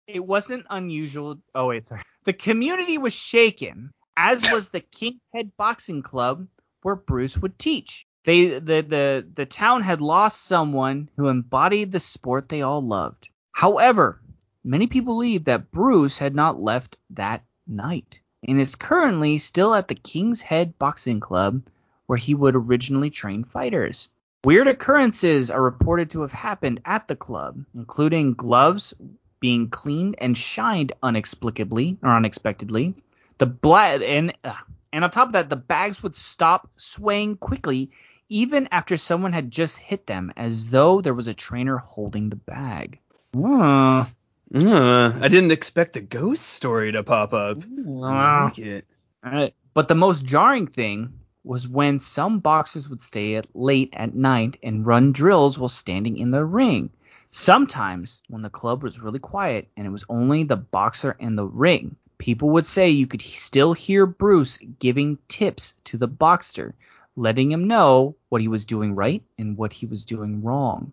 It 0.07 0.25
wasn't 0.25 0.65
unusual. 0.69 1.37
Oh, 1.53 1.67
wait, 1.67 1.85
sorry. 1.85 2.01
The 2.25 2.33
community 2.33 2.97
was 2.97 3.13
shaken, 3.13 3.91
as 4.17 4.49
was 4.51 4.69
the 4.69 4.79
King's 4.79 5.27
Head 5.33 5.51
Boxing 5.57 6.01
Club 6.01 6.47
where 6.81 6.95
Bruce 6.95 7.37
would 7.37 7.57
teach. 7.57 8.05
They 8.25 8.59
the, 8.59 8.81
the 8.81 9.27
the 9.33 9.45
town 9.45 9.81
had 9.81 10.01
lost 10.01 10.45
someone 10.45 11.09
who 11.15 11.27
embodied 11.27 11.91
the 11.91 11.99
sport 11.99 12.49
they 12.49 12.61
all 12.61 12.81
loved. 12.81 13.29
However, 13.51 14.21
many 14.65 14.87
people 14.87 15.13
believe 15.13 15.45
that 15.45 15.71
Bruce 15.71 16.17
had 16.17 16.35
not 16.35 16.59
left 16.59 16.97
that 17.11 17.43
night 17.67 18.19
and 18.47 18.59
is 18.59 18.75
currently 18.75 19.37
still 19.37 19.73
at 19.73 19.87
the 19.87 19.95
King's 19.95 20.41
Head 20.41 20.77
Boxing 20.77 21.19
Club 21.19 21.61
where 22.07 22.17
he 22.17 22.35
would 22.35 22.55
originally 22.55 23.09
train 23.09 23.43
fighters. 23.43 24.09
Weird 24.43 24.67
occurrences 24.67 25.49
are 25.49 25.61
reported 25.61 26.11
to 26.11 26.21
have 26.21 26.31
happened 26.31 26.81
at 26.85 27.07
the 27.07 27.15
club, 27.15 27.63
including 27.73 28.33
gloves 28.33 28.93
being 29.39 29.69
cleaned 29.69 30.15
and 30.19 30.37
shined 30.37 30.91
inexplicably 31.03 31.97
or 32.03 32.15
unexpectedly. 32.15 32.95
The 33.37 33.47
blood 33.47 34.01
and 34.01 34.33
uh, 34.43 34.53
and 34.93 35.03
on 35.03 35.11
top 35.11 35.27
of 35.27 35.33
that, 35.33 35.49
the 35.49 35.55
bags 35.55 36.01
would 36.03 36.15
stop 36.15 36.69
swaying 36.77 37.37
quickly 37.37 37.91
even 38.29 38.67
after 38.71 38.97
someone 38.97 39.33
had 39.33 39.51
just 39.51 39.77
hit 39.77 40.07
them, 40.07 40.31
as 40.35 40.69
though 40.69 41.01
there 41.01 41.13
was 41.13 41.27
a 41.27 41.33
trainer 41.33 41.77
holding 41.77 42.29
the 42.29 42.35
bag. 42.35 42.99
Uh, 43.35 44.05
Uh, 44.53 45.13
I 45.19 45.27
didn't 45.27 45.51
expect 45.51 45.97
a 45.97 46.01
ghost 46.01 46.45
story 46.45 46.91
to 46.91 47.03
pop 47.03 47.33
up. 47.33 47.63
I 47.63 47.81
like 47.89 48.59
it. 48.59 48.85
Alright. 49.25 49.53
But 49.73 49.87
the 49.87 49.95
most 49.95 50.25
jarring 50.25 50.67
thing 50.67 51.19
was 51.43 51.67
when 51.67 51.99
some 51.99 52.39
boxers 52.39 52.89
would 52.89 53.01
stay 53.01 53.35
at 53.35 53.47
late 53.55 53.93
at 53.93 54.15
night 54.15 54.57
and 54.63 54.85
run 54.85 55.11
drills 55.11 55.59
while 55.59 55.69
standing 55.69 56.17
in 56.17 56.31
the 56.31 56.43
ring. 56.43 56.89
Sometimes, 57.29 58.21
when 58.29 58.41
the 58.41 58.49
club 58.49 58.81
was 58.81 58.99
really 58.99 59.19
quiet 59.19 59.67
and 59.75 59.85
it 59.85 59.91
was 59.91 60.05
only 60.09 60.43
the 60.43 60.55
boxer 60.55 61.15
and 61.19 61.37
the 61.37 61.45
ring, 61.45 61.95
people 62.17 62.49
would 62.51 62.65
say 62.65 62.89
you 62.89 63.07
could 63.07 63.21
still 63.21 63.73
hear 63.73 64.05
Bruce 64.05 64.57
giving 64.79 65.17
tips 65.27 65.73
to 65.85 65.97
the 65.97 66.07
boxer, 66.07 66.73
letting 67.15 67.51
him 67.51 67.67
know 67.67 68.15
what 68.29 68.41
he 68.41 68.47
was 68.47 68.65
doing 68.65 68.95
right 68.95 69.21
and 69.37 69.57
what 69.57 69.73
he 69.73 69.85
was 69.85 70.05
doing 70.05 70.41
wrong. 70.43 70.91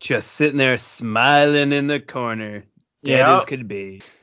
Just 0.00 0.32
sitting 0.32 0.58
there 0.58 0.78
smiling 0.78 1.72
in 1.72 1.86
the 1.86 2.00
corner. 2.00 2.64
Dead 3.04 3.18
Yep. 3.18 3.28
as 3.28 3.44
could 3.44 3.68
be. 3.68 4.02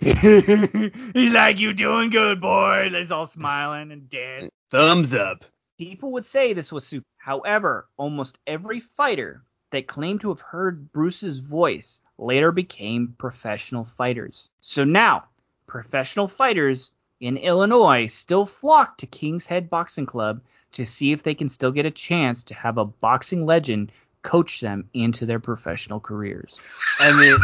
He's 1.14 1.34
like, 1.34 1.60
"You 1.60 1.74
doing 1.74 2.10
good, 2.10 2.42
boy?" 2.42 2.90
He's 2.92 3.12
all 3.12 3.26
smiling 3.28 3.92
and 3.92 4.10
dead. 4.10 4.50
Thumbs 4.72 5.14
up. 5.14 5.46
People 5.78 6.12
would 6.14 6.26
say 6.26 6.54
this 6.54 6.72
was 6.72 6.86
super. 6.86 7.06
However, 7.18 7.88
almost 7.98 8.40
every 8.48 8.80
fighter 8.80 9.44
that 9.70 9.88
claimed 9.88 10.22
to 10.22 10.30
have 10.30 10.42
heard 10.42 10.92
Bruce's 10.92 11.38
voice 11.40 12.02
later 12.18 12.52
became 12.52 13.16
professional 13.18 13.86
fighters. 13.86 14.50
So 14.62 14.84
now, 14.84 15.26
professional 15.68 16.28
fighters 16.28 16.92
in 17.20 17.38
Illinois 17.38 18.08
still 18.08 18.46
flock 18.46 18.98
to 18.98 19.08
King's 19.08 19.46
Head 19.46 19.70
Boxing 19.70 20.06
Club 20.08 20.42
to 20.72 20.86
see 20.86 21.12
if 21.12 21.22
they 21.22 21.36
can 21.36 21.50
still 21.50 21.72
get 21.72 21.86
a 21.86 21.92
chance 21.92 22.44
to 22.46 22.56
have 22.56 22.78
a 22.78 22.86
boxing 22.86 23.46
legend 23.46 23.92
coach 24.24 24.60
them 24.60 24.90
into 24.94 25.26
their 25.26 25.40
professional 25.40 26.00
careers. 26.00 26.60
I 27.00 27.14
mean, 27.20 27.38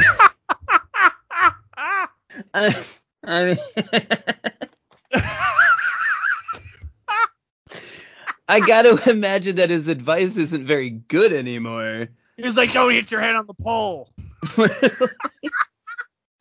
I, 2.53 2.83
I 3.23 3.45
mean, 3.45 3.57
I 8.47 8.59
got 8.61 8.83
to 8.83 9.09
imagine 9.09 9.57
that 9.57 9.69
his 9.69 9.87
advice 9.87 10.37
isn't 10.37 10.65
very 10.65 10.89
good 10.89 11.33
anymore. 11.33 12.07
He 12.37 12.43
was 12.43 12.55
like, 12.55 12.71
"Don't 12.71 12.93
hit 12.93 13.11
your 13.11 13.19
head 13.21 13.35
on 13.35 13.45
the 13.47 13.53
pole." 13.53 14.09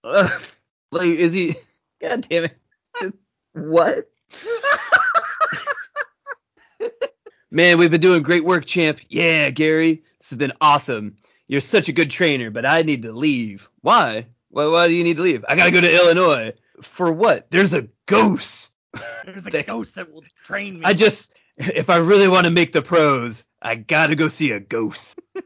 Ugh. 0.05 0.33
like, 0.93 1.09
is 1.09 1.33
he? 1.33 1.57
God 2.01 2.27
damn 2.29 2.45
it! 2.45 2.57
Just, 3.01 3.15
what? 3.53 4.09
Man, 7.51 7.79
we've 7.79 7.91
been 7.91 8.01
doing 8.01 8.23
great 8.23 8.45
work, 8.45 8.67
champ. 8.67 9.01
Yeah, 9.09 9.51
Gary, 9.51 10.03
this 10.27 10.31
has 10.31 10.39
been 10.39 10.53
awesome. 10.61 11.19
You're 11.47 11.61
such 11.61 11.89
a 11.89 11.93
good 11.93 12.11
trainer, 12.11 12.51
but 12.51 12.67
I 12.67 12.83
need 12.83 13.03
to 13.03 13.13
leave. 13.13 13.69
Why? 13.83 14.27
Why, 14.49 14.67
why 14.67 14.89
do 14.89 14.95
you 14.95 15.05
need 15.05 15.19
to 15.19 15.23
leave? 15.23 15.45
I 15.49 15.55
gotta 15.55 15.71
go 15.71 15.81
to 15.81 15.95
Illinois. 15.95 16.53
For 16.83 17.13
what? 17.13 17.49
There's 17.51 17.73
a 17.75 17.89
ghost. 18.07 18.73
There's 19.25 19.47
a 19.47 19.51
Thank- 19.53 19.67
ghost 19.69 19.95
that 19.95 20.13
will 20.13 20.25
train 20.43 20.81
me. 20.81 20.85
I 20.85 20.95
just, 20.95 21.33
if 21.59 21.91
I 21.91 21.99
really 21.99 22.27
want 22.27 22.47
to 22.47 22.51
make 22.51 22.73
the 22.73 22.83
pros, 22.83 23.45
I 23.63 23.77
gotta 23.77 24.17
go 24.17 24.27
see 24.27 24.51
a 24.51 24.61
ghost. 24.61 25.21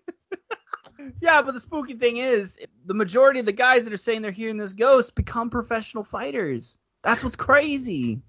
Yeah, 1.22 1.42
but 1.42 1.52
the 1.52 1.60
spooky 1.60 1.94
thing 1.94 2.18
is, 2.18 2.58
the 2.86 2.94
majority 2.94 3.40
of 3.40 3.46
the 3.46 3.52
guys 3.52 3.84
that 3.84 3.92
are 3.92 3.98
saying 3.98 4.22
they're 4.22 4.30
hearing 4.30 4.56
this 4.58 4.72
ghost 4.74 5.14
become 5.14 5.50
professional 5.50 6.04
fighters. 6.04 6.78
That's 7.02 7.22
what's 7.24 7.36
crazy. 7.36 8.20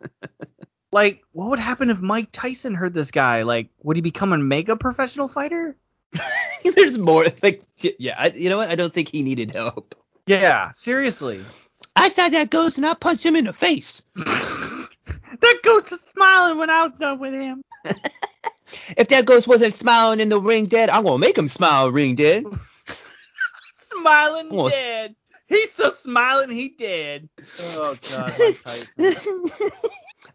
Like, 0.90 1.22
what 1.32 1.50
would 1.50 1.58
happen 1.58 1.90
if 1.90 2.00
Mike 2.00 2.28
Tyson 2.32 2.74
heard 2.74 2.94
this 2.94 3.10
guy? 3.10 3.42
Like, 3.42 3.68
would 3.82 3.96
he 3.96 4.00
become 4.00 4.32
a 4.32 4.38
mega 4.38 4.74
professional 4.74 5.28
fighter? 5.28 5.76
There's 6.76 6.98
more. 6.98 7.26
Like, 7.42 7.62
yeah, 7.78 8.14
I, 8.18 8.28
you 8.28 8.48
know 8.48 8.56
what? 8.58 8.68
I 8.70 8.74
don't 8.74 8.92
think 8.92 9.08
he 9.08 9.22
needed 9.22 9.52
help. 9.52 9.94
Yeah, 10.26 10.72
seriously. 10.74 11.44
I 11.96 12.10
saw 12.10 12.28
that 12.28 12.50
ghost 12.50 12.76
and 12.76 12.86
I 12.86 12.94
punched 12.94 13.24
him 13.24 13.36
in 13.36 13.44
the 13.46 13.52
face. 13.52 14.02
that 14.16 15.58
ghost 15.62 15.92
is 15.92 16.00
smiling 16.12 16.58
when 16.58 16.70
I 16.70 16.84
was 16.84 16.92
done 16.98 17.18
with 17.18 17.32
him. 17.32 17.62
If 18.98 19.08
that 19.08 19.24
ghost 19.24 19.46
wasn't 19.48 19.76
smiling 19.76 20.20
in 20.20 20.28
the 20.28 20.38
ring 20.38 20.66
dead, 20.66 20.90
I'm 20.90 21.04
gonna 21.04 21.16
make 21.18 21.38
him 21.38 21.48
smile 21.48 21.90
ring 21.90 22.14
dead. 22.16 22.44
Smiling 23.98 24.48
Oh. 24.50 24.68
dead. 24.68 25.14
He's 25.46 25.72
so 25.72 25.90
smiling 26.02 26.50
he 26.50 26.68
dead. 26.68 27.30
Oh 27.70 27.96
god, 28.10 28.34
Mike 28.38 28.62
Tyson. 28.62 29.44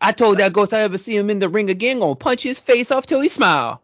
I 0.01 0.11
told 0.11 0.39
that 0.39 0.51
ghost 0.53 0.73
I 0.73 0.79
ever 0.81 0.97
see 0.97 1.15
him 1.15 1.29
in 1.29 1.37
the 1.37 1.47
ring 1.47 1.69
again, 1.69 1.99
gonna 1.99 2.15
punch 2.15 2.41
his 2.41 2.59
face 2.59 2.89
off 2.89 3.05
till 3.05 3.21
he 3.21 3.29
smile. 3.29 3.81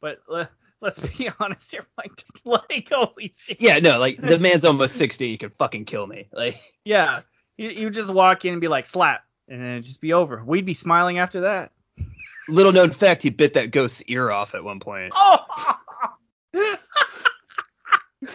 But 0.00 0.18
le- 0.28 0.50
let's 0.84 1.00
be 1.00 1.30
honest 1.40 1.70
here, 1.72 1.86
Mike. 1.96 2.14
Just 2.16 2.46
like 2.46 2.88
holy 2.92 3.32
shit. 3.36 3.60
Yeah, 3.60 3.80
no, 3.80 3.98
like 3.98 4.20
the 4.20 4.38
man's 4.40 4.64
almost 4.64 4.94
60, 4.96 5.28
he 5.28 5.38
could 5.38 5.54
fucking 5.54 5.86
kill 5.86 6.06
me. 6.06 6.28
Like, 6.32 6.60
Yeah. 6.84 7.22
You, 7.56 7.70
you 7.70 7.90
just 7.90 8.12
walk 8.12 8.44
in 8.44 8.52
and 8.52 8.60
be 8.60 8.68
like 8.68 8.84
slap, 8.84 9.24
and 9.48 9.60
then 9.60 9.68
it'd 9.72 9.84
just 9.84 10.00
be 10.00 10.12
over. 10.12 10.42
We'd 10.44 10.66
be 10.66 10.74
smiling 10.74 11.18
after 11.18 11.42
that. 11.42 11.72
little 12.48 12.72
known 12.72 12.90
fact, 12.90 13.22
he 13.22 13.30
bit 13.30 13.54
that 13.54 13.70
ghost's 13.70 14.02
ear 14.02 14.30
off 14.30 14.54
at 14.54 14.64
one 14.64 14.80
point. 14.80 15.12
Oh. 15.16 15.38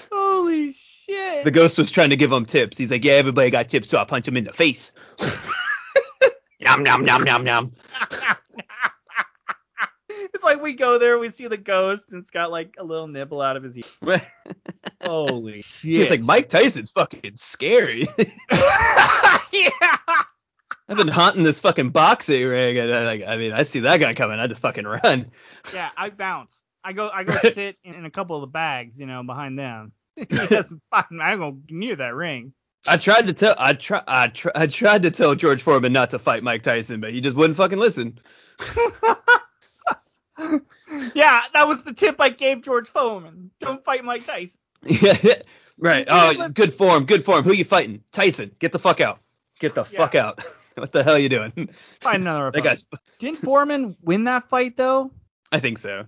holy 0.10 0.72
shit. 0.74 1.44
The 1.44 1.52
ghost 1.52 1.78
was 1.78 1.92
trying 1.92 2.12
to 2.12 2.16
give 2.16 2.32
him 2.32 2.46
tips. 2.46 2.78
He's 2.78 2.92
like, 2.92 3.04
yeah, 3.04 3.14
everybody 3.14 3.50
got 3.50 3.70
tips, 3.70 3.90
so 3.90 3.98
I 4.00 4.06
punch 4.06 4.28
him 4.28 4.38
in 4.38 4.46
the 4.46 4.54
face. 4.54 4.92
Yum, 6.60 6.86
yum, 6.86 7.08
yum, 7.08 7.26
yum, 7.26 7.48
yum. 7.48 7.76
It's 10.50 10.58
like 10.58 10.64
we 10.64 10.74
go 10.74 10.98
there, 10.98 11.20
we 11.20 11.30
see 11.30 11.48
the 11.48 11.58
ghost, 11.58 12.12
and 12.12 12.20
it's 12.20 12.32
got 12.32 12.52
like 12.52 12.76
a 12.78 12.84
little 12.84 13.08
nibble 13.08 13.42
out 13.42 13.58
of 13.58 13.64
his 13.64 13.78
ear. 13.78 14.22
Holy 15.06 15.62
shit. 15.62 15.92
He's 15.92 16.10
like, 16.10 16.24
Mike 16.24 16.50
Tyson's 16.50 16.92
fucking 16.92 17.36
scary. 17.36 18.08
yeah. 19.52 19.98
I've 20.88 20.98
been 20.98 21.08
haunting 21.08 21.44
this 21.44 21.60
fucking 21.60 21.92
boxing 21.92 22.48
ring, 22.48 22.78
and 22.80 22.92
I, 22.92 23.06
like, 23.06 23.24
I 23.26 23.38
mean, 23.38 23.52
I 23.52 23.64
see 23.64 23.82
that 23.82 24.00
guy 24.00 24.14
coming, 24.16 24.40
I 24.40 24.48
just 24.48 24.62
fucking 24.62 24.86
run. 24.86 25.28
Yeah, 25.74 25.90
I 25.96 26.10
bounce. 26.10 26.58
I 26.84 26.94
go 26.94 27.10
I 27.10 27.24
go 27.24 27.38
sit 27.42 27.78
in, 27.84 27.94
in 27.94 28.06
a 28.06 28.12
couple 28.12 28.38
of 28.38 28.42
the 28.42 28.48
bags, 28.48 28.98
you 28.98 29.06
know, 29.06 29.22
behind 29.24 29.60
them. 29.60 29.92
yes, 30.32 30.74
fucking 30.92 31.20
I 31.22 31.32
don't 31.32 31.40
go 31.40 31.58
near 31.70 31.96
that 31.98 32.16
ring. 32.16 32.54
I 32.88 32.98
tried 32.98 33.28
to 33.28 33.34
tell, 33.34 33.56
I 33.58 33.74
try, 33.74 34.02
I, 34.08 34.30
try, 34.30 34.52
I 34.56 34.68
tried 34.68 35.04
to 35.04 35.12
tell 35.12 35.36
George 35.36 35.62
Foreman 35.62 35.92
not 35.92 36.12
to 36.12 36.20
fight 36.20 36.44
Mike 36.44 36.64
Tyson, 36.64 37.02
but 37.02 37.14
he 37.14 37.20
just 37.20 37.36
wouldn't 37.36 37.58
fucking 37.58 37.78
listen. 37.78 38.18
Yeah, 41.14 41.42
that 41.54 41.68
was 41.68 41.84
the 41.84 41.94
tip 41.94 42.16
I 42.20 42.30
gave 42.30 42.62
George 42.62 42.88
Foreman. 42.90 43.52
Don't 43.60 43.84
fight 43.84 44.04
Mike 44.04 44.26
Tyson. 44.26 44.60
Yeah, 44.86 45.18
right. 45.78 46.08
Oh, 46.10 46.50
good 46.50 46.74
form, 46.74 47.06
good 47.06 47.24
form. 47.26 47.44
Who 47.44 47.54
you 47.54 47.66
fighting? 47.66 48.04
Tyson. 48.12 48.56
Get 48.60 48.72
the 48.72 48.80
fuck 48.80 49.02
out. 49.02 49.20
Get 49.60 49.76
the 49.76 49.86
Yeah. 49.92 49.98
fuck 49.98 50.16
out. 50.16 50.44
what 50.76 50.92
the 50.92 51.04
hell 51.04 51.16
are 51.16 51.20
you 51.20 51.30
doing? 51.30 51.70
Find 52.02 52.24
another 52.24 52.48
opponent. 52.48 52.64
guy's. 52.64 52.86
Didn't 53.20 53.40
Foreman 53.40 53.96
win 54.02 54.24
that 54.26 54.48
fight 54.50 54.78
though? 54.78 55.12
I 55.52 55.60
think 55.60 55.78
so. 55.80 56.06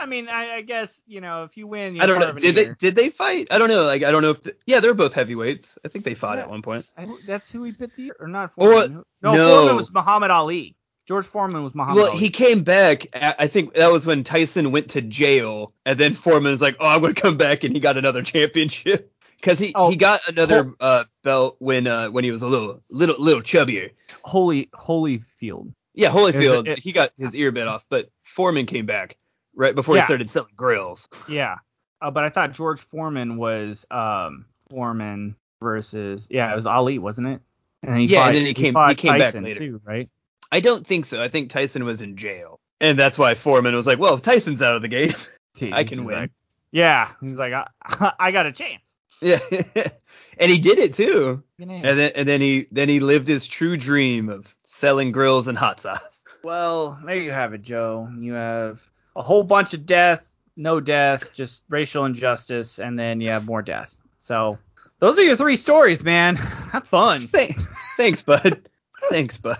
I 0.00 0.06
mean, 0.06 0.28
I, 0.28 0.56
I 0.56 0.60
guess 0.62 1.02
you 1.06 1.20
know 1.20 1.44
if 1.44 1.56
you 1.56 1.66
win, 1.66 1.94
you're 1.94 2.04
I 2.04 2.06
don't 2.06 2.18
know. 2.18 2.32
Did 2.32 2.54
they 2.54 2.74
did 2.78 2.94
they 2.96 3.10
fight? 3.10 3.48
I 3.50 3.58
don't 3.58 3.68
know. 3.68 3.84
Like 3.84 4.02
I 4.02 4.10
don't 4.10 4.22
know 4.22 4.30
if 4.30 4.42
the, 4.42 4.56
yeah, 4.66 4.80
they're 4.80 4.94
both 4.94 5.12
heavyweights. 5.12 5.76
I 5.84 5.88
think 5.88 6.04
they 6.04 6.14
fought 6.14 6.36
Yeah. 6.38 6.44
at 6.44 6.50
one 6.50 6.62
point. 6.62 6.86
I, 6.96 7.06
that's 7.26 7.50
who 7.52 7.62
he 7.64 7.72
bit 7.72 7.94
the 7.96 8.12
or 8.18 8.26
not 8.26 8.52
Or- 8.56 8.88
no, 8.88 9.04
no. 9.22 9.34
Foreman 9.34 9.76
was 9.76 9.92
Muhammad 9.92 10.30
Ali. 10.30 10.74
George 11.06 11.26
Foreman 11.26 11.62
was 11.64 11.74
Muhammad 11.74 11.96
Well, 11.96 12.10
Ali. 12.12 12.18
he 12.18 12.30
came 12.30 12.62
back. 12.62 13.06
I 13.14 13.46
think 13.46 13.74
that 13.74 13.92
was 13.92 14.06
when 14.06 14.24
Tyson 14.24 14.72
went 14.72 14.88
to 14.90 15.02
jail, 15.02 15.72
and 15.84 15.98
then 16.00 16.14
Foreman 16.14 16.52
was 16.52 16.62
like, 16.62 16.76
"Oh, 16.80 16.86
I'm 16.88 17.00
gonna 17.02 17.14
come 17.14 17.36
back," 17.36 17.62
and 17.64 17.74
he 17.74 17.80
got 17.80 17.96
another 17.98 18.22
championship 18.34 19.12
because 19.36 19.58
he 19.58 19.72
Oh, 19.74 19.90
he 19.90 19.96
got 19.96 20.20
another 20.28 20.72
uh, 20.80 21.04
belt 21.22 21.56
when 21.58 21.86
uh 21.86 22.08
when 22.10 22.24
he 22.24 22.30
was 22.30 22.40
a 22.42 22.46
little 22.46 22.82
little 22.88 23.16
little 23.18 23.42
chubbier. 23.42 23.90
Holy 24.22 24.66
Holyfield. 24.74 25.72
Yeah, 25.94 26.10
Holyfield, 26.10 26.66
it- 26.68 26.78
he 26.78 26.90
got 26.92 27.12
his 27.18 27.34
ear 27.36 27.52
bit 27.52 27.68
off, 27.68 27.84
but 27.90 28.10
Foreman 28.24 28.66
came 28.66 28.86
back 28.86 29.16
right 29.54 29.74
before 29.74 29.96
Yeah. 29.96 30.02
he 30.02 30.06
started 30.06 30.30
selling 30.30 30.54
grills. 30.56 31.08
Yeah, 31.28 31.56
uh, 32.00 32.10
but 32.10 32.24
I 32.24 32.30
thought 32.30 32.52
George 32.52 32.80
Foreman 32.80 33.36
was 33.36 33.84
um 33.90 34.46
Foreman 34.70 35.36
versus 35.60 36.26
yeah 36.30 36.50
it 36.50 36.56
was 36.56 36.66
Ali 36.66 36.98
wasn't 36.98 37.26
it? 37.28 37.40
And 37.82 37.98
he 38.00 38.06
Yeah, 38.06 38.20
fought, 38.20 38.28
and 38.28 38.36
then 38.38 38.46
he 38.46 38.54
came- 38.54 38.74
he 38.88 38.94
came 38.94 39.12
back 39.18 39.20
Tyson 39.34 39.44
later. 39.44 39.58
too, 39.60 39.80
right? 39.84 40.08
I 40.54 40.60
don't 40.60 40.86
think 40.86 41.04
so. 41.04 41.20
I 41.20 41.26
think 41.28 41.50
Tyson 41.50 41.84
was 41.84 42.00
in 42.00 42.16
jail, 42.16 42.60
and 42.80 42.96
that's 42.96 43.18
why 43.18 43.34
Foreman 43.34 43.74
was 43.74 43.88
like, 43.88 43.98
"Well, 43.98 44.14
if 44.14 44.22
Tyson's 44.22 44.62
out 44.62 44.76
of 44.76 44.82
the 44.82 44.88
game, 44.88 45.14
I 45.72 45.82
can 45.82 46.04
win." 46.04 46.16
like- 46.16 46.30
yeah, 46.70 47.08
he's 47.20 47.40
like 47.40 47.52
I, 47.52 48.12
I 48.20 48.30
got 48.30 48.46
a 48.46 48.52
chance. 48.52 48.88
yeah, 49.20 49.40
and 50.38 50.50
he 50.52 50.60
did 50.60 50.78
it 50.78 50.94
too. 50.94 51.42
And 51.58 51.68
then 51.82 52.12
and 52.14 52.28
then 52.28 52.40
he 52.40 52.68
then 52.70 52.88
he 52.88 53.00
lived 53.00 53.26
his 53.26 53.48
true 53.48 53.76
dream 53.76 54.28
of 54.28 54.46
selling 54.62 55.10
grills 55.10 55.48
and 55.48 55.58
hot 55.58 55.80
sauce. 55.80 56.22
Well, 56.44 57.00
there 57.04 57.16
you 57.16 57.32
have 57.32 57.52
it, 57.52 57.62
Joe. 57.62 58.08
You 58.16 58.34
have 58.34 58.80
a 59.16 59.22
whole 59.22 59.42
bunch 59.42 59.74
of 59.74 59.86
death, 59.86 60.24
no 60.56 60.78
death, 60.78 61.32
just 61.34 61.64
racial 61.68 62.04
injustice, 62.04 62.78
and 62.78 62.96
then 62.96 63.20
you 63.20 63.30
have 63.30 63.44
more 63.44 63.62
death. 63.62 63.96
So 64.20 64.58
those 65.00 65.18
are 65.18 65.24
your 65.24 65.36
three 65.36 65.56
stories, 65.56 66.04
man. 66.04 66.36
Have 66.36 66.86
fun. 66.86 67.26
Thanks, 67.26 67.64
thanks, 67.96 68.22
bud. 68.22 68.68
Thanks, 69.10 69.36
bud. 69.36 69.58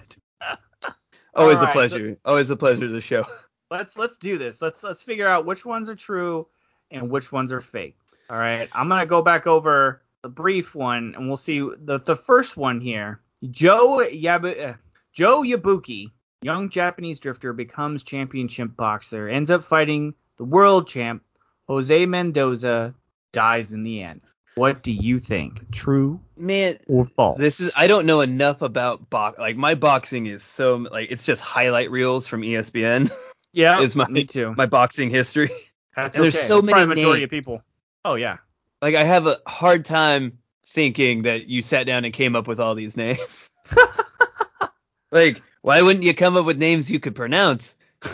Always 1.37 1.57
All 1.57 1.63
a 1.63 1.67
right, 1.67 1.73
pleasure. 1.73 2.17
Always 2.25 2.51
a 2.51 2.57
pleasure 2.57 2.87
to 2.87 2.93
the 2.93 3.01
show. 3.01 3.27
Let's 3.71 3.99
let's 3.99 4.19
do 4.19 4.39
this. 4.39 4.63
Let's 4.63 4.85
let's 4.85 5.03
figure 5.03 5.27
out 5.27 5.47
which 5.47 5.65
ones 5.65 5.89
are 5.89 5.97
true 5.97 6.47
and 6.93 7.11
which 7.11 7.33
ones 7.33 7.51
are 7.51 7.63
fake. 7.63 7.97
All 8.31 8.37
right. 8.37 8.69
I'm 8.73 8.89
gonna 8.89 9.07
go 9.07 9.21
back 9.21 9.47
over 9.47 10.03
the 10.23 10.29
brief 10.29 10.75
one, 10.75 11.15
and 11.17 11.27
we'll 11.27 11.37
see 11.37 11.59
the 11.61 11.99
the 11.99 12.15
first 12.15 12.57
one 12.57 12.81
here. 12.81 13.21
Joe 13.51 14.07
Yabu, 14.13 14.71
uh, 14.71 14.75
Joe 15.13 15.43
Yabuki, 15.43 16.13
young 16.43 16.69
Japanese 16.69 17.19
drifter, 17.19 17.53
becomes 17.53 18.05
championship 18.05 18.77
boxer, 18.77 19.29
ends 19.29 19.51
up 19.51 19.65
fighting 19.65 20.15
the 20.37 20.45
world 20.45 20.87
champ 20.87 21.25
Jose 21.69 22.07
Mendoza, 22.07 22.95
dies 23.33 23.73
in 23.73 23.83
the 23.83 24.03
end. 24.03 24.21
What 24.57 24.83
do 24.83 24.93
you 24.93 25.19
think? 25.19 25.71
True 25.73 26.21
Man, 26.37 26.79
or 26.87 27.05
false? 27.07 27.39
this 27.39 27.61
is 27.61 27.73
I 27.77 27.87
don't 27.89 28.07
know 28.07 28.21
enough 28.21 28.63
about 28.63 29.11
box. 29.11 29.39
Like 29.39 29.57
my 29.57 29.75
boxing 29.75 30.27
is 30.27 30.43
so 30.45 30.77
like 30.77 31.11
it's 31.11 31.25
just 31.25 31.43
highlight 31.43 31.91
reels 31.91 32.27
from 32.27 32.43
ESPN. 32.43 33.11
yeah, 33.53 33.81
is 33.83 33.97
my- 33.97 34.07
me 34.09 34.25
too. 34.25 34.55
my 34.57 34.67
boxing 34.67 35.11
history. 35.11 35.51
That's 35.97 36.17
and 36.17 36.25
there's 36.25 36.39
so 36.41 36.57
That's 36.61 36.67
many 36.67 36.81
the 36.81 36.87
majority 36.87 37.23
of 37.25 37.33
names. 37.33 37.41
people. 37.45 37.63
Oh 38.05 38.15
yeah. 38.15 38.39
Like 38.83 38.95
I 38.95 39.03
have 39.05 39.27
a 39.27 39.39
hard 39.47 39.85
time 39.85 40.39
thinking 40.67 41.23
that 41.23 41.47
you 41.47 41.63
sat 41.63 41.87
down 41.87 42.05
and 42.05 42.13
came 42.15 42.37
up 42.37 42.47
with 42.47 42.61
all 42.61 42.75
these 42.75 42.97
names. 42.97 43.51
like, 45.13 45.43
why 45.63 45.83
wouldn't 45.83 46.05
you 46.05 46.15
come 46.15 46.37
up 46.37 46.45
with 46.45 46.59
names 46.59 46.91
you 46.91 47.01
could 47.01 47.15
pronounce? 47.15 47.77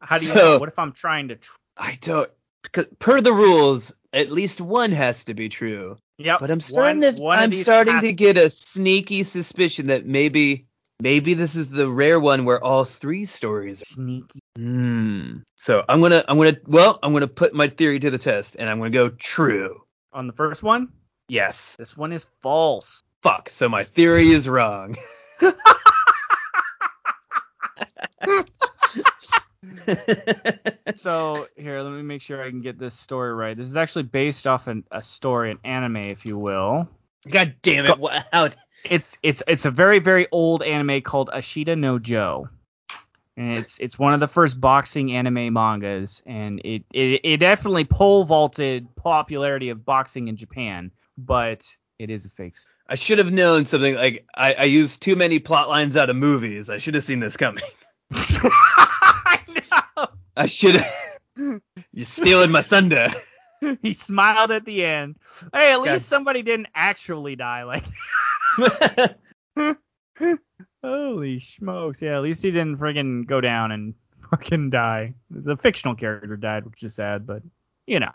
How 0.00 0.18
do 0.18 0.26
you 0.26 0.32
So- 0.32 0.52
know? 0.52 0.58
What 0.58 0.68
if 0.68 0.78
I'm 0.78 0.92
trying 0.92 1.28
to? 1.28 1.36
Tr- 1.36 1.56
I 1.76 1.98
don't. 2.00 2.30
'cause 2.72 2.86
Per 2.98 3.20
the 3.20 3.32
rules, 3.32 3.92
at 4.12 4.30
least 4.30 4.60
one 4.60 4.92
has 4.92 5.24
to 5.24 5.34
be 5.34 5.48
true. 5.48 5.96
yep. 6.18 6.40
But 6.40 6.50
I'm 6.50 6.60
starting 6.60 7.00
one, 7.02 7.14
to 7.14 7.22
one 7.22 7.38
I'm 7.38 7.52
starting 7.52 8.00
to 8.00 8.12
get 8.12 8.36
a 8.36 8.50
sneaky 8.50 9.22
suspicion 9.22 9.86
that 9.88 10.06
maybe 10.06 10.64
maybe 11.00 11.34
this 11.34 11.54
is 11.54 11.70
the 11.70 11.88
rare 11.88 12.18
one 12.18 12.44
where 12.44 12.62
all 12.62 12.84
three 12.84 13.24
stories. 13.24 13.82
Are, 13.82 13.84
sneaky. 13.86 14.40
hmm. 14.56 15.38
So 15.56 15.84
I'm 15.88 16.00
gonna 16.00 16.24
I'm 16.28 16.38
gonna 16.38 16.56
well 16.66 16.98
I'm 17.02 17.12
gonna 17.12 17.28
put 17.28 17.54
my 17.54 17.68
theory 17.68 17.98
to 18.00 18.10
the 18.10 18.18
test 18.18 18.56
and 18.58 18.68
I'm 18.70 18.78
gonna 18.78 18.90
go 18.90 19.10
true. 19.10 19.82
On 20.12 20.26
the 20.26 20.32
first 20.32 20.62
one, 20.62 20.88
Yes. 21.28 21.76
this 21.78 21.96
one 21.96 22.12
is 22.12 22.26
false. 22.40 23.04
Fuck. 23.22 23.50
So 23.50 23.68
my 23.68 23.84
theory 23.84 24.30
is 24.30 24.48
wrong. 24.48 24.96
So 30.94 31.46
here, 31.56 31.80
let 31.82 31.92
me 31.92 32.02
make 32.02 32.22
sure 32.22 32.42
I 32.42 32.50
can 32.50 32.62
get 32.62 32.78
this 32.78 32.94
story 32.94 33.32
right. 33.32 33.56
This 33.56 33.68
is 33.68 33.76
actually 33.76 34.04
based 34.04 34.46
off 34.46 34.66
an, 34.66 34.84
a 34.90 35.02
story, 35.02 35.50
an 35.50 35.58
anime, 35.62 35.96
if 35.96 36.24
you 36.24 36.38
will. 36.38 36.88
God 37.28 37.54
damn 37.62 37.86
it! 37.86 37.98
What, 37.98 38.26
how, 38.32 38.48
It's 38.84 39.18
it's 39.22 39.42
it's 39.46 39.64
a 39.64 39.70
very 39.70 39.98
very 39.98 40.28
old 40.32 40.62
anime 40.62 41.02
called 41.02 41.30
Ashita 41.32 41.78
no 41.78 41.98
Joe, 41.98 42.48
and 43.36 43.58
it's 43.58 43.78
it's 43.78 43.98
one 43.98 44.14
of 44.14 44.20
the 44.20 44.28
first 44.28 44.60
boxing 44.60 45.12
anime 45.12 45.52
mangas, 45.52 46.22
and 46.26 46.60
it 46.64 46.84
it, 46.92 47.20
it 47.24 47.36
definitely 47.38 47.84
pole 47.84 48.24
vaulted 48.24 48.88
popularity 48.96 49.68
of 49.68 49.84
boxing 49.84 50.28
in 50.28 50.36
Japan, 50.36 50.90
but 51.16 51.66
it 51.98 52.10
is 52.10 52.24
a 52.24 52.30
fake. 52.30 52.56
story. 52.56 52.72
I 52.88 52.94
should 52.94 53.18
have 53.18 53.32
known 53.32 53.66
something 53.66 53.94
like 53.94 54.26
I, 54.34 54.54
I 54.54 54.64
used 54.64 55.02
too 55.02 55.16
many 55.16 55.38
plot 55.38 55.68
lines 55.68 55.96
out 55.96 56.08
of 56.08 56.16
movies. 56.16 56.70
I 56.70 56.78
should 56.78 56.94
have 56.94 57.04
seen 57.04 57.20
this 57.20 57.36
coming. 57.36 57.64
I 59.70 59.82
know. 59.96 60.06
I 60.36 60.46
should 60.46 60.76
have. 60.76 60.94
You're 61.92 62.06
stealing 62.06 62.50
my 62.50 62.62
thunder. 62.62 63.12
He 63.82 63.92
smiled 63.92 64.52
at 64.52 64.64
the 64.64 64.84
end. 64.84 65.16
Hey, 65.52 65.72
at 65.72 65.78
God. 65.78 65.88
least 65.88 66.08
somebody 66.08 66.42
didn't 66.42 66.68
actually 66.76 67.34
die. 67.34 67.64
Like, 67.64 67.84
Holy 70.84 71.40
smokes! 71.40 72.00
Yeah, 72.00 72.16
at 72.18 72.22
least 72.22 72.44
he 72.44 72.52
didn't 72.52 72.78
friggin' 72.78 73.26
go 73.26 73.40
down 73.40 73.72
and 73.72 73.94
fucking 74.30 74.70
die. 74.70 75.14
The 75.30 75.56
fictional 75.56 75.96
character 75.96 76.36
died, 76.36 76.66
which 76.66 76.84
is 76.84 76.94
sad, 76.94 77.26
but 77.26 77.42
you 77.86 77.98
know. 77.98 78.12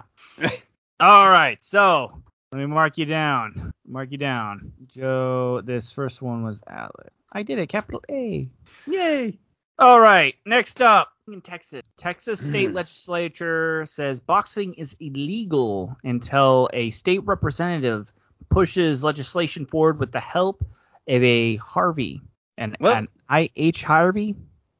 All 1.01 1.29
right, 1.29 1.61
so 1.61 2.23
let 2.53 2.59
me 2.59 2.65
mark 2.65 2.97
you 2.97 3.05
down. 3.05 3.73
Mark 3.85 4.11
you 4.11 4.17
down, 4.17 4.71
Joe. 4.87 5.61
This 5.61 5.91
first 5.91 6.21
one 6.21 6.43
was 6.45 6.61
Alex. 6.69 7.09
I 7.33 7.43
did 7.43 7.59
it, 7.59 7.67
capital 7.67 8.01
A. 8.09 8.45
Yay. 8.87 9.39
All 9.79 9.99
right, 9.99 10.35
next 10.45 10.81
up 10.81 11.11
in 11.27 11.41
Texas. 11.41 11.81
Texas 11.97 12.39
state 12.47 12.73
legislature 12.73 13.85
says 13.85 14.19
boxing 14.19 14.73
is 14.75 14.95
illegal 14.99 15.95
until 16.03 16.69
a 16.73 16.91
state 16.91 17.25
representative 17.25 18.11
pushes 18.49 19.03
legislation 19.03 19.65
forward 19.65 19.99
with 19.99 20.11
the 20.11 20.19
help 20.19 20.63
of 21.07 21.23
a 21.23 21.55
Harvey, 21.57 22.21
an, 22.57 22.75
an 22.79 23.07
I.H. 23.29 23.83
Harvey, 23.83 24.35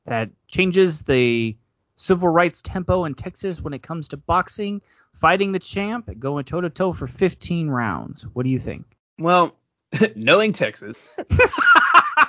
that 0.06 0.30
changes 0.48 1.02
the 1.04 1.58
civil 1.96 2.30
rights 2.30 2.62
tempo 2.62 3.06
in 3.06 3.16
Texas 3.16 3.62
when 3.62 3.74
it 3.74 3.82
comes 3.82 4.10
to 4.10 4.18
boxing, 4.18 4.82
fighting 5.14 5.52
the 5.52 5.60
champ, 5.60 6.10
going 6.20 6.46
toe 6.46 6.62
to 6.62 6.70
toe 6.70 6.94
for 6.94 7.08
15 7.08 7.68
rounds. 7.70 8.24
What 8.34 8.44
do 8.44 8.50
you 8.50 8.60
think? 8.60 8.86
Well, 9.18 9.56
knowing 10.16 10.54
Texas 10.54 10.98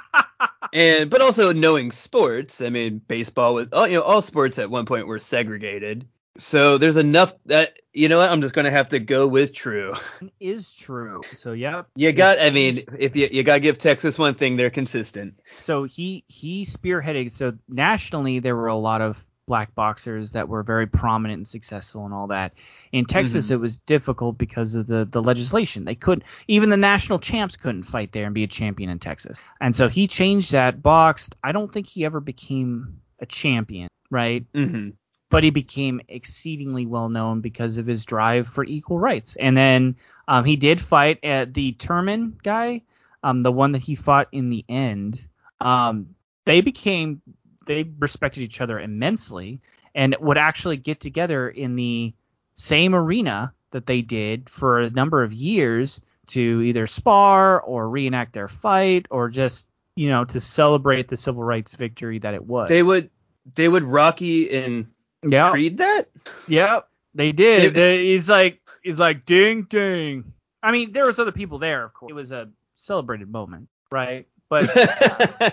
and 0.73 1.11
but 1.11 1.21
also 1.21 1.53
knowing 1.53 1.91
sports, 1.93 2.61
I 2.61 2.71
mean 2.71 3.01
baseball 3.07 3.55
was 3.55 3.69
all 3.73 3.87
you 3.87 3.97
know 3.99 4.03
all 4.03 4.23
sports 4.23 4.59
at 4.59 4.71
one 4.71 4.87
point 4.87 5.07
were 5.07 5.19
segregated. 5.19 6.07
So 6.37 6.79
there's 6.79 6.97
enough 6.97 7.33
that 7.47 7.75
you 7.93 8.09
know 8.09 8.19
what 8.19 8.29
I'm 8.31 8.41
just 8.43 8.55
gonna 8.55 8.71
have 8.71 8.89
to 8.89 8.99
go 8.99 9.29
with 9.29 9.53
true. 9.53 9.95
Is 10.41 10.73
true. 10.73 11.21
So 11.35 11.53
yeah, 11.53 11.83
You 11.95 12.13
got 12.13 12.41
I 12.41 12.51
mean 12.51 12.81
if 12.99 13.15
you 13.15 13.29
you 13.31 13.43
gotta 13.45 13.61
give 13.61 13.79
Texas 13.79 14.19
one 14.19 14.35
thing, 14.35 14.57
they're 14.57 14.71
consistent. 14.71 15.35
so 15.59 15.85
he 15.85 16.25
he 16.27 16.65
spearheaded 16.65 17.31
so 17.31 17.53
nationally 17.69 18.41
there 18.41 18.57
were 18.57 18.67
a 18.67 18.77
lot 18.77 19.01
of 19.01 19.25
black 19.47 19.75
boxers 19.75 20.33
that 20.33 20.49
were 20.49 20.63
very 20.63 20.87
prominent 20.87 21.39
and 21.39 21.47
successful 21.47 22.05
and 22.05 22.15
all 22.15 22.29
that 22.29 22.55
in 22.93 23.05
texas 23.05 23.49
Mhm. 23.49 23.53
it 23.53 23.57
was 23.57 23.77
difficult 23.77 24.39
because 24.39 24.75
of 24.75 24.87
the 24.87 25.05
the 25.05 25.23
legislation 25.23 25.85
they 25.85 25.95
couldn't 25.95 26.25
even 26.49 26.71
the 26.71 26.77
national 26.77 27.19
champs 27.19 27.57
couldn't 27.57 27.83
fight 27.83 28.13
there 28.13 28.25
and 28.25 28.35
be 28.35 28.45
a 28.45 28.47
champion 28.49 28.89
in 28.91 28.99
texas 28.99 29.39
and 29.61 29.77
so 29.77 29.89
he 29.89 30.07
changed 30.07 30.53
that 30.53 30.83
boxed 30.83 31.37
i 31.45 31.53
don't 31.53 31.73
think 31.73 31.87
he 31.87 32.05
ever 32.05 32.21
became 32.21 33.01
a 33.21 33.27
champion 33.27 33.89
right 34.11 34.45
Mm-hmm. 34.55 34.91
but 35.31 35.45
he 35.45 35.51
became 35.51 36.01
exceedingly 36.09 36.87
well 36.87 37.09
known 37.09 37.41
because 37.41 37.77
of 37.77 37.87
his 37.87 38.05
drive 38.05 38.47
for 38.49 38.65
equal 38.65 38.99
rights. 38.99 39.35
And 39.37 39.57
then 39.57 39.97
um, 40.29 40.45
he 40.45 40.55
did 40.57 40.81
fight 40.81 41.19
at 41.25 41.53
the 41.55 41.73
Turman 41.73 42.41
guy, 42.43 42.83
um, 43.23 43.43
the 43.43 43.51
one 43.51 43.73
that 43.73 43.83
he 43.83 43.97
fought 43.97 44.29
in 44.31 44.49
the 44.51 44.65
end. 44.69 45.27
Um, 45.61 46.15
they 46.45 46.61
became 46.61 47.21
they 47.67 47.91
respected 47.99 48.43
each 48.43 48.61
other 48.61 48.79
immensely 48.79 49.61
and 49.95 50.17
would 50.21 50.39
actually 50.39 50.77
get 50.77 51.01
together 51.01 51.49
in 51.49 51.77
the 51.77 52.15
same 52.55 52.95
arena 52.95 53.53
that 53.71 53.87
they 53.87 54.03
did 54.03 54.49
for 54.49 54.81
a 54.81 54.91
number 54.91 55.23
of 55.23 55.33
years 55.33 56.01
to 56.27 56.63
either 56.63 56.87
spar 56.87 57.61
or 57.61 57.89
reenact 57.89 58.33
their 58.33 58.49
fight 58.49 59.07
or 59.11 59.29
just 59.29 59.67
you 59.97 60.09
know 60.09 60.25
to 60.25 60.41
celebrate 60.41 61.09
the 61.09 61.17
civil 61.17 61.43
rights 61.43 61.75
victory 61.75 62.19
that 62.21 62.35
it 62.35 62.45
was. 62.45 62.69
They 62.69 62.83
would 62.83 63.11
they 63.55 63.69
would 63.69 63.83
Rocky 63.83 64.51
and 64.51 64.87
yeah. 65.27 65.51
Creed 65.51 65.79
that? 65.79 66.09
Yep, 66.49 66.89
they 67.15 67.33
did. 67.33 67.75
They- 67.75 68.07
he's 68.07 68.29
like, 68.29 68.61
he's 68.83 68.99
like, 68.99 69.25
ding, 69.25 69.63
ding. 69.63 70.33
I 70.63 70.73
mean, 70.73 70.93
there 70.93 71.05
was 71.05 71.19
other 71.19 71.33
people 71.33 71.59
there, 71.59 71.85
of 71.85 71.93
course. 71.93 72.11
It 72.11 72.15
was 72.15 72.33
a 72.33 72.49
celebrated 72.75 73.31
moment, 73.31 73.69
right? 73.91 74.27
But 74.49 74.71
uh, 75.41 75.51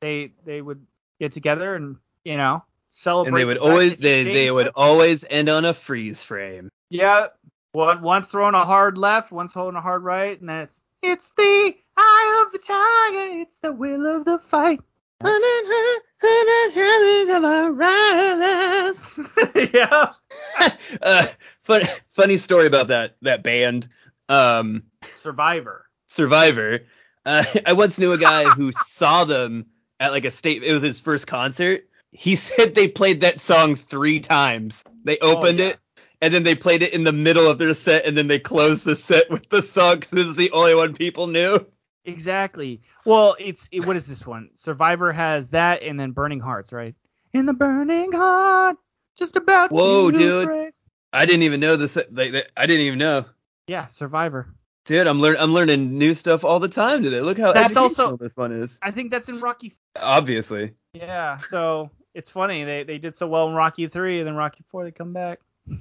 they 0.00 0.32
they 0.44 0.60
would 0.62 0.86
get 1.18 1.32
together 1.32 1.74
and 1.74 1.96
you 2.24 2.36
know 2.36 2.62
celebrate. 2.90 3.28
and 3.28 3.36
they 3.36 3.44
would 3.44 3.58
the 3.58 3.62
always 3.62 3.96
they, 3.96 4.24
they 4.24 4.50
would 4.50 4.68
it. 4.68 4.72
always 4.74 5.24
end 5.28 5.48
on 5.48 5.64
a 5.64 5.74
freeze 5.74 6.22
frame. 6.22 6.70
Yeah, 6.90 7.28
one 7.72 8.02
once 8.02 8.30
throwing 8.30 8.54
a 8.54 8.64
hard 8.64 8.98
left, 8.98 9.32
once 9.32 9.52
holding 9.52 9.76
a 9.76 9.80
hard 9.80 10.02
right, 10.02 10.38
and 10.38 10.48
then 10.48 10.62
it's 10.62 10.82
it's 11.02 11.30
the 11.30 11.74
eye 11.96 12.44
of 12.46 12.52
the 12.52 12.58
tiger, 12.58 13.40
it's 13.40 13.58
the 13.58 13.72
will 13.72 14.06
of 14.06 14.24
the 14.24 14.38
fight. 14.38 14.80
yeah. 19.74 20.12
uh, 21.02 21.26
fun, 21.62 21.82
funny 22.12 22.36
story 22.36 22.66
about 22.66 22.88
that 22.88 23.16
that 23.22 23.42
band, 23.42 23.88
um, 24.28 24.84
Survivor. 25.14 25.86
Survivor. 26.06 26.80
Uh, 27.24 27.44
I 27.66 27.72
once 27.72 27.98
knew 27.98 28.12
a 28.12 28.18
guy 28.18 28.44
who 28.44 28.72
saw 28.72 29.24
them 29.24 29.66
at 30.00 30.12
like 30.12 30.24
a 30.24 30.30
state. 30.30 30.62
It 30.62 30.72
was 30.72 30.82
his 30.82 31.00
first 31.00 31.26
concert. 31.26 31.88
He 32.12 32.34
said 32.36 32.74
they 32.74 32.88
played 32.88 33.22
that 33.22 33.40
song 33.40 33.76
three 33.76 34.20
times. 34.20 34.84
They 35.04 35.18
oh, 35.20 35.36
opened 35.36 35.58
yeah. 35.60 35.66
it. 35.68 35.78
And 36.20 36.34
then 36.34 36.42
they 36.42 36.56
played 36.56 36.82
it 36.82 36.92
in 36.92 37.04
the 37.04 37.12
middle 37.12 37.48
of 37.48 37.58
their 37.58 37.74
set, 37.74 38.04
and 38.04 38.18
then 38.18 38.26
they 38.26 38.40
closed 38.40 38.84
the 38.84 38.96
set 38.96 39.30
with 39.30 39.48
the 39.50 39.62
song 39.62 40.00
because 40.00 40.18
it 40.18 40.26
was 40.26 40.36
the 40.36 40.50
only 40.50 40.74
one 40.74 40.94
people 40.94 41.28
knew. 41.28 41.64
Exactly. 42.04 42.80
Well, 43.04 43.36
it's 43.38 43.68
it, 43.70 43.86
what 43.86 43.94
is 43.94 44.08
this 44.08 44.26
one? 44.26 44.50
Survivor 44.56 45.12
has 45.12 45.46
that 45.48 45.82
and 45.82 46.00
then 46.00 46.10
Burning 46.12 46.40
Hearts, 46.40 46.72
right? 46.72 46.96
In 47.32 47.46
the 47.46 47.52
burning 47.52 48.10
heart, 48.10 48.78
just 49.16 49.36
about 49.36 49.70
Whoa, 49.70 50.10
to 50.10 50.18
dude. 50.18 50.46
break. 50.46 50.74
I 51.12 51.26
didn't 51.26 51.42
even 51.42 51.60
know 51.60 51.76
this. 51.76 51.96
They- 52.10 52.44
I 52.56 52.66
didn't 52.66 52.86
even 52.86 52.98
know. 52.98 53.26
Yeah, 53.66 53.86
Survivor. 53.86 54.48
Dude, 54.88 55.06
I'm 55.06 55.20
learning. 55.20 55.40
I'm 55.42 55.52
learning 55.52 55.98
new 55.98 56.14
stuff 56.14 56.44
all 56.44 56.60
the 56.60 56.68
time 56.68 57.02
today. 57.02 57.20
Look 57.20 57.38
how 57.38 57.52
That's 57.52 57.76
also- 57.76 58.16
this 58.16 58.34
one 58.34 58.52
is. 58.52 58.78
I 58.80 58.90
think 58.90 59.10
that's 59.10 59.28
in 59.28 59.38
Rocky. 59.38 59.74
Obviously. 60.00 60.72
Yeah, 60.94 61.38
so 61.50 61.90
it's 62.14 62.30
funny 62.30 62.64
they 62.64 62.84
they 62.84 62.96
did 62.96 63.14
so 63.14 63.26
well 63.28 63.48
in 63.48 63.54
Rocky 63.54 63.86
three, 63.88 64.18
and 64.18 64.26
then 64.26 64.34
Rocky 64.34 64.64
four 64.70 64.84
they 64.84 64.90
come 64.90 65.12
back. 65.12 65.40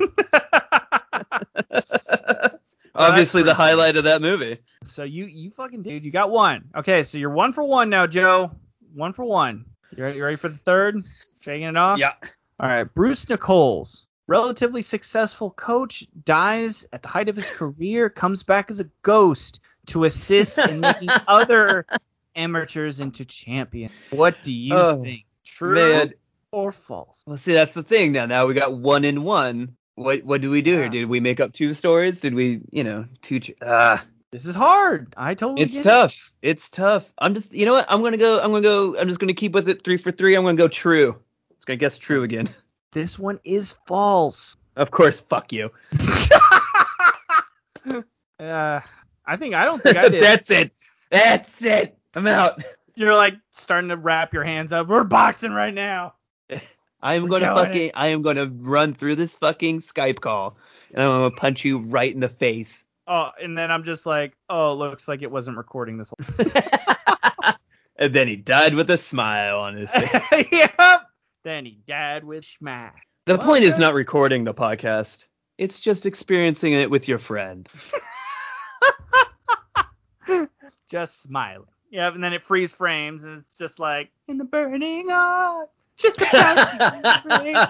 Obviously, 2.96 3.44
the 3.44 3.54
highlight 3.54 3.96
of 3.96 4.04
that 4.06 4.22
movie. 4.22 4.58
so 4.84 5.04
you 5.04 5.26
you 5.26 5.52
fucking 5.52 5.84
dude, 5.84 6.04
you 6.04 6.12
got 6.12 6.30
one. 6.32 6.66
Okay, 6.76 7.04
so 7.04 7.18
you're 7.18 7.30
one 7.30 7.54
for 7.54 7.64
one 7.64 7.90
now, 7.90 8.08
Joe. 8.08 8.52
One 8.94 9.14
for 9.14 9.24
one. 9.24 9.66
You 9.96 10.04
ready, 10.04 10.18
you 10.18 10.24
ready 10.26 10.36
for 10.36 10.50
the 10.50 10.58
third? 10.58 11.02
Shaking 11.42 11.68
it 11.68 11.78
off. 11.78 12.00
Yeah. 12.00 12.14
All 12.60 12.68
right, 12.68 12.84
Bruce 12.84 13.30
Nichols, 13.30 14.07
relatively 14.28 14.82
successful 14.82 15.50
coach, 15.52 16.06
dies 16.26 16.86
at 16.94 17.02
the 17.02 17.08
height 17.08 17.30
of 17.30 17.36
his 17.36 17.50
career, 17.50 18.10
comes 18.10 18.44
back 18.44 18.70
as 18.70 18.80
a 18.80 18.90
ghost 19.02 19.62
to 19.88 20.04
assist 20.04 20.58
in 20.58 20.82
making 20.82 21.10
other 21.28 21.86
amateurs 22.36 23.00
into 23.00 23.26
champions. 23.26 23.92
What 24.12 24.44
do 24.44 24.54
you 24.54 24.76
Oh, 24.76 25.02
think? 25.04 25.26
True 25.46 25.74
Man, 25.74 26.14
or 26.52 26.72
false? 26.72 27.24
well, 27.26 27.38
see, 27.38 27.54
that's 27.54 27.74
the 27.74 27.84
thing. 27.84 28.12
Now, 28.12 28.26
now 28.26 28.46
we 28.48 28.54
got 28.54 28.78
one 28.78 29.06
in 29.06 29.24
one. 29.24 29.76
What 29.96 30.24
what 30.24 30.42
do 30.42 30.52
we 30.52 30.62
do 30.62 30.72
Yeah. 30.72 30.78
here? 30.82 30.90
Did 30.90 31.06
we 31.10 31.20
make 31.20 31.40
up 31.40 31.54
two 31.54 31.74
stories? 31.74 32.20
Did 32.20 32.36
we, 32.36 32.62
you 32.72 32.84
know, 32.84 33.06
two? 33.22 33.40
Ah, 33.64 34.06
This 34.32 34.46
is 34.46 34.54
hard. 34.54 35.14
I 35.18 35.34
totally 35.34 35.64
it's 35.64 35.74
get 35.74 35.80
it. 35.80 35.84
tough. 35.90 36.32
It's 36.44 36.70
tough. 36.70 37.12
I'm 37.18 37.34
just, 37.34 37.52
you 37.54 37.66
know 37.66 37.72
what? 37.72 37.88
I'm 37.90 38.04
gonna 38.04 38.18
go. 38.18 38.40
I'm 38.40 38.52
gonna 38.52 38.62
go. 38.62 38.96
I'm 38.96 39.08
just 39.08 39.20
gonna 39.20 39.34
keep 39.34 39.54
with 39.54 39.68
it. 39.70 39.84
Three 39.84 39.98
for 39.98 40.12
three. 40.12 40.36
I'm 40.36 40.44
gonna 40.44 40.56
go 40.58 40.68
true. 40.68 41.16
Just 41.56 41.66
gonna 41.66 41.78
guess 41.78 41.98
true 41.98 42.22
again. 42.24 42.54
This 42.92 43.20
one 43.20 43.40
is 43.44 43.78
false. 43.88 44.56
Of 44.76 44.92
course. 44.92 45.20
Fuck 45.22 45.52
you. 45.54 45.72
Uh, 48.40 48.80
I 49.26 49.36
think 49.36 49.56
I 49.56 49.66
don't 49.66 49.82
think 49.82 49.98
I 49.98 50.10
did. 50.10 50.22
that's 50.22 50.52
it. 50.52 50.72
That's 51.10 51.62
it. 51.64 51.98
I'm 52.14 52.28
out. 52.28 52.64
You're 52.96 53.16
like 53.16 53.36
starting 53.52 53.90
to 53.90 53.98
wrap 53.98 54.34
your 54.34 54.44
hands 54.44 54.72
up. 54.72 54.88
We're 54.88 55.04
boxing 55.04 55.52
right 55.52 55.74
now. 55.74 56.14
I 57.02 57.16
am 57.16 57.24
We're 57.24 57.40
gonna 57.40 57.56
fucking. 57.56 57.92
I 57.94 58.08
am 58.08 58.22
gonna 58.22 58.46
run 58.46 58.94
through 58.94 59.16
this 59.16 59.36
fucking 59.36 59.82
Skype 59.82 60.20
call, 60.20 60.58
and 60.94 61.02
I'm 61.02 61.10
gonna 61.10 61.32
punch 61.32 61.66
you 61.66 61.80
right 61.80 62.14
in 62.14 62.20
the 62.20 62.30
face. 62.30 62.84
Oh, 63.08 63.30
and 63.42 63.58
then 63.58 63.72
I'm 63.72 63.86
just 63.86 64.06
like, 64.06 64.34
oh, 64.50 64.74
looks 64.74 65.08
like 65.08 65.22
it 65.22 65.32
wasn't 65.32 65.58
recording 65.58 65.98
this 65.98 66.10
whole. 66.10 66.46
and 67.96 68.14
then 68.14 68.28
he 68.28 68.36
died 68.36 68.74
with 68.74 68.90
a 68.92 68.98
smile 68.98 69.60
on 69.60 69.76
his 69.76 69.90
face. 69.90 70.48
yep. 70.52 71.07
Then 71.48 71.64
he 71.64 71.80
died 71.88 72.26
with 72.26 72.44
smack. 72.44 73.08
The 73.24 73.38
Well, 73.38 73.46
point 73.46 73.64
is 73.64 73.80
not 73.80 73.94
recording 73.94 74.44
the 74.44 74.54
podcast. 74.54 75.28
It's 75.58 75.80
just 75.80 76.06
experiencing 76.06 76.74
it 76.74 76.92
with 76.92 77.08
your 77.08 77.20
friend. 77.20 77.70
Just 80.90 81.22
smiling. 81.22 81.70
Yep. 81.92 82.16
And 82.16 82.24
then 82.26 82.34
it 82.34 82.44
freeze 82.44 82.74
frames, 82.74 83.24
and 83.24 83.40
it's 83.40 83.58
just 83.58 83.80
like 83.80 84.12
in 84.28 84.38
the 84.38 84.44
burning 84.44 85.08
heart, 85.08 85.70
just 85.96 86.18
about 86.18 86.56
to 86.70 87.62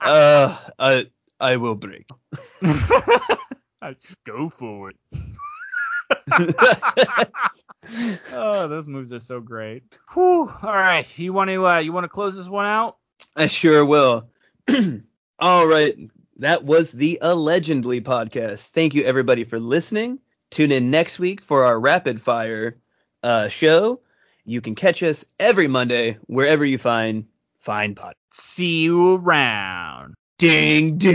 uh, 0.00 0.58
I 0.78 1.10
I 1.38 1.56
will 1.58 1.74
break. 1.74 2.08
Go 4.24 4.48
for 4.48 4.92
it. 4.92 4.96
Oh, 8.32 8.68
those 8.68 8.88
moves 8.88 9.12
are 9.12 9.20
so 9.20 9.40
great. 9.40 9.82
Whew. 10.12 10.52
All 10.62 10.72
right, 10.72 11.06
you 11.18 11.32
want 11.32 11.50
to 11.50 11.66
uh, 11.66 11.78
you 11.78 11.92
want 11.92 12.04
to 12.04 12.08
close 12.08 12.36
this 12.36 12.48
one 12.48 12.66
out? 12.66 12.96
I 13.34 13.46
sure 13.46 13.84
will. 13.84 14.28
All 15.38 15.66
right. 15.66 15.96
That 16.38 16.64
was 16.64 16.90
the 16.90 17.18
Allegedly 17.22 18.02
podcast. 18.02 18.68
Thank 18.68 18.94
you, 18.94 19.04
everybody, 19.04 19.44
for 19.44 19.58
listening. 19.58 20.18
Tune 20.50 20.70
in 20.70 20.90
next 20.90 21.18
week 21.18 21.42
for 21.42 21.64
our 21.64 21.80
rapid 21.80 22.20
fire 22.20 22.76
uh, 23.22 23.48
show. 23.48 24.00
You 24.44 24.60
can 24.60 24.74
catch 24.74 25.02
us 25.02 25.24
every 25.40 25.66
Monday 25.66 26.18
wherever 26.26 26.64
you 26.64 26.78
find 26.78 27.26
fine 27.60 27.94
pod. 27.94 28.14
See 28.32 28.82
you 28.82 29.16
around. 29.16 30.14
Ding 30.38 30.98
ding. 30.98 31.14